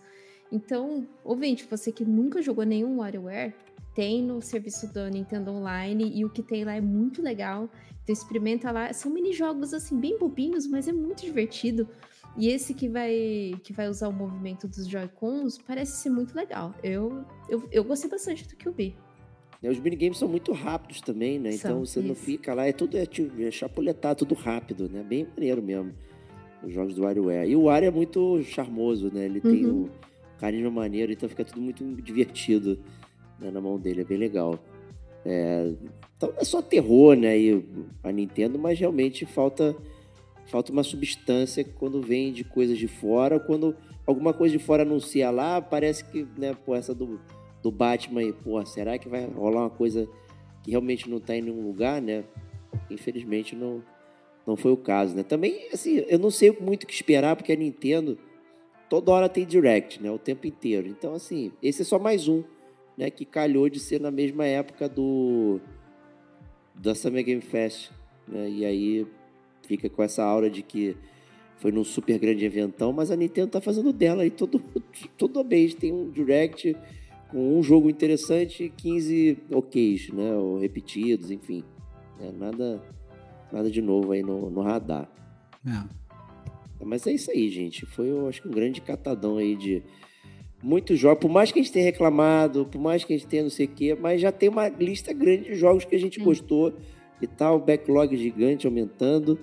[0.51, 3.53] Então, ouvinte, você que nunca jogou nenhum WarioWare,
[3.93, 7.69] tem no serviço do Nintendo Online e o que tem lá é muito legal.
[8.03, 8.91] Então experimenta lá.
[8.93, 11.87] São mini jogos assim bem bobinhos, mas é muito divertido.
[12.37, 16.73] E esse que vai que vai usar o movimento dos Joy-Cons parece ser muito legal.
[16.83, 18.95] Eu, eu, eu gostei bastante do que eu vi.
[19.61, 21.51] Os minigames são muito rápidos também, né?
[21.51, 22.07] São, então você isso.
[22.07, 25.03] não fica lá, é tudo é, tipo, é chapuletar, tudo rápido, né?
[25.03, 25.93] Bem maneiro mesmo.
[26.63, 27.49] Os jogos do WarioWare.
[27.49, 29.25] E o Wario é muito charmoso, né?
[29.25, 29.51] Ele uhum.
[29.51, 29.89] tem um
[30.39, 32.79] carinho maneiro, então fica tudo muito divertido
[33.39, 34.59] né, na mão dele, é bem legal.
[35.25, 35.73] É,
[36.15, 37.37] então é só terror, né?
[37.37, 37.65] E
[38.03, 39.75] a Nintendo, mas realmente falta
[40.47, 43.75] falta uma substância quando vem de coisas de fora, quando
[44.05, 47.19] alguma coisa de fora anuncia lá, parece que, né, pô, essa do,
[47.61, 50.09] do Batman aí, pô, será que vai rolar uma coisa
[50.63, 52.23] que realmente não tá em nenhum lugar, né?
[52.89, 53.83] Infelizmente não,
[54.45, 55.21] não foi o caso, né?
[55.21, 58.17] Também, assim, eu não sei muito o que esperar, porque a Nintendo
[58.89, 60.09] toda hora tem Direct, né?
[60.11, 60.87] O tempo inteiro.
[60.87, 62.43] Então, assim, esse é só mais um,
[62.99, 63.09] né?
[63.09, 65.61] Que calhou de ser na mesma época do
[66.75, 67.91] da Summer Game Fest,
[68.27, 68.49] né?
[68.49, 69.07] E aí
[69.65, 70.97] fica com essa aura de que
[71.57, 74.61] foi num super grande eventão, mas a Nintendo tá fazendo dela aí todo,
[75.17, 75.73] todo mês.
[75.73, 76.75] Tem um Direct
[77.29, 80.33] com um jogo interessante e 15 OKs, né?
[80.35, 81.63] Ou repetidos, enfim.
[82.19, 82.83] É, nada,
[83.49, 85.09] nada de novo aí no, no radar.
[85.65, 86.85] É.
[86.85, 87.85] Mas é isso aí, gente.
[87.85, 89.83] Foi, eu acho que um grande catadão aí de
[90.61, 91.21] muitos jogos.
[91.21, 93.65] Por mais que a gente tenha reclamado, por mais que a gente tenha não sei
[93.65, 96.73] o quê, mas já tem uma lista grande de jogos que a gente gostou
[97.21, 97.59] e tal.
[97.59, 99.39] Backlog gigante aumentando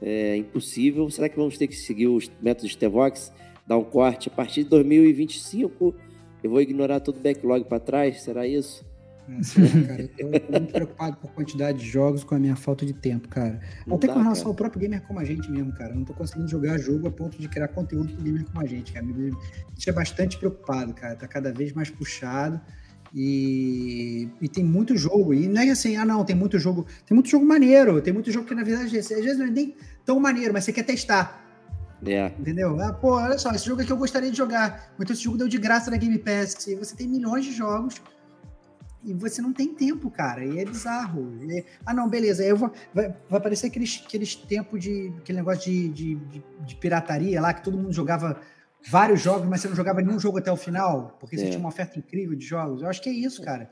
[0.00, 1.08] é, impossível.
[1.10, 3.32] Será que vamos ter que seguir os métodos de Tevox,
[3.66, 4.28] dar um corte?
[4.28, 5.94] A partir de 2025,
[6.42, 8.22] eu vou ignorar todo o backlog para trás?
[8.22, 8.84] Será isso?
[9.28, 12.84] É, cara, eu tô muito preocupado com a quantidade de jogos, com a minha falta
[12.84, 13.60] de tempo, cara.
[13.86, 14.50] Não Até dá, com relação cara.
[14.50, 15.92] ao próprio gamer como a gente mesmo, cara.
[15.92, 18.66] Eu não tô conseguindo jogar jogo a ponto de criar conteúdo pro gamer como a
[18.66, 19.04] gente, cara.
[19.04, 19.32] Me
[19.74, 21.14] deixa bastante preocupado, cara.
[21.16, 22.60] Tá cada vez mais puxado.
[23.14, 25.34] E, e, tem muito jogo.
[25.34, 26.86] E não é assim, ah, não, tem muito jogo.
[27.06, 28.00] Tem muito jogo maneiro.
[28.00, 30.72] Tem muito jogo que, na verdade, às vezes não é nem tão maneiro, mas você
[30.72, 31.40] quer testar.
[32.04, 32.32] É.
[32.38, 32.80] Entendeu?
[32.80, 34.92] Ah, pô, olha só, esse jogo aqui eu gostaria de jogar.
[34.98, 36.66] Então esse jogo deu de graça na Game Pass.
[36.66, 38.00] E você tem milhões de jogos
[39.04, 40.44] e você não tem tempo, cara.
[40.44, 41.36] E é bizarro.
[41.42, 42.44] E, ah, não, beleza.
[42.44, 45.12] Eu vou, vai, vai aparecer aqueles, aqueles tempos de.
[45.18, 48.40] aquele negócio de, de, de, de pirataria lá, que todo mundo jogava
[48.88, 51.48] vários jogos, mas você não jogava nenhum jogo até o final, porque você é.
[51.48, 52.82] tinha uma oferta incrível de jogos.
[52.82, 53.70] Eu acho que é isso, cara.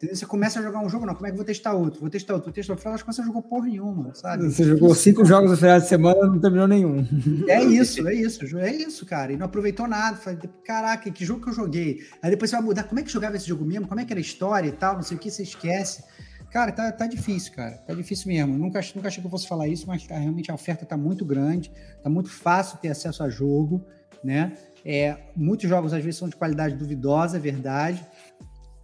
[0.00, 2.00] Você começa a jogar um jogo, não, como é que eu vou testar outro?
[2.00, 2.82] Vou testar outro, vou testar outro.
[2.82, 4.44] Final das contas, você jogou porra nenhuma, sabe?
[4.44, 7.04] Você jogou cinco jogos no final de semana e não terminou nenhum.
[7.48, 9.32] É isso, é isso, é isso, cara.
[9.32, 10.16] E não aproveitou nada.
[10.16, 11.98] Falei, caraca, que jogo que eu joguei?
[12.22, 13.88] Aí depois você vai mudar, como é que jogava esse jogo mesmo?
[13.88, 16.04] Como é que era a história e tal, não sei o que, você esquece.
[16.50, 17.72] Cara, tá, tá difícil, cara.
[17.78, 18.56] Tá difícil mesmo.
[18.56, 21.24] nunca, nunca achei que eu fosse falar isso, mas tá, realmente a oferta tá muito
[21.24, 23.84] grande, tá muito fácil ter acesso a jogo,
[24.22, 24.56] né?
[24.84, 28.06] É, muitos jogos às vezes são de qualidade duvidosa, é verdade,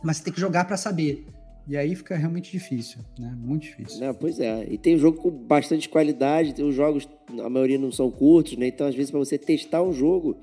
[0.05, 1.27] mas você tem que jogar para saber.
[1.67, 3.35] E aí fica realmente difícil, né?
[3.39, 4.01] Muito difícil.
[4.01, 4.67] Não, pois é.
[4.71, 7.09] E tem jogo com bastante qualidade, os jogos,
[7.43, 8.67] a maioria não são curtos, né?
[8.67, 10.37] Então, às vezes, para você testar um jogo,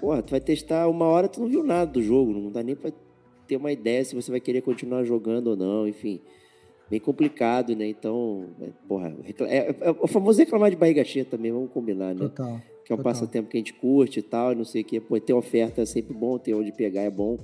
[0.00, 2.74] porra, tu vai testar uma hora, tu não viu nada do jogo, não dá nem
[2.74, 2.90] para
[3.46, 6.18] ter uma ideia se você vai querer continuar jogando ou não, enfim.
[6.88, 7.86] Bem complicado, né?
[7.86, 12.14] Então, é, porra, é, é, é, o famoso reclamar de barriga cheia também, vamos combinar,
[12.14, 12.20] né?
[12.20, 12.58] Total.
[12.86, 13.12] Que é um total.
[13.12, 14.98] passatempo que a gente curte e tal, não sei o quê.
[14.98, 17.38] Pô, ter oferta é sempre bom, ter onde pegar é bom.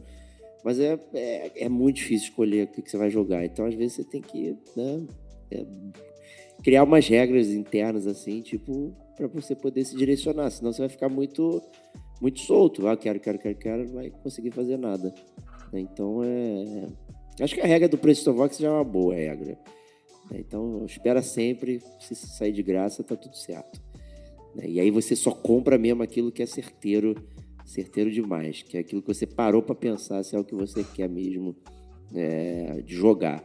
[0.65, 3.45] Mas é, é, é, muito difícil escolher o que, que, você vai jogar.
[3.45, 5.07] Então, às vezes, você tem que né,
[5.51, 5.65] é,
[6.62, 10.51] criar umas regras internas, assim, tipo, para você poder se direcionar.
[10.51, 11.62] Senão você vai ficar muito,
[12.20, 12.87] muito solto.
[12.89, 15.15] Ah, quero, quero, quero, quero, não vai conseguir fazer nada.
[15.73, 16.87] Então, é.
[17.41, 19.57] Acho que a regra do preço Vox já é uma boa regra.
[20.33, 21.81] Então, espera sempre.
[22.01, 23.81] Se sair de graça, tá tudo certo.
[24.62, 27.15] E aí você só compra mesmo aquilo que é certeiro
[27.68, 30.82] certeiro demais, que é aquilo que você parou para pensar se é o que você
[30.82, 31.55] quer mesmo
[32.14, 33.44] é, de jogar.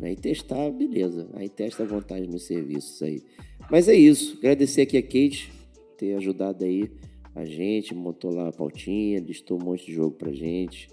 [0.00, 0.12] Né?
[0.12, 1.28] E testar, beleza.
[1.34, 3.22] Aí testa a vontade nos serviços aí.
[3.70, 4.36] Mas é isso.
[4.38, 5.52] Agradecer aqui a Kate
[5.96, 6.90] ter ajudado aí
[7.34, 10.88] a gente, montou lá a pautinha, listou um monte de jogo pra gente.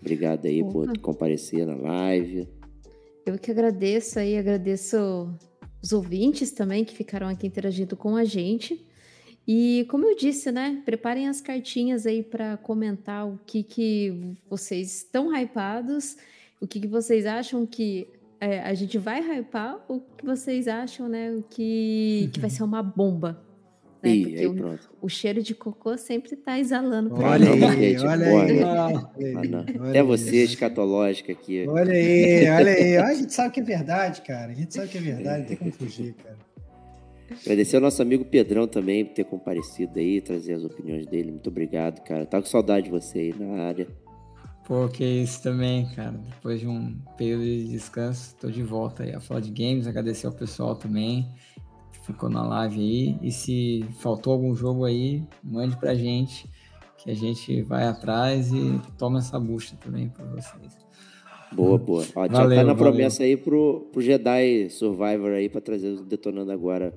[0.00, 0.72] Obrigado aí Opa.
[0.72, 2.48] por comparecer na live.
[3.26, 4.96] Eu que agradeço aí, agradeço
[5.82, 8.86] os ouvintes também que ficaram aqui interagindo com a gente.
[9.46, 10.82] E como eu disse, né?
[10.84, 16.16] Preparem as cartinhas aí para comentar o que, que vocês estão hypados,
[16.60, 18.08] o que, que vocês acham que
[18.40, 21.30] é, a gente vai hypar, o que vocês acham, né?
[21.32, 23.40] O que, que vai ser uma bomba.
[24.02, 24.10] Né?
[24.10, 28.26] Ih, Porque aí, o, o, cheiro de cocô sempre está exalando pra Olha aí, olha
[28.26, 29.88] aí.
[29.90, 31.66] Até você, escatológica aqui.
[31.68, 32.96] Olha aí, olha aí.
[32.98, 34.52] A gente sabe que é verdade, cara.
[34.52, 36.36] A gente sabe que é verdade, não tem como fugir, cara.
[37.42, 41.30] Agradecer ao nosso amigo Pedrão também por ter comparecido aí, trazer as opiniões dele.
[41.30, 42.26] Muito obrigado, cara.
[42.26, 43.86] Tá com saudade de você aí na área.
[44.66, 46.12] Pô, que isso também, cara.
[46.12, 49.86] Depois de um período de descanso, tô de volta aí a falar de games.
[49.86, 51.28] Agradecer ao pessoal também
[51.92, 53.18] que ficou na live aí.
[53.22, 56.48] E se faltou algum jogo aí, mande pra gente,
[56.96, 60.78] que a gente vai atrás e toma essa bucha também pra vocês.
[61.52, 62.04] Boa, boa.
[62.16, 63.36] Ó, valeu, já tá na promessa valeu.
[63.36, 66.92] aí pro, pro Jedi Survivor aí pra trazer o Detonando agora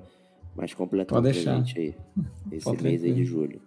[0.58, 1.94] mais completamente pra gente aí.
[2.52, 3.62] Esse Pode mês aí de julho.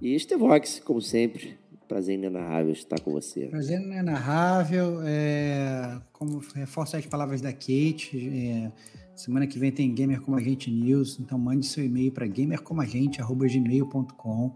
[0.00, 1.58] E Estevox, como sempre,
[1.88, 3.46] prazer inenarrável estar com você.
[3.46, 5.00] Prazer inenarrável.
[5.02, 8.70] É, como reforço as palavras da Kate, é,
[9.16, 14.54] semana que vem tem Gamer Como Agente News, então mande seu e-mail para gamercomagente.gmail.com.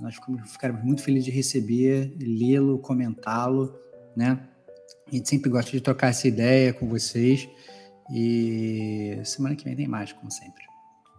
[0.00, 3.78] Nós ficaremos muito felizes de receber, lê-lo, comentá-lo,
[4.16, 4.40] né?
[5.06, 7.48] A gente sempre gosta de trocar essa ideia com vocês.
[8.12, 10.69] E semana que vem tem mais, como sempre.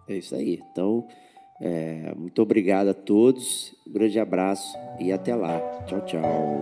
[0.07, 0.61] É isso aí.
[0.71, 1.07] Então,
[1.59, 3.75] é, muito obrigado a todos.
[3.88, 5.59] Um grande abraço e até lá.
[5.85, 6.61] Tchau, tchau.